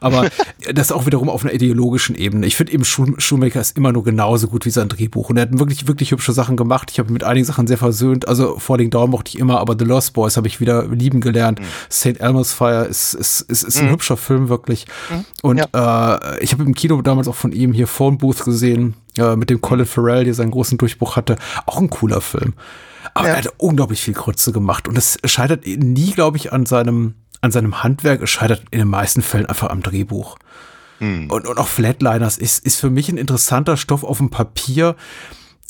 [0.00, 0.28] Aber
[0.74, 2.44] das auch wiederum auf einer ideologischen Ebene.
[2.46, 5.30] Ich finde eben, Shoemaker ist immer nur genauso gut wie sein Drehbuch.
[5.30, 6.90] Und er hat wirklich, wirklich hübsche Sachen gemacht.
[6.90, 8.26] Ich habe mit einigen Sachen sehr versöhnt.
[8.26, 11.60] Also Falling Down mochte ich immer, aber The Lost Boys habe ich wieder lieben gelernt.
[11.60, 11.64] Mhm.
[11.90, 12.20] St.
[12.20, 13.90] Elmo's Fire ist, ist, ist, ist ein Mhm.
[13.92, 14.86] hübscher Film, wirklich.
[15.42, 19.36] Und äh, ich habe im Kino damals auch von ihm hier Phone Booth gesehen, äh,
[19.36, 21.36] mit dem Colin Farrell, der seinen großen Durchbruch hatte.
[21.66, 22.54] Auch ein cooler Film.
[23.14, 23.34] Aber Ja.
[23.34, 24.86] er hat unglaublich viel Krütze gemacht.
[24.88, 28.22] Und es scheitert nie, glaube ich, an seinem, an seinem Handwerk.
[28.22, 30.36] Es scheitert in den meisten Fällen einfach am Drehbuch.
[31.00, 34.96] Und, und auch Flatliners ist, ist für mich ein interessanter Stoff auf dem Papier,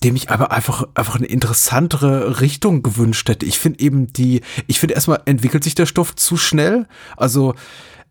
[0.05, 3.47] dem ich aber einfach, einfach eine interessantere Richtung gewünscht hätte.
[3.47, 6.87] Ich finde eben die, ich finde erstmal entwickelt sich der Stoff zu schnell.
[7.17, 7.55] Also,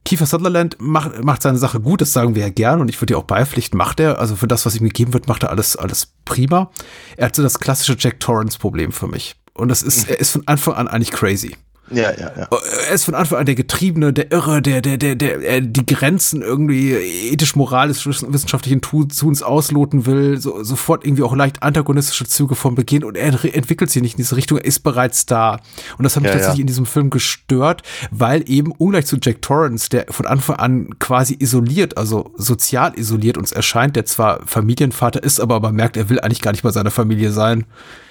[0.04, 3.14] Kiefer Sutherland macht, macht seine Sache gut, das sagen wir ja gern und ich würde
[3.14, 4.20] dir auch beipflichten, macht er.
[4.20, 6.72] Also für das, was ihm gegeben wird, macht er alles, alles prima.
[7.18, 9.36] Er hat so das klassische Jack Torrance-Problem für mich.
[9.54, 11.58] Und das ist, er ist von Anfang an eigentlich crazy.
[11.92, 12.48] Ja, ja, ja.
[12.88, 16.42] Er ist von Anfang an der Getriebene, der Irre, der, der, der, der, die Grenzen
[16.42, 23.04] irgendwie ethisch-moralisch wissenschaftlichen Tuns ausloten will, so, sofort irgendwie auch leicht antagonistische Züge vom Beginn
[23.04, 25.60] und er entwickelt sich nicht in diese Richtung, er ist bereits da.
[25.98, 26.64] Und das hat mich Ja, tatsächlich ja.
[26.64, 31.36] in diesem Film gestört, weil eben ungleich zu Jack Torrance, der von Anfang an quasi
[31.40, 36.20] isoliert, also sozial isoliert uns erscheint, der zwar Familienvater ist, aber man merkt, er will
[36.20, 37.66] eigentlich gar nicht bei seiner Familie sein.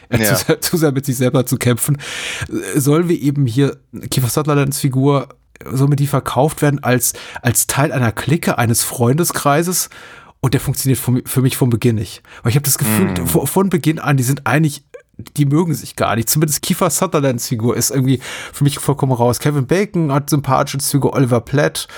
[0.09, 0.35] Er Ja.
[0.35, 1.99] zu, sehr, zu sehr mit sich selber zu kämpfen,
[2.49, 3.77] äh, sollen wir eben hier
[4.11, 5.29] Kiefer Sutherlands Figur,
[5.65, 9.89] soll mir die verkauft werden als, als Teil einer Clique, eines Freundeskreises
[10.41, 12.23] und der funktioniert für, mich vom Beginn nicht.
[12.43, 14.85] Weil ich habe das Gefühl, von, von Beginn an, die sind eigentlich
[15.37, 16.29] die mögen sich gar nicht.
[16.29, 18.21] Zumindest Kiefer Sutherlands Figur ist irgendwie
[18.53, 19.39] für mich vollkommen raus.
[19.39, 21.89] Kevin Bacon hat sympathische Züge, Oliver Platt.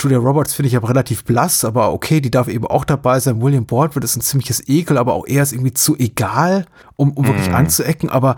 [0.00, 3.40] Julia Roberts finde ich aber relativ blass, aber okay, die darf eben auch dabei sein.
[3.40, 6.66] William Baldwin ist ein ziemliches Ekel, aber auch er ist irgendwie zu egal,
[6.96, 8.10] um, um wirklich anzuecken.
[8.10, 8.36] Aber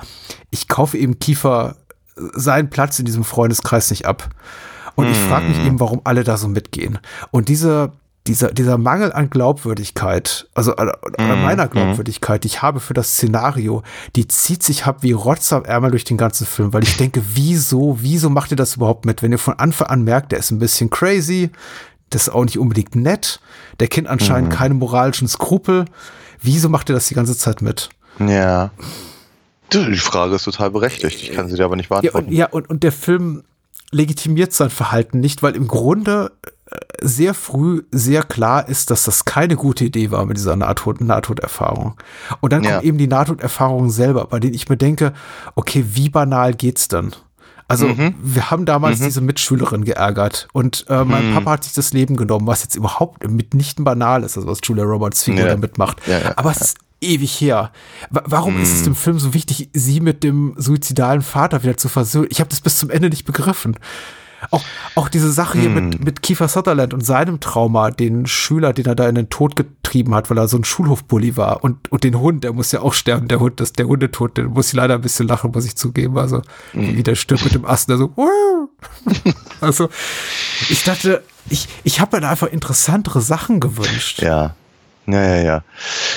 [0.50, 1.76] ich kaufe eben Kiefer
[2.16, 4.28] äh, seinen Platz in diesem Freundeskreis nicht ab.
[4.94, 6.98] Und ich frage mich eben, warum alle da so mitgehen.
[7.30, 7.92] Und diese,
[8.27, 13.11] dieser, dieser Mangel an Glaubwürdigkeit, also an, an meiner Glaubwürdigkeit, die ich habe für das
[13.15, 13.82] Szenario,
[14.16, 17.23] die zieht sich hab wie Rotz am Ärmel durch den ganzen Film, weil ich denke,
[17.35, 20.51] wieso, wieso macht ihr das überhaupt mit, wenn ihr von Anfang an merkt, der ist
[20.51, 21.51] ein bisschen crazy,
[22.11, 23.40] das ist auch nicht unbedingt nett,
[23.81, 25.85] der kennt anscheinend keine moralischen Skrupel,
[26.40, 27.89] wieso macht ihr das die ganze Zeit mit?
[28.19, 28.70] Ja.
[29.73, 31.23] Die Frage ist total berechtigt.
[31.23, 32.28] Ich kann sie dir aber nicht Ja, beantworten.
[32.28, 33.43] und, ja und, und der Film
[33.90, 36.31] legitimiert sein Verhalten nicht, weil im Grunde
[37.01, 41.94] sehr früh sehr klar ist, dass das keine gute Idee war mit dieser Nahtod Nahtoderfahrung.
[42.40, 42.72] Und dann Ja.
[42.74, 45.12] kommt eben die Nahtoderfahrung selber, bei denen ich mir denke,
[45.55, 47.12] okay, wie banal geht's denn?
[47.68, 48.14] Also Mhm.
[48.22, 51.34] wir haben damals diese Mitschülerin geärgert und äh, mein Mhm.
[51.34, 54.84] Papa hat sich das Leben genommen, was jetzt überhaupt mitnichten banal ist, also was Julia
[54.84, 55.48] Roberts Figur Ja.
[55.48, 56.01] da mitmacht.
[56.06, 57.72] Ja, ja, Aber es ist ewig her.
[58.10, 61.88] Wa- Warum ist es dem Film so wichtig, sie mit dem suizidalen Vater wieder zu
[61.88, 62.28] versöhnen?
[62.30, 63.76] Ich habe das bis zum Ende nicht begriffen.
[64.50, 64.62] Auch,
[64.94, 68.94] auch diese Sache hier mit, mit Kiefer Sutherland und seinem Trauma, den Schüler, den er
[68.94, 71.64] da in den Tod getrieben hat, weil er so ein Schulhofbully war.
[71.64, 74.46] Und, und den Hund, der muss ja auch sterben, der Hund, das, der Hundetod, den
[74.46, 76.18] muss ich leider ein bisschen lachen, muss ich zugeben.
[76.18, 76.42] Also,
[76.72, 78.12] wie der stirbt mit dem Ast, der so,
[79.60, 79.88] also,
[80.68, 84.22] ich dachte, ich, ich habe mir da einfach interessantere Sachen gewünscht.
[84.22, 84.54] Ja.
[85.06, 85.64] Ja, ja, ja.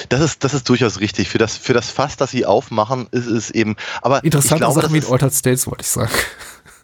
[0.09, 1.29] Das ist, das ist durchaus richtig.
[1.29, 3.75] Für das, für das Fass, das sie aufmachen, ist es eben.
[4.01, 6.09] Aber Interessante ich glaube, Sachen wie in Altered States, wollte ich sagen.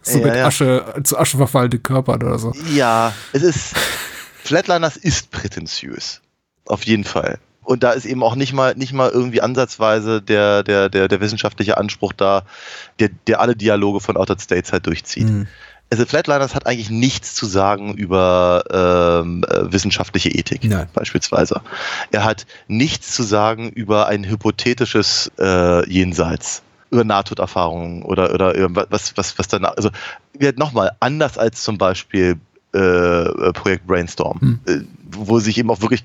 [0.05, 0.45] So Ja, mit ja.
[0.45, 2.53] Asche, zu Asche verfallene Körpern oder so.
[2.73, 3.75] Ja, es ist.
[4.43, 6.21] Flatliners ist prätentiös.
[6.67, 7.39] Auf jeden Fall.
[7.63, 11.19] Und da ist eben auch nicht mal, nicht mal irgendwie ansatzweise der, der, der, der
[11.19, 12.43] wissenschaftliche Anspruch da,
[12.99, 15.27] der, der alle Dialoge von Outer States halt durchzieht.
[15.27, 15.47] Mhm.
[15.89, 20.87] Also Flatliners hat eigentlich nichts zu sagen über ähm, äh, wissenschaftliche Ethik, Nein.
[20.93, 21.61] beispielsweise.
[22.11, 26.63] Er hat nichts zu sagen über ein hypothetisches äh, Jenseits,
[26.95, 29.75] über Nahtoderfahrungen oder, oder über was, was, was danach.
[29.77, 29.89] Also
[30.55, 32.39] nochmal, anders als zum Beispiel
[32.73, 34.59] äh, äh, Projekt Brainstorm, Hm.
[34.65, 34.79] äh,
[35.11, 36.03] wo sich eben auch wirklich,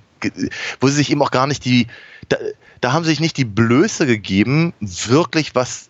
[0.78, 1.86] wo sie sich eben auch gar nicht die,
[2.28, 2.36] da,
[2.80, 5.88] da haben sie sich nicht die Blöße gegeben, wirklich was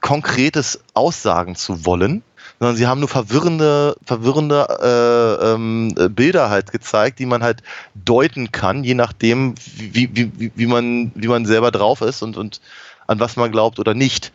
[0.00, 2.22] Konkretes aussagen zu wollen,
[2.60, 7.62] sondern sie haben nur verwirrende, verwirrende äh, ähm, äh, Bilder halt gezeigt, die man halt
[7.94, 12.36] deuten kann, je nachdem, wie, wie, wie, wie, man, wie man selber drauf ist und,
[12.36, 12.60] und
[13.06, 14.32] an was man glaubt oder nicht.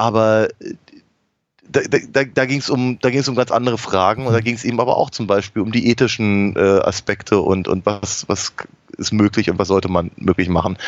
[0.00, 0.74] Aber äh,
[1.68, 4.64] da, da, da, ging es um, da um ganz andere Fragen und da ging es
[4.64, 8.54] eben aber auch zum Beispiel um die ethischen äh, Aspekte und, und was, was
[8.96, 10.78] ist möglich und was sollte man möglich machen.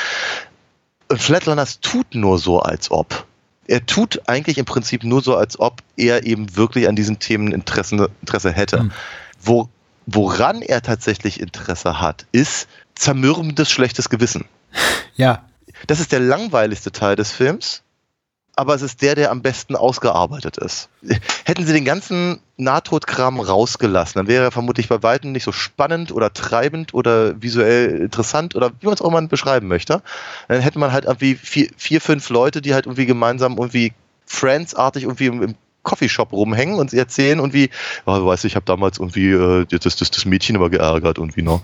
[1.08, 3.26] Und Flatliners tut nur so, als ob.
[3.68, 7.52] Er tut eigentlich im Prinzip nur so, als ob er eben wirklich an diesen Themen
[7.52, 8.80] Interesse, Interesse hätte.
[8.80, 8.92] Hm.
[9.40, 9.68] Wo,
[10.06, 14.46] woran er tatsächlich Interesse hat, ist zermürbendes schlechtes Gewissen.
[15.14, 15.44] Ja,
[15.86, 17.82] Das ist der langweiligste Teil des Films,
[18.54, 20.88] aber es ist der, der am besten ausgearbeitet ist.
[21.44, 26.12] Hätten sie den ganzen Nahtotkram rausgelassen, dann wäre er vermutlich bei Weitem nicht so spannend
[26.12, 30.02] oder treibend oder visuell interessant oder wie man es auch mal beschreiben möchte.
[30.48, 33.92] Dann hätte man halt irgendwie vier, vier fünf Leute, die halt irgendwie gemeinsam irgendwie
[34.26, 37.70] Friends-artig irgendwie im, im Coffeeshop rumhängen und sie erzählen irgendwie,
[38.06, 41.42] oh, weißt du, ich habe damals irgendwie äh, das, das, das Mädchen immer geärgert irgendwie
[41.42, 41.62] noch.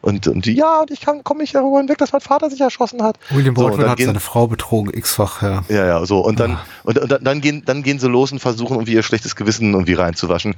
[0.00, 2.60] Und, und die, ja, und ich kann komme nicht darüber hinweg, dass mein Vater sich
[2.60, 3.18] erschossen hat.
[3.30, 5.64] William So, und Baldwin hat gehen- seine Frau betrogen, x-fach, ja.
[5.68, 6.18] Ja, ja, so.
[6.18, 9.02] Und dann, und, und dann, dann, gehen, dann gehen sie los und versuchen irgendwie ihr
[9.02, 10.56] schlechtes Gewissen irgendwie reinzuwaschen.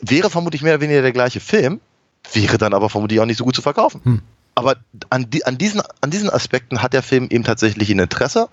[0.00, 1.80] Wäre vermutlich mehr oder weniger der gleiche Film,
[2.32, 4.00] wäre dann aber vermutlich auch nicht so gut zu verkaufen.
[4.04, 4.22] Hm.
[4.54, 4.76] Aber
[5.10, 8.48] an, die, an, diesen, an diesen Aspekten hat der Film eben tatsächlich ein Interesse.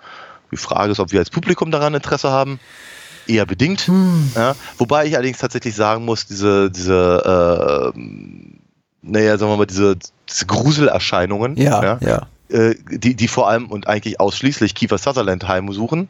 [0.51, 2.59] Die Frage ist, ob wir als Publikum daran Interesse haben.
[3.31, 3.89] Eher bedingt.
[4.35, 7.99] Ja, wobei ich allerdings tatsächlich sagen muss, diese, diese, äh,
[9.01, 9.97] naja, sagen wir mal, diese,
[10.29, 12.27] diese Gruselerscheinungen, Ja, ja.
[12.49, 16.09] äh, die, die vor allem und eigentlich ausschließlich Kiefer Sutherland heimsuchen,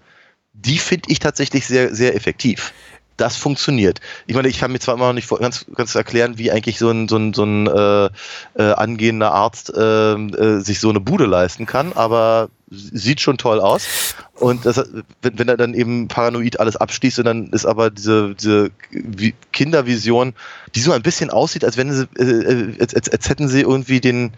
[0.54, 2.74] die finde ich tatsächlich sehr, sehr effektiv.
[3.22, 4.02] Das funktioniert.
[4.26, 6.90] Ich meine, ich kann mir zwar immer noch nicht ganz, ganz erklären, wie eigentlich so
[6.90, 8.10] ein, so ein, so ein äh,
[8.56, 13.60] äh, angehender Arzt äh, äh, sich so eine Bude leisten kann, aber sieht schon toll
[13.60, 14.16] aus.
[14.40, 14.78] Und das,
[15.22, 19.36] wenn, wenn er dann eben paranoid alles abschließt, und dann ist aber diese, diese Vi-
[19.52, 20.34] Kindervision,
[20.74, 23.62] die so ein bisschen aussieht, als wenn sie, äh, äh, als, als, als hätten sie
[23.62, 24.32] irgendwie den,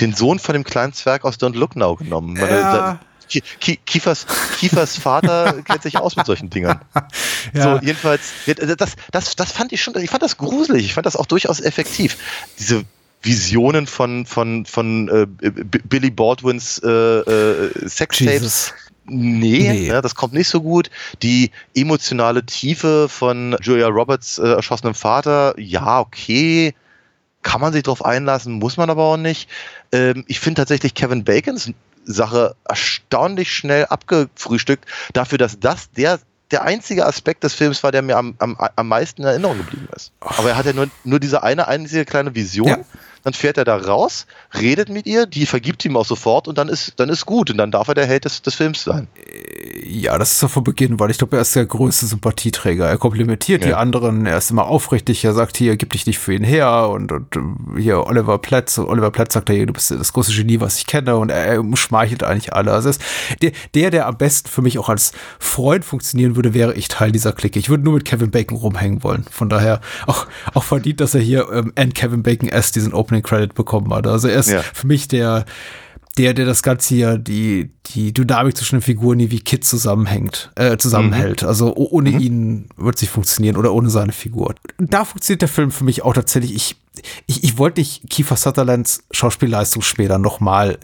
[0.00, 2.36] den Sohn von dem kleinen Zwerg aus Don't Look Now genommen.
[2.36, 2.98] Ja.
[3.28, 4.26] Ki- Ki- Kiefers,
[4.58, 6.80] Kiefers Vater kennt sich aus mit solchen Dingern.
[7.54, 7.78] Ja.
[7.78, 8.22] So, jedenfalls,
[8.76, 11.60] das, das, das fand ich schon, ich fand das gruselig, ich fand das auch durchaus
[11.60, 12.16] effektiv.
[12.58, 12.84] Diese
[13.22, 18.74] Visionen von, von, von äh, Billy Baldwins äh, äh, Sextapes.
[19.04, 19.86] Nee, Nee.
[19.88, 20.88] Ja, das kommt nicht so gut.
[21.22, 26.74] Die emotionale Tiefe von Julia Roberts äh, erschossenem Vater, ja, okay.
[27.42, 29.48] Kann man sich drauf einlassen, muss man aber auch nicht.
[29.90, 31.72] Ähm, ich finde tatsächlich Kevin Bacons
[32.04, 36.18] Sache erstaunlich schnell abgefrühstückt, dafür, dass das der,
[36.50, 39.88] der einzige Aspekt des Films war, der mir am, am, am meisten in Erinnerung geblieben
[39.94, 40.12] ist.
[40.20, 42.68] Aber er hat ja nur, nur diese eine einzige kleine Vision.
[42.68, 42.78] Ja.
[43.24, 44.26] Dann fährt er da raus,
[44.60, 47.50] redet mit ihr, die vergibt ihm auch sofort und dann ist, dann ist gut.
[47.50, 49.08] Und dann darf er der Held des, des Films sein.
[49.84, 52.86] Ja, das ist ja von Beginn, weil ich glaube, er ist der größte Sympathieträger.
[52.86, 53.76] Er komplimentiert die Ja.
[53.76, 57.12] anderen, er ist immer aufrichtig, er sagt hier, gib dich nicht für ihn her und,
[57.12, 60.60] und äh, hier Oliver Pletz, Oliver Pletz sagt er hier, du bist das größte Genie,
[60.60, 62.72] was ich kenne und er, er umschmeichelt eigentlich alle.
[62.72, 62.90] Also
[63.40, 67.12] der, der, der am besten für mich auch als Freund funktionieren würde, wäre ich Teil
[67.12, 67.58] dieser Clique.
[67.58, 69.24] Ich würde nur mit Kevin Bacon rumhängen wollen.
[69.30, 73.22] Von daher auch, auch verdient, dass er hier ähm, and Kevin Bacon S diesen Opening
[73.22, 74.06] Credit bekommen hat.
[74.06, 74.62] Also er ist Ja.
[74.62, 75.44] für mich der,
[76.18, 80.50] der, der das Ganze hier, die, die Dynamik zwischen den Figuren nie wie Kid zusammenhängt,
[80.56, 81.42] äh, zusammenhält.
[81.44, 84.54] Also o- ohne ihn wird es nicht funktionieren oder ohne seine Figur.
[84.78, 86.54] Da funktioniert der Film für mich auch tatsächlich.
[86.54, 86.76] Ich,
[87.26, 90.78] ich, ich wollte nicht Kiefer Sutherlands Schauspielleistung später nochmal.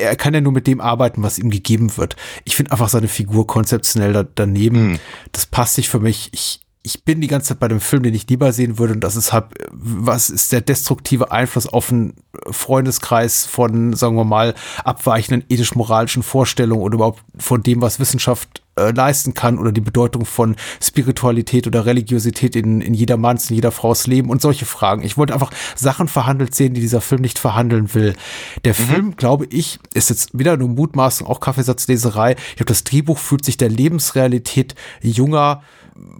[0.00, 2.16] Er kann ja nur mit dem arbeiten, was ihm gegeben wird.
[2.44, 4.98] Ich finde einfach seine Figur konzeptionell da, daneben.
[5.32, 6.30] Das passt nicht für mich.
[6.32, 9.00] Ich, ich bin die ganze Zeit bei dem Film, den ich lieber sehen würde, und
[9.00, 12.14] das ist halt, was ist der destruktive Einfluss auf einen
[12.48, 14.54] Freundeskreis von, sagen wir mal,
[14.84, 20.24] abweichenden ethisch-moralischen Vorstellungen oder überhaupt von dem, was Wissenschaft äh, leisten kann oder die Bedeutung
[20.24, 25.02] von Spiritualität oder Religiosität in, in jeder Manns, in jeder Frau's Leben und solche Fragen.
[25.02, 28.14] Ich wollte einfach Sachen verhandelt sehen, die dieser Film nicht verhandeln will.
[28.64, 32.36] Der Film, glaube ich, ist jetzt wieder nur Mutmaßung, auch Kaffeesatzleserei.
[32.50, 35.62] Ich glaube, das Drehbuch fühlt sich der Lebensrealität junger,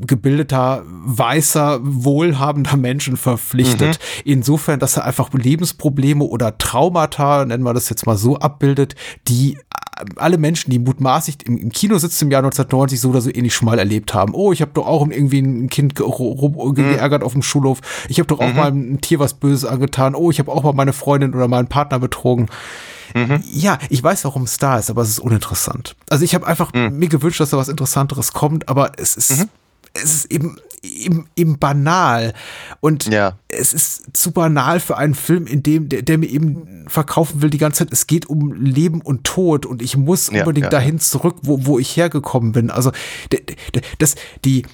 [0.07, 3.99] gebildeter, weißer, wohlhabender Menschen verpflichtet.
[4.25, 8.95] Insofern, dass er einfach Lebensprobleme oder Traumata, nennen wir das jetzt mal so, abbildet,
[9.29, 9.59] die
[10.17, 13.55] alle Menschen, die mutmaßlich im, im Kino sitzen im Jahr 1990 so oder so ähnlich
[13.55, 14.35] schon mal erlebt haben.
[14.35, 17.81] Oh, ich habe doch auch irgendwie ein Kind ro- geärgert auf dem Schulhof.
[18.11, 20.15] Ich habe doch auch mal ein Tier was Böses angetan.
[20.15, 22.47] Oh, ich habe auch mal meine Freundin oder meinen Partner betrogen.
[23.51, 25.97] Ja, ich weiß, warum es da ist, aber es ist uninteressant.
[26.11, 29.47] Also ich habe einfach mir gewünscht, dass da was Interessanteres kommt, aber es ist,
[30.03, 32.33] es ist eben, eben, eben banal.
[32.81, 33.39] Und Ja.
[33.49, 37.51] es ist zu banal für einen Film, in dem, der, der mir eben verkaufen will
[37.51, 40.71] die ganze Zeit, es geht um Leben und Tod und ich muss Ja, unbedingt ja,
[40.71, 42.71] dahin zurück, wo, wo ich hergekommen bin.
[42.71, 42.93] Also
[43.33, 43.41] der,
[43.75, 44.15] der, das,
[44.45, 44.65] die,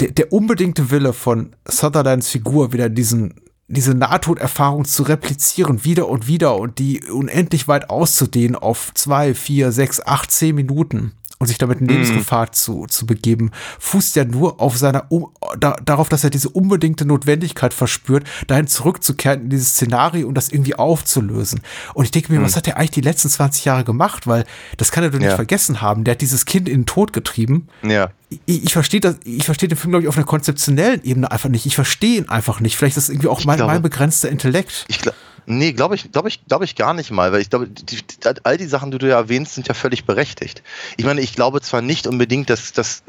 [0.00, 3.34] der, der unbedingte Wille von Sutherlands Figur wieder diesen
[3.70, 9.72] diese Nahtoderfahrung zu replizieren, wieder und wieder und die unendlich weit auszudehnen auf zwei, vier,
[9.72, 14.60] sechs, acht, zehn Minuten und sich damit in Lebensgefahr zu, zu begeben, fußt ja nur
[14.60, 15.28] auf seiner, um,
[15.58, 20.48] da, darauf, dass er diese unbedingte Notwendigkeit verspürt, dahin zurückzukehren in dieses Szenario und das
[20.50, 21.60] irgendwie aufzulösen.
[21.94, 24.26] Und ich denke mir, was hat er eigentlich die letzten 20 Jahre gemacht?
[24.26, 24.44] Weil
[24.76, 25.36] das kann er doch nicht Ja.
[25.36, 26.04] vergessen haben.
[26.04, 28.10] Der hat dieses Kind in den Tod getrieben Ja.
[28.46, 31.48] ich, ich verstehe das, ich verstehe den Film, glaube ich, auf einer konzeptionellen Ebene einfach
[31.48, 31.66] nicht.
[31.66, 32.76] Ich verstehe ihn einfach nicht.
[32.76, 34.84] Vielleicht ist das irgendwie auch mein, glaube- mein begrenzter Intellekt.
[34.88, 35.07] Ich glaube,
[35.48, 37.98] nee, glaube ich, glaube ich, glaube ich gar nicht mal, weil ich glaube, die,
[38.42, 40.62] all die Sachen, die du ja erwähnst, sind ja völlig berechtigt.
[40.96, 43.02] Ich meine, ich glaube zwar nicht unbedingt, dass das,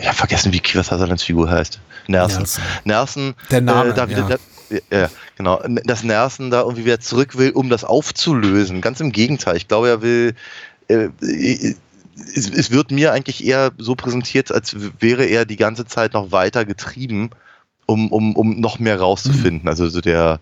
[0.00, 1.80] ich habe vergessen, wie Kiefer Sutherlands Figur heißt.
[2.08, 2.38] Nersen.
[2.38, 2.64] Nelson.
[2.84, 3.34] Nersen.
[3.50, 4.28] Der Name, äh, da ja.
[4.28, 4.36] da,
[4.90, 5.62] ja, genau.
[5.84, 8.80] Dass Nersen da irgendwie wieder zurück will, um das aufzulösen.
[8.80, 9.56] Ganz im Gegenteil.
[9.56, 10.34] Ich glaube, er will,
[10.88, 16.14] äh, es, es wird mir eigentlich eher so präsentiert, als wäre er die ganze Zeit
[16.14, 17.30] noch weiter getrieben,
[17.86, 19.68] um, um, um noch mehr rauszufinden.
[19.68, 20.40] Also so der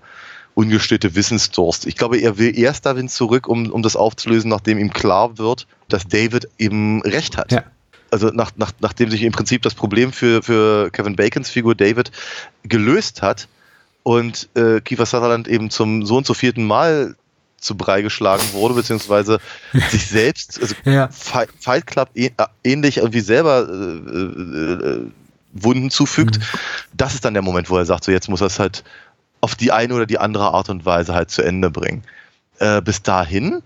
[0.55, 1.86] ungestillte Wissensdurst.
[1.86, 5.66] Ich glaube, er will erst dahin zurück, um, um das aufzulösen, nachdem ihm klar wird,
[5.89, 7.52] dass David eben recht hat.
[7.52, 7.64] Ja.
[8.10, 12.10] Also nach, nach, nachdem sich im Prinzip das Problem für, für Kevin Bacons Figur David
[12.64, 13.47] gelöst hat
[14.02, 17.14] und äh, Kiefer Sutherland eben zum so und so vierten Mal
[17.59, 19.39] zu Brei geschlagen wurde, beziehungsweise
[19.90, 21.09] sich selbst, also Ja.
[21.09, 25.06] Fight, Club äh- äh, ähnlich irgendwie selber äh, äh,
[25.52, 26.43] Wunden zufügt, Mhm.
[26.94, 28.82] das ist dann der Moment, wo er sagt, so jetzt muss er es halt
[29.40, 32.02] auf die eine oder die andere Art und Weise halt zu Ende bringen.
[32.58, 33.62] Äh, bis dahin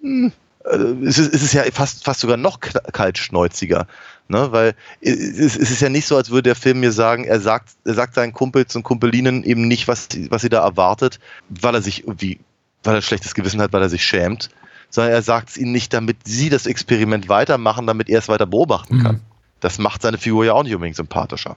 [0.00, 0.32] hm,
[0.64, 0.76] äh,
[1.06, 3.86] es ist, es ist ja fast, fast sogar noch kaltschnäuziger.
[4.28, 4.52] Ne?
[4.52, 7.94] Weil es, ist ja nicht so, als würde der Film mir sagen, er sagt, er
[7.94, 12.04] sagt seinen Kumpels und Kumpelinen eben nicht, was, was sie da erwartet, weil er sich
[12.04, 12.40] irgendwie,
[12.82, 14.50] weil er schlechtes Gewissen hat, weil er sich schämt,
[14.88, 18.46] sondern er sagt es ihnen nicht, damit sie das Experiment weitermachen, damit er es weiter
[18.46, 19.20] beobachten kann.
[19.60, 21.56] Das macht seine Figur ja auch nicht unbedingt sympathischer.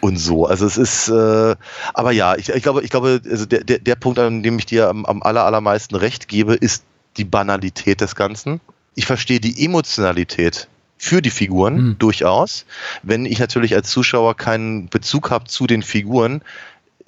[0.00, 0.46] Und so.
[0.46, 1.56] Also es ist, äh,
[1.94, 4.66] aber ja, ich, ich glaube, ich glaube, also der, der, der Punkt, an dem ich
[4.66, 6.84] dir am, am aller, allermeisten recht gebe, ist
[7.16, 8.60] die Banalität des Ganzen.
[8.94, 10.68] Ich verstehe die Emotionalität
[10.98, 11.98] für die Figuren Mhm.
[11.98, 12.64] durchaus.
[13.02, 16.42] Wenn ich natürlich als Zuschauer keinen Bezug habe zu den Figuren,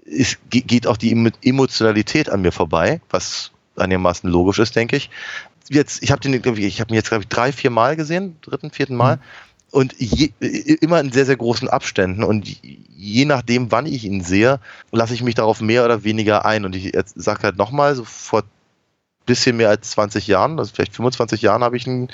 [0.04, 4.96] ist, ge- geht auch die Emo- Emotionalität an mir vorbei, was einigermaßen logisch ist, denke
[4.96, 5.10] ich.
[5.70, 8.36] Jetzt, ich habe den, ich ich habe ihn jetzt glaube ich drei, vier Mal gesehen,
[8.42, 9.18] dritten, vierten Mal.
[9.70, 10.30] Und je,
[10.80, 12.24] immer in sehr, sehr großen Abständen.
[12.24, 14.60] Und je nachdem, wann ich ihn sehe,
[14.92, 16.64] lasse ich mich darauf mehr oder weniger ein.
[16.64, 18.44] Und ich sage halt nochmal, so vor
[19.26, 22.08] bisschen mehr als 20 Jahren, also vielleicht 25 Jahren habe ich ihn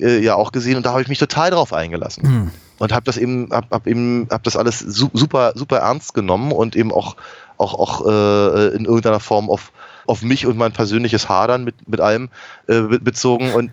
[0.00, 2.50] äh, ja auch gesehen und da habe ich mich total drauf eingelassen Hm.
[2.78, 6.52] und habe das eben hab, hab eben hab das alles su super super ernst genommen
[6.52, 7.16] und eben auch
[7.58, 9.72] auch auch äh, in irgendeiner Form auf
[10.06, 12.30] auf mich und mein persönliches Hadern mit mit allem
[12.66, 13.70] äh, be- bezogen und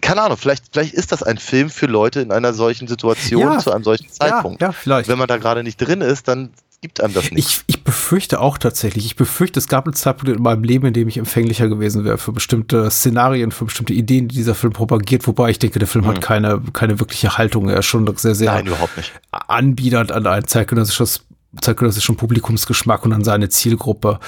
[0.00, 3.58] keine Ahnung, vielleicht, vielleicht ist das ein Film für Leute in einer solchen Situation Ja.
[3.58, 4.60] zu einem solchen Zeitpunkt.
[4.60, 5.08] Ja, ja, vielleicht.
[5.08, 6.50] Wenn man da gerade nicht drin ist, dann
[6.80, 7.48] gibt einem das nicht.
[7.48, 10.92] Ich, ich befürchte auch tatsächlich, ich befürchte, es gab einen Zeitpunkt in meinem Leben, in
[10.92, 15.26] dem ich empfänglicher gewesen wäre für bestimmte Szenarien, für bestimmte Ideen, die dieser Film propagiert,
[15.26, 17.68] wobei ich denke, der Film hat keine, keine wirkliche Haltung.
[17.68, 19.12] Er ist schon sehr, sehr Nein, überhaupt nicht.
[19.32, 21.24] anbiedernd an ein zeitgenössisches,
[21.60, 24.20] zeitgenössischen Publikumsgeschmack und an seine Zielgruppe.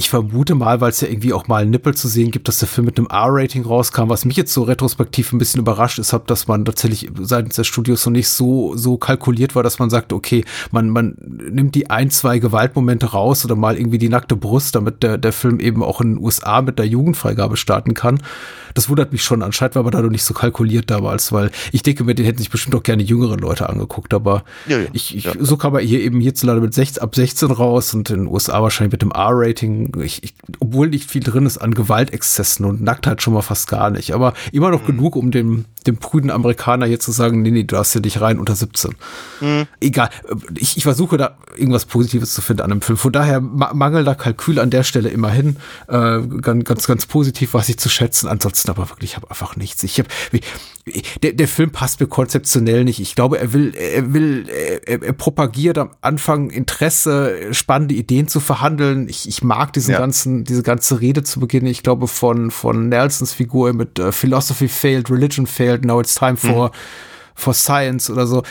[0.00, 2.68] Ich vermute mal, weil es ja irgendwie auch mal Nippel zu sehen gibt, dass der
[2.68, 6.28] Film mit einem R-Rating rauskam, was mich jetzt so retrospektiv ein bisschen überrascht ist, hab,
[6.28, 10.12] dass man tatsächlich seitens der Studios so nicht so, so kalkuliert war, dass man sagt,
[10.12, 14.76] okay, man, man nimmt die ein, zwei Gewaltmomente raus oder mal irgendwie die nackte Brust,
[14.76, 18.22] damit der, der Film eben auch in den USA mit der Jugendfreigabe starten kann.
[18.74, 19.42] Das wundert mich schon.
[19.42, 22.38] Anscheinend war aber da noch nicht so kalkuliert damals, weil ich denke, mir den hätten
[22.38, 24.86] sich bestimmt auch gerne jüngere Leute angeguckt, aber Ja, ja.
[24.92, 25.32] ich, ich Ja.
[25.40, 28.62] so kam er hier eben hierzulande mit 16, ab 16 raus und in den USA
[28.62, 29.87] wahrscheinlich mit dem R-Rating.
[30.02, 33.90] Ich, ich, obwohl nicht viel drin ist an Gewaltexzessen und Nacktheit schon mal fast gar
[33.90, 34.12] nicht.
[34.12, 34.72] Aber immer Mhm.
[34.74, 38.02] noch genug, um dem, dem prüden Amerikaner hier zu sagen, nee, nee, du darfst hier
[38.02, 38.94] nicht rein unter 17.
[39.40, 39.66] Mhm.
[39.80, 40.10] Egal.
[40.56, 42.96] Ich, ich versuche da irgendwas Positives zu finden an dem Film.
[42.98, 45.56] Von daher ma mangelnder Kalkül an der Stelle immerhin.
[45.88, 48.28] Äh, ganz, ganz, ganz positiv, was ich zu schätzen.
[48.28, 49.82] Ansonsten aber wirklich, ich habe einfach nichts.
[49.82, 50.08] Ich habe
[51.22, 53.00] der, der Film passt mir konzeptionell nicht.
[53.00, 54.46] Ich glaube, er will, er will,
[54.86, 59.08] er, er propagiert am Anfang Interesse, spannende Ideen zu verhandeln.
[59.08, 59.98] Ich, ich mag diesen Ja.
[59.98, 61.66] ganzen, diese ganze Rede zu Beginn.
[61.66, 66.36] Ich glaube, von, von Nelsons Figur mit äh, Philosophy failed, Religion failed, now it's time
[66.36, 66.70] for
[67.38, 68.42] for Science oder so.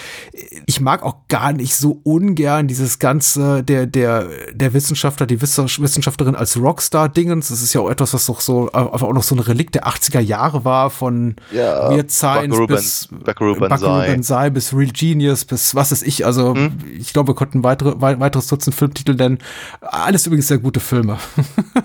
[0.66, 5.80] Ich mag auch gar nicht so ungern dieses ganze der der der Wissenschaftler, die Wissens-
[5.82, 7.50] Wissenschaftlerin als Rockstar Dingens.
[7.50, 9.86] Das ist ja auch etwas, was doch so einfach auch noch so ein Relikt der
[9.88, 14.08] 80er Jahre war von Ja, Weird Science Buckaroo bis Ben- Buckaroo Buckaroo Banzai.
[14.08, 16.26] Banzai bis Real Genius bis was ist ich.
[16.26, 16.56] Also
[16.98, 19.40] ich glaube, wir konnten weitere wei- weiteres Dutzend Filmtitel nennen.
[19.82, 21.18] Alles übrigens sehr gute Filme.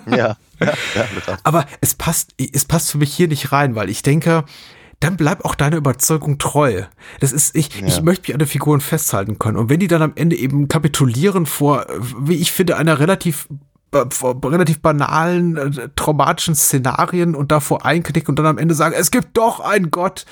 [0.09, 0.15] Ja,
[0.59, 0.65] ja,
[0.95, 1.37] ja.
[1.43, 4.45] Aber es passt, es passt für mich hier nicht rein, weil ich denke,
[4.99, 6.83] dann bleib auch deiner Überzeugung treu.
[7.19, 9.57] Das ist, ich, ich möchte mich an den Figuren festhalten können.
[9.57, 11.85] Und wenn die dann am Ende eben kapitulieren vor,
[12.19, 13.47] wie ich finde, einer relativ
[13.95, 19.37] relativ banalen, äh, traumatischen Szenarien und davor einknicken und dann am Ende sagen, es gibt
[19.37, 20.25] doch einen Gott,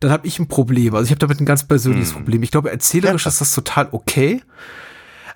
[0.00, 0.94] dann habe ich ein Problem.
[0.94, 2.42] Also ich habe damit ein ganz persönliches Problem.
[2.42, 4.42] Ich glaube, erzählerisch ist das total okay.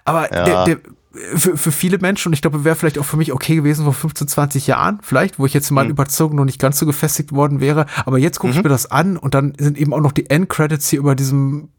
[0.04, 0.44] Aber Ja.
[0.44, 0.78] der, der,
[1.12, 3.94] für, für viele Menschen, und ich glaube, wäre vielleicht auch für mich okay gewesen vor
[3.94, 7.32] 15, 20 Jahren, vielleicht, wo ich jetzt in meinen Überzeugung noch nicht ganz so gefestigt
[7.32, 7.86] worden wäre.
[8.04, 10.88] Aber jetzt gucke ich mir das an und dann sind eben auch noch die Endcredits
[10.88, 11.70] hier über diesem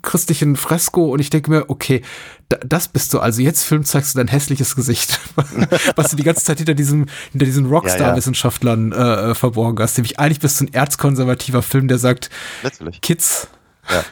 [0.00, 2.00] christlichen Fresko und ich denke mir, okay,
[2.48, 3.20] da, das bist du.
[3.20, 5.20] Also jetzt Film zeigst du dein hässliches Gesicht,
[5.96, 9.98] was du die ganze Zeit hinter diesem, hinter diesen Rockstar-Wissenschaftlern äh, äh, verborgen hast.
[9.98, 12.30] Nämlich eigentlich bist du ein erzkonservativer Film, der sagt,
[12.62, 13.02] Letztlich.
[13.02, 13.48] Kids,
[13.90, 14.02] Ja.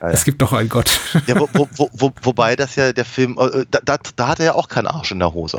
[0.00, 0.98] Ja, es gibt doch einen Gott.
[1.26, 4.38] Ja, wo, wo, wo, wo, wobei das ja der Film, äh, da, da, da hat
[4.40, 5.58] er ja auch keinen Arsch in der Hose.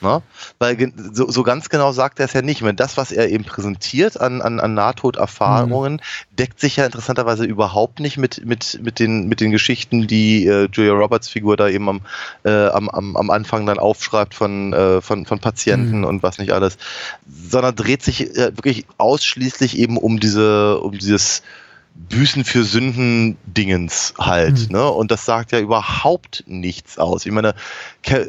[0.00, 0.22] Ne?
[0.60, 2.58] Weil so, so ganz genau sagt er es ja nicht.
[2.58, 6.00] Ich meine, das, was er eben präsentiert an, an, an Nahtoderfahrungen,
[6.30, 10.68] deckt sich ja interessanterweise überhaupt nicht mit, mit, mit, den, mit den Geschichten, die äh,
[10.72, 12.00] Julia Roberts Figur da eben am,
[12.44, 16.52] äh, am, am, am Anfang dann aufschreibt von, äh, von, von Patienten und was nicht
[16.52, 16.78] alles,
[17.26, 21.42] sondern dreht sich äh, wirklich ausschließlich eben um diese, um dieses
[21.98, 24.88] Büßen für Sünden Dingens halt, ne?
[24.88, 27.26] Und das sagt ja überhaupt nichts aus.
[27.26, 27.54] Ich meine,
[28.02, 28.28] Ke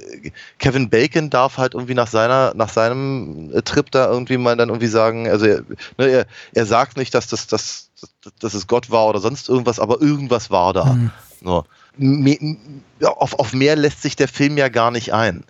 [0.58, 4.70] Kevin Bacon darf halt irgendwie nach seiner, nach seinem äh, Trip da irgendwie mal dann
[4.70, 5.62] irgendwie sagen, also er,
[5.98, 7.92] ne, er, er sagt nicht, dass das, das,
[8.24, 10.98] dass, dass es Gott war oder sonst irgendwas, aber irgendwas war da.
[11.44, 11.64] So.
[11.96, 12.58] Me,
[13.00, 15.44] ja, auf, auf mehr lässt sich der Film ja gar nicht ein.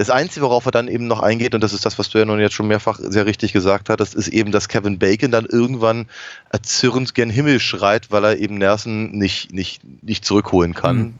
[0.00, 2.24] Das Einzige, worauf er dann eben noch eingeht, und das ist das, was du ja
[2.24, 6.06] nun jetzt schon mehrfach sehr richtig gesagt hattest, ist eben, dass Kevin Bacon dann irgendwann
[6.48, 11.14] erzürnt gen Himmel schreit, weil er eben Nersen nicht, nicht, nicht zurückholen kann, Mhm.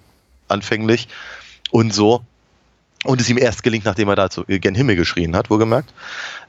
[0.49, 1.09] anfänglich
[1.71, 2.23] und so.
[3.05, 5.93] Und es ihm erst gelingt, nachdem er da zu, gen Himmel geschrien hat, wohlgemerkt.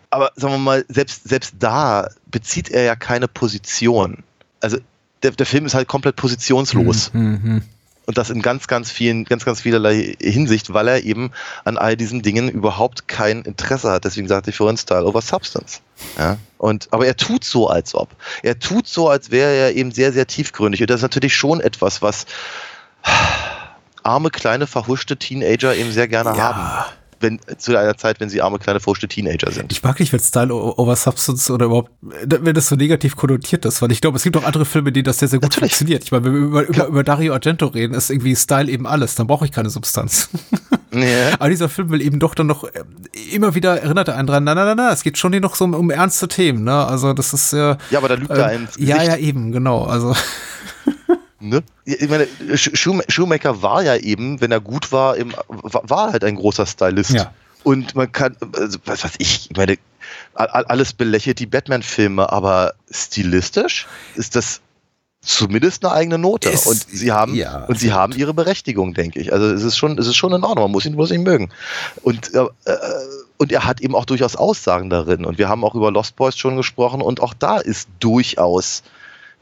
[0.09, 4.23] Aber sagen wir mal, selbst, selbst da bezieht er ja keine Position.
[4.61, 4.77] Also
[5.21, 7.13] der, der Film ist halt komplett positionslos.
[7.13, 7.63] Mhm.
[8.11, 11.31] Und das in ganz, ganz vielen, ganz, ganz vielerlei Hinsicht, weil er eben
[11.63, 14.03] an all diesen Dingen überhaupt kein Interesse hat.
[14.03, 15.79] Deswegen sagte ich vorhin Style over Substance.
[16.19, 16.35] Ja?
[16.57, 18.09] Und, aber er tut so, als ob.
[18.43, 20.81] Er tut so, als wäre er eben sehr, sehr tiefgründig.
[20.81, 22.25] Und das ist natürlich schon etwas, was
[24.03, 26.91] arme, kleine, verhuschte Teenager eben sehr gerne haben.
[27.21, 29.71] Wenn, zu einer Zeit, wenn sie arme, kleine, verhuschte Teenager sind.
[29.71, 33.81] Ich mag nicht, wenn Style over Substance oder überhaupt, wenn das so negativ konnotiert ist,
[33.81, 35.71] weil ich glaube, es gibt auch andere Filme, die das sehr, sehr gut Natürlich.
[35.71, 36.03] funktioniert.
[36.03, 39.15] Ich meine, wenn wir über, über, über Dario Argento reden, ist irgendwie Style eben alles,
[39.15, 40.29] dann brauche ich keine Substanz.
[40.93, 41.33] Ja.
[41.39, 42.83] Aber dieser Film will eben doch dann noch äh,
[43.31, 45.55] immer wieder erinnert er einen dran, na, na, na, na, es geht schon hier noch
[45.55, 46.85] so um, um ernste Themen, ne?
[46.85, 47.77] Also das ist ja.
[47.89, 49.83] Ja, aber da lügt er ähm, ins Ja, ja, eben, genau.
[49.85, 50.15] Also
[51.41, 51.63] Ne?
[51.85, 56.65] Ich meine, Schumacher war ja eben, wenn er gut war, eben, war halt ein großer
[56.65, 57.11] Stylist.
[57.11, 57.33] Ja.
[57.63, 59.77] Und man kann, also, was weiß ich, ich meine,
[60.33, 64.61] alles belächelt die Batman-Filme, aber stilistisch ist das
[65.21, 66.49] zumindest eine eigene Note.
[66.49, 69.31] Es- und sie haben, ja, und sie haben ihre Berechtigung, denke ich.
[69.31, 70.65] Also es ist schon, es ist schon in Ordnung.
[70.65, 71.51] Man muss ihn bloß nicht mögen.
[72.01, 72.77] Und, äh, äh,
[73.37, 75.25] und er hat eben auch durchaus Aussagen darin.
[75.25, 77.01] Und wir haben auch über Lost Boys schon gesprochen.
[77.01, 78.83] Und auch da ist durchaus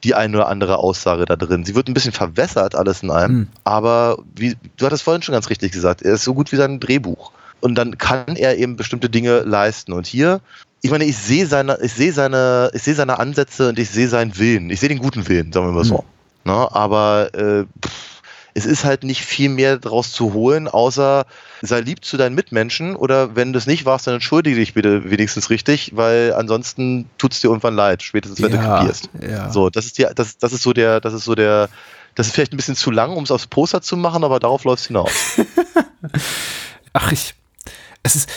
[0.03, 1.65] die eine oder andere Aussage da drin.
[1.65, 3.47] Sie wird ein bisschen verwässert, alles in allem, Hm.
[3.63, 6.79] aber wie, du hattest vorhin schon ganz richtig gesagt, er ist so gut wie sein
[6.79, 7.31] Drehbuch.
[7.61, 9.91] Und dann kann er eben bestimmte Dinge leisten.
[9.91, 10.39] Und hier,
[10.81, 14.07] ich meine, ich sehe seine, ich sehe seine, ich sehe seine Ansätze und ich sehe
[14.07, 14.69] seinen Willen.
[14.69, 16.05] Ich sehe den guten Willen, sagen wir mal so.
[16.45, 16.53] Ne?
[16.71, 18.18] Aber äh, pff,
[18.53, 21.25] es ist halt nicht viel mehr daraus zu holen, außer
[21.61, 25.09] sei lieb zu deinen Mitmenschen oder wenn du es nicht warst, dann entschuldige dich bitte
[25.09, 29.09] wenigstens richtig, weil ansonsten tut es dir irgendwann leid, spätestens wenn du ja, kapierst.
[29.21, 29.51] ja.
[29.51, 31.69] So, das ist die, das, das ist so der, das ist so der,
[32.15, 34.63] das ist vielleicht ein bisschen zu lang, um es aufs Poster zu machen, aber darauf
[34.63, 35.11] läuft es hinaus.
[36.93, 37.35] Ach, ich.
[38.01, 38.29] Es ist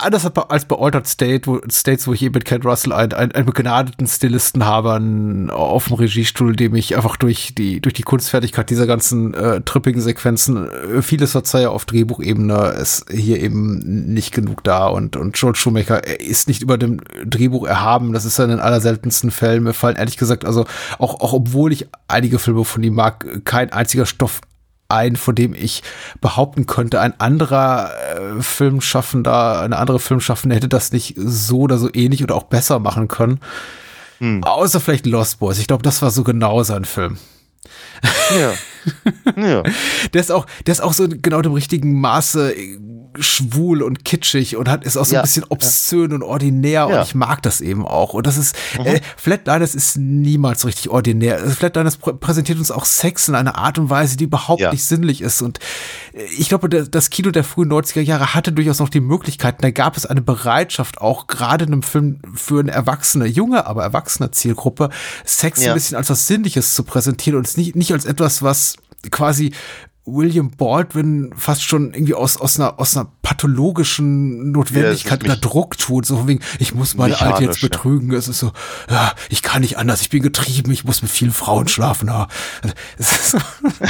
[0.00, 3.32] anders als bei Altered State, wo, States, wo ich eben mit Ken Russell einen, einen,
[3.32, 8.02] einen begnadeten Stilisten habe an, auf dem Regiestuhl, dem ich einfach durch die, durch die
[8.02, 14.32] Kunstfertigkeit dieser ganzen äh, trippigen Sequenzen äh, vieles verzeihe auf Drehbuchebene, ist hier eben nicht
[14.32, 18.12] genug da und, und Joel Schumacher er ist nicht über dem Drehbuch erhaben.
[18.12, 19.62] Das ist ja in den allerseltensten Fällen.
[19.62, 20.64] Mir fallen ehrlich gesagt, also
[20.98, 24.40] auch, auch obwohl ich einige Filme von ihm mag, kein einziger Stoff
[24.88, 25.82] ein, von dem ich
[26.20, 31.90] behaupten könnte, ein anderer äh, Filmschaffender, eine andere Filmschaffende hätte das nicht so oder so
[31.92, 33.40] ähnlich oder auch besser machen können.
[34.42, 35.58] Außer vielleicht Lost Boys.
[35.58, 37.18] Ich glaube, das war so genau sein Film.
[38.30, 38.52] Ja.
[39.36, 39.62] ja.
[40.12, 42.78] Der ist auch, der ist auch so genau im richtigen Maße äh,
[43.20, 46.92] schwul und kitschig und hat, ist auch so Ja, ein bisschen obszön und ordinär und
[46.94, 47.02] Ja.
[47.02, 48.14] ich mag das eben auch.
[48.14, 51.36] Und das ist, äh, Flatliners ist niemals richtig ordinär.
[51.36, 54.72] Also Flatliners prä präsentiert uns auch Sex in einer Art und Weise, die überhaupt Ja.
[54.72, 55.42] nicht sinnlich ist.
[55.42, 55.58] Und
[56.12, 59.62] äh, ich glaube, das Kino der frühen 90er Jahre hatte durchaus noch die Möglichkeiten.
[59.62, 63.82] Da gab es eine Bereitschaft, auch gerade in einem Film für eine erwachsene, junge, aber
[63.82, 64.90] erwachsene Zielgruppe,
[65.24, 65.72] Sex Ja.
[65.72, 68.76] ein bisschen als was Sinnliches zu präsentieren und es nicht, nicht als etwas, was
[69.10, 69.52] quasi
[70.14, 75.78] William Baldwin fast schon irgendwie aus, aus, einer, aus einer pathologischen Notwendigkeit Ja, oder Druck
[75.78, 76.06] tut.
[76.06, 77.68] So von wegen, ich muss meine Alte jetzt Mechanisch, ja.
[77.68, 78.12] betrügen.
[78.12, 78.52] Es ist so,
[78.90, 82.08] ja, ich kann nicht anders, ich bin getrieben, ich muss mit vielen Frauen schlafen.
[82.08, 82.28] Ja.
[82.98, 83.38] Es ist so,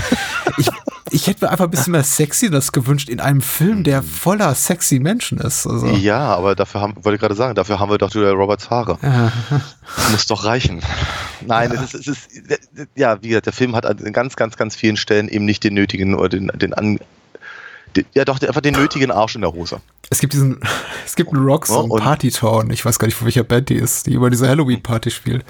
[0.59, 0.69] ich,
[1.11, 4.99] ich hätte mir einfach ein bisschen mehr Sexiness gewünscht in einem Film, der voller sexy
[4.99, 5.67] Menschen ist.
[5.67, 8.71] Also, ja, aber dafür haben, wollte ich gerade sagen, dafür haben wir doch Julia Roberts
[8.71, 8.99] Haare.
[10.11, 10.81] Muss doch reichen.
[11.47, 12.29] Nein, es ist, es ist,
[12.97, 15.75] ja, wie gesagt, der Film hat an ganz, ganz, ganz vielen Stellen eben nicht den
[15.75, 16.99] nötigen oder den, den an,
[18.15, 19.81] ja doch, einfach den nötigen Arsch in der Hose.
[20.11, 20.61] Es gibt diesen,
[21.07, 23.69] es gibt einen Rocksong, Ja, und- Party Town, ich weiß gar nicht, von welcher Band
[23.69, 25.45] die ist, die über diese Halloween-Party spielt.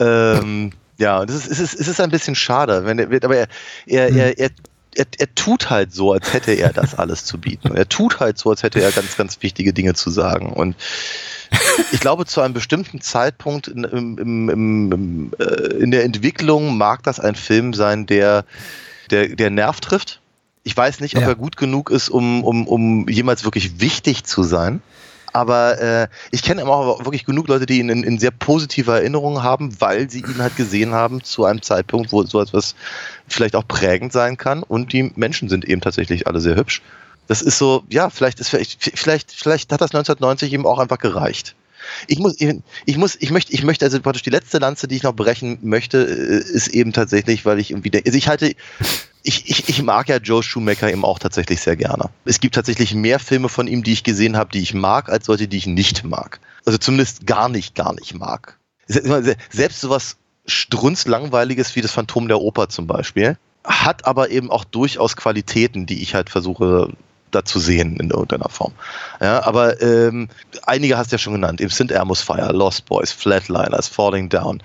[0.00, 3.48] Ähm, ja, das ist, es, ist, es ist ein bisschen schade, wenn er, aber er,
[3.86, 4.50] er, er, er,
[4.96, 7.74] er, er tut halt so, als hätte er das alles zu bieten.
[7.76, 10.52] Er tut halt so, als hätte er ganz, ganz wichtige Dinge zu sagen.
[10.52, 10.74] Und
[11.92, 15.44] ich glaube, zu einem bestimmten Zeitpunkt in, im, im, äh,
[15.76, 18.44] in der Entwicklung mag das ein Film sein, der,
[19.10, 20.20] der, der Nerv trifft.
[20.64, 21.28] Ich weiß nicht, ob Ja.
[21.28, 24.82] er gut genug ist, um, um, um jemals wirklich wichtig zu sein.
[25.38, 29.44] Aber äh, ich kenne auch wirklich genug Leute, die ihn in, in sehr positive Erinnerungen
[29.44, 32.74] haben, weil sie ihn halt gesehen haben zu einem Zeitpunkt, wo so etwas
[33.28, 34.64] vielleicht auch prägend sein kann.
[34.64, 36.82] Und die Menschen sind eben tatsächlich alle sehr hübsch.
[37.28, 40.98] Das ist so, ja, vielleicht ist vielleicht, vielleicht, vielleicht hat das 1990 eben auch einfach
[40.98, 41.54] gereicht.
[42.06, 45.02] Ich muss, ich muss, ich möchte, ich möchte also praktisch die letzte Lanze, die ich
[45.02, 48.54] noch brechen möchte, äh, ist eben tatsächlich, weil ich irgendwie, also ich halte,
[49.22, 52.10] ich, ich, ich mag ja Joe Schumacher eben auch tatsächlich sehr gerne.
[52.24, 55.26] Es gibt tatsächlich mehr Filme von ihm, die ich gesehen habe, die ich mag, als
[55.26, 56.40] solche, die ich nicht mag.
[56.64, 58.58] Also zumindest gar nicht, gar nicht mag.
[58.86, 60.16] Se- Selbst sowas
[60.46, 66.02] strunzlangweiliges wie das Phantom der Oper zum Beispiel, hat aber eben auch durchaus Qualitäten, die
[66.02, 66.90] ich halt versuche
[67.30, 68.72] da zu sehen in irgendeiner Form.
[69.20, 70.28] Ja, aber ähm,
[70.64, 71.90] einige hast du ja schon genannt, eben St.
[71.90, 74.62] Elmo's Fire, Lost Boys, Flatliners, Falling Down.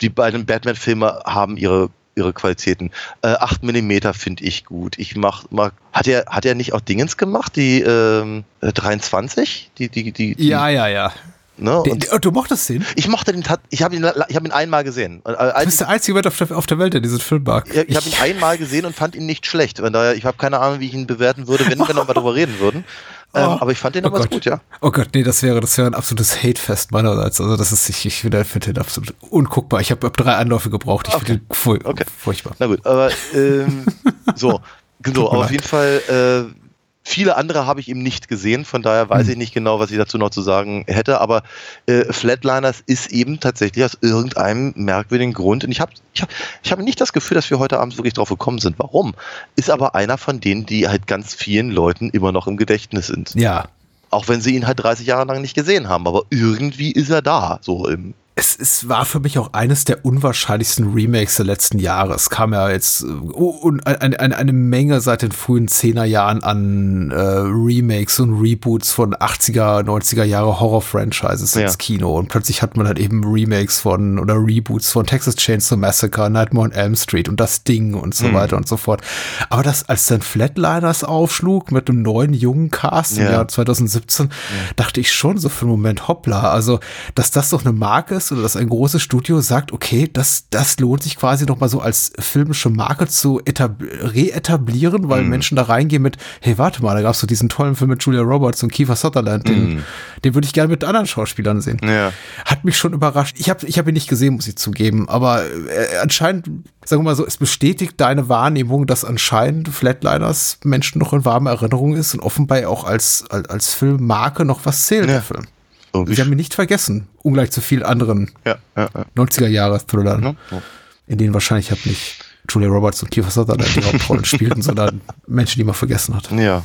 [0.00, 2.90] Die beiden Batman-Filme haben ihre ihre Qualitäten.
[3.22, 4.98] Äh, 8 mm finde ich gut.
[4.98, 9.70] Ich mach, mag, hat er, hat er nicht auch Dingens gemacht, die ähm, äh, 23?
[9.78, 11.12] Die, die, die, die, Ja, ja, ja.
[11.58, 11.82] Ne?
[11.84, 12.84] Den, oh, du mochtest den?
[12.96, 15.20] ich mochte den, ich habe ihn, ich habe ihn einmal gesehen.
[15.24, 17.66] Äh, Du bist der einzige Mensch auf der, auf der Welt, der diesen Film mag.
[17.68, 19.78] ich ich habe ihn einmal gesehen und fand ihn nicht schlecht.
[19.78, 22.14] Von daher, ich habe keine Ahnung, wie ich ihn bewerten würde, wenn wir noch mal
[22.14, 22.84] drüber reden würden.
[23.34, 23.56] Ähm, Oh.
[23.62, 24.30] aber ich fand ihn Oh damals Gott.
[24.32, 24.60] gut, ja.
[24.82, 27.40] Oh Gott, nee, das wäre, das wäre ein absolutes Hatefest meinerseits.
[27.40, 29.80] Also das ist, ich, ich finde find den absolut unguckbar.
[29.80, 31.08] Ich habe hab drei Anläufe gebraucht.
[31.08, 32.04] Ich finde den fur Okay.
[32.18, 32.52] furchtbar.
[32.58, 33.86] Na gut, aber ähm,
[34.36, 34.60] so,
[35.02, 35.50] aber auf leid.
[35.52, 36.02] jeden Fall,
[36.50, 36.61] äh,
[37.02, 39.32] viele andere habe ich eben nicht gesehen, von daher weiß Hm.
[39.32, 41.42] ich nicht genau, was ich dazu noch zu sagen hätte, aber
[41.86, 46.28] äh, Flatliners ist eben tatsächlich aus irgendeinem merkwürdigen Grund, und ich habe ich hab,
[46.62, 49.14] ich hab nicht das Gefühl, dass wir heute Abend wirklich drauf gekommen sind, warum,
[49.56, 53.34] ist aber einer von denen, die halt ganz vielen Leuten immer noch im Gedächtnis sind.
[53.34, 53.68] Ja.
[54.10, 57.22] Auch wenn sie ihn halt 30 Jahre lang nicht gesehen haben, aber irgendwie ist er
[57.22, 61.78] da, so im Es, es war für mich auch eines der unwahrscheinlichsten Remakes der letzten
[61.78, 62.14] Jahre.
[62.14, 66.42] Es kam ja jetzt oh, und eine, eine, eine Menge seit den frühen 10er Jahren
[66.42, 71.60] an äh, Remakes und Reboots von 80er, 90er Jahre Horror-Franchises Ja.
[71.66, 72.16] ins Kino.
[72.18, 76.64] Und plötzlich hat man halt eben Remakes von oder Reboots von Texas Chainsaw Massacre, Nightmare
[76.68, 78.34] on Elm Street und das Ding und so Mhm.
[78.34, 79.02] weiter und so fort.
[79.50, 83.32] Aber das, als dann Flatliners aufschlug mit einem neuen jungen Cast im Ja.
[83.32, 84.30] Jahr 2017,
[84.76, 86.80] dachte ich schon so für einen Moment, hoppla, also,
[87.14, 90.78] dass das doch eine Marke ist oder dass ein großes Studio sagt, okay, das, das
[90.78, 95.62] lohnt sich quasi noch mal so als filmische Marke zu etab reetablieren, weil Menschen da
[95.62, 98.72] reingehen mit, hey, warte mal, da gab's so diesen tollen Film mit Julia Roberts und
[98.72, 99.82] Kiefer Sutherland, den,
[100.24, 101.78] den würde ich gerne mit anderen Schauspielern sehen.
[101.82, 102.12] Ja.
[102.44, 103.36] Hat mich schon überrascht.
[103.38, 106.46] Ich habe ich hab ihn nicht gesehen, muss ich zugeben, aber äh, anscheinend,
[106.84, 111.50] sagen wir mal so, es bestätigt deine Wahrnehmung, dass anscheinend Flatliners Menschen noch in warme
[111.50, 115.14] Erinnerung ist und offenbar auch als, als, als Filmmarke noch was zählt, Ja.
[115.14, 115.46] der Film.
[115.92, 116.14] Irgendwie.
[116.14, 119.04] Sie haben ihn nicht vergessen, ungleich zu vielen anderen ja, ja, ja.
[119.16, 120.36] 90er-Jahre-Thrillern, Ne?
[120.50, 120.62] Ja.
[121.06, 125.58] in denen wahrscheinlich halt nicht Julia Roberts und Kiefer Sutherland die Hauptrollen spielten, sondern Menschen,
[125.58, 126.30] die man vergessen hat.
[126.32, 126.62] Ja.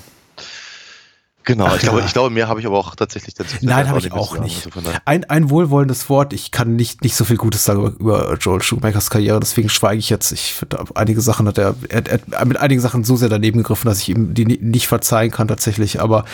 [1.47, 2.05] Genau, Ach ich, glaube, ja.
[2.05, 4.43] ich glaube, mehr habe ich aber auch tatsächlich dazu Nein, habe ich auch sagen.
[4.43, 4.67] nicht.
[4.75, 6.33] Also Ein, ein wohlwollendes Wort.
[6.33, 10.09] Ich kann nicht, nicht so viel Gutes sagen über, Joel Schumachers Karriere, deswegen schweige ich
[10.09, 10.33] jetzt.
[10.33, 13.59] Ich finde, einige Sachen hat er, er, er hat mit einigen Sachen so sehr daneben
[13.59, 16.01] gegriffen, dass ich ihm die ni- nicht verzeihen kann tatsächlich.
[16.01, 16.25] Aber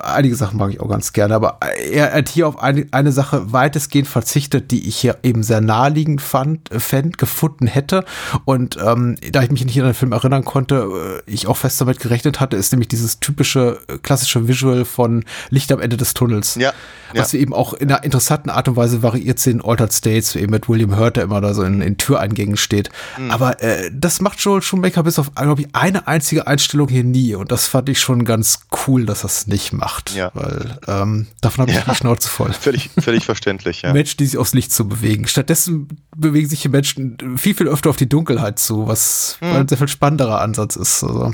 [0.00, 1.34] einige Sachen mag ich auch ganz gerne.
[1.34, 1.58] Aber
[1.92, 6.22] er hat hier auf eine, eine Sache weitestgehend verzichtet, die ich hier eben sehr naheliegend
[6.22, 8.04] fand, fänd, gefunden hätte.
[8.44, 11.80] Und ähm, da ich mich nicht an den Film erinnern konnte, äh, ich auch fest
[11.80, 16.14] damit gerechnet hatte, ist nämlich dieses typische äh, klassische Visual von Licht am Ende des
[16.14, 16.72] Tunnels Ja,
[17.14, 17.34] was ja.
[17.34, 20.68] wir eben auch in einer interessanten Art und Weise variiert sehen, Altered States, eben mit
[20.68, 22.90] William Hurt, der immer da so in, in Türeingängen steht.
[23.18, 23.30] Mhm.
[23.30, 27.34] Aber äh, das macht Joel Schumacher bis auf, glaube ich, eine einzige Einstellung hier nie.
[27.34, 30.14] Und das fand ich schon ganz cool, dass das nicht macht.
[30.14, 30.30] Ja.
[30.34, 32.52] Weil ähm, davon habe ich die Schnauze voll.
[32.52, 33.92] Völlig, völlig verständlich, ja.
[33.92, 35.26] Menschen, die sich aufs Licht zu bewegen.
[35.26, 39.52] Stattdessen bewegen sich die Menschen viel, viel öfter auf die Dunkelheit zu, was Mhm.
[39.52, 41.02] ein sehr viel spannenderer Ansatz ist.
[41.02, 41.32] Also,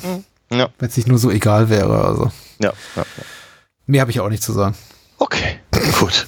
[0.51, 2.05] Ja, wenn es nicht nur so egal wäre.
[2.05, 3.05] Also, ja, ja.
[3.87, 4.77] mehr habe ich auch nicht zu sagen.
[5.19, 5.61] Okay,
[6.01, 6.27] gut.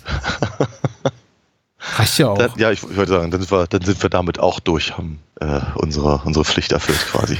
[1.97, 2.39] Reicht ja auch.
[2.39, 4.97] Dann, ja, ich, ich würde sagen, dann sind, wir, dann sind wir damit auch durch,
[4.97, 7.39] haben äh, unsere, unsere Pflicht erfüllt quasi.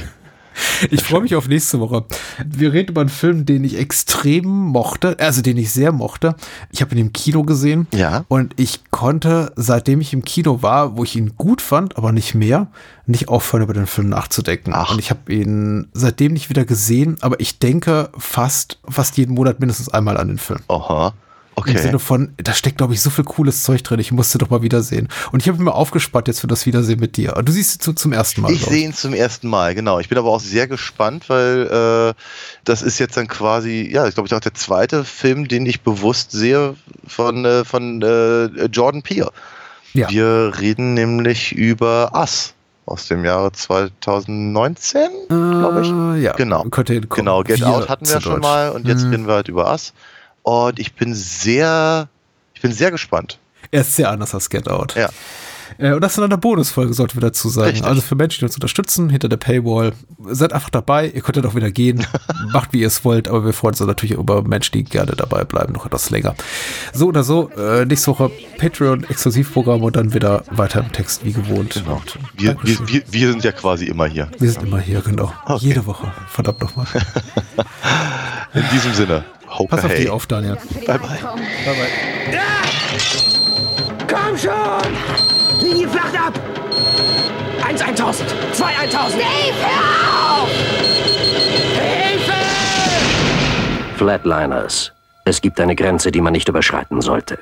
[0.91, 2.05] Ich freue mich auf nächste Woche.
[2.45, 6.35] Wir reden über einen Film, den ich extrem mochte, also den ich sehr mochte.
[6.71, 8.25] Ich habe ihn im Kino gesehen Ja.
[8.29, 12.33] und ich konnte, seitdem ich im Kino war, wo ich ihn gut fand, aber nicht
[12.35, 12.67] mehr,
[13.05, 14.71] nicht aufhören, über den Film nachzudenken.
[14.73, 14.91] Ach.
[14.91, 19.59] Und ich habe ihn seitdem nicht wieder gesehen, aber ich denke fast, fast jeden Monat
[19.59, 20.59] mindestens einmal an den Film.
[20.67, 21.13] Aha.
[21.59, 21.71] Okay.
[21.71, 23.99] Im Sinne von, da steckt, glaube ich, so viel cooles Zeug drin.
[23.99, 25.07] Ich musste doch mal wiedersehen.
[25.31, 27.33] Und ich habe mir aufgespannt jetzt für das Wiedersehen mit dir.
[27.43, 28.51] Du siehst ihn zu, zum ersten Mal.
[28.51, 29.99] Ich sehe ihn zum ersten Mal, genau.
[29.99, 32.21] Ich bin aber auch sehr gespannt, weil äh,
[32.63, 35.81] das ist jetzt dann quasi, ja, ich glaube, ich auch der zweite Film, den ich
[35.81, 36.75] bewusst sehe
[37.07, 39.31] von, äh, von äh, Jordan Peele.
[39.93, 40.09] Ja.
[40.09, 42.53] Wir reden nämlich über Us
[42.85, 45.89] aus dem Jahre 2019, glaube ich.
[45.89, 46.63] Äh, ja, Genau.
[46.65, 47.25] Könnte hinkommen.
[47.25, 48.41] Genau, Get Wir Out hatten wir schon Deutsch.
[48.43, 49.11] mal und jetzt Hm.
[49.11, 49.93] reden wir halt über Us.
[50.49, 52.09] Und ich bin sehr,
[52.55, 53.37] ich bin sehr gespannt.
[53.69, 54.95] Er ist sehr anders als Get Out.
[54.95, 55.09] Ja.
[55.77, 57.67] Äh, und das ist in einer Bonusfolge, sollten wir dazu sagen.
[57.67, 57.85] Richtig.
[57.85, 59.93] Also für Menschen, die uns unterstützen, hinter der Paywall,
[60.25, 61.07] seid einfach dabei.
[61.07, 62.03] Ihr könnt ja doch wieder gehen.
[62.51, 63.27] Macht, wie ihr es wollt.
[63.27, 66.33] Aber wir freuen uns natürlich über Menschen, die gerne dabei bleiben, noch etwas länger.
[66.93, 71.75] So oder so, äh, nächste Woche Patreon-Exklusivprogramm und dann wieder weiter im Text, wie gewohnt.
[71.75, 72.01] Genau.
[72.35, 74.31] Wir, wir, wir, wir sind ja quasi immer hier.
[74.39, 75.31] wir sind immer hier, genau.
[75.45, 75.67] Okay.
[75.67, 76.11] Jede Woche.
[76.27, 76.87] Verdammt nochmal.
[78.55, 79.99] In diesem Sinne, Hoka Pass auf hey.
[80.01, 80.57] dich auf, Daniel.
[80.57, 81.09] Für den Bye, bye.
[81.09, 81.39] Albtraum.
[84.07, 85.67] Komm schon!
[85.67, 86.33] Linie flacht ab!
[87.65, 89.23] 1 1000, 2 1000.
[93.97, 94.91] Flatliners.
[95.25, 97.37] Es gibt eine Grenze, die man nicht überschreiten sollte.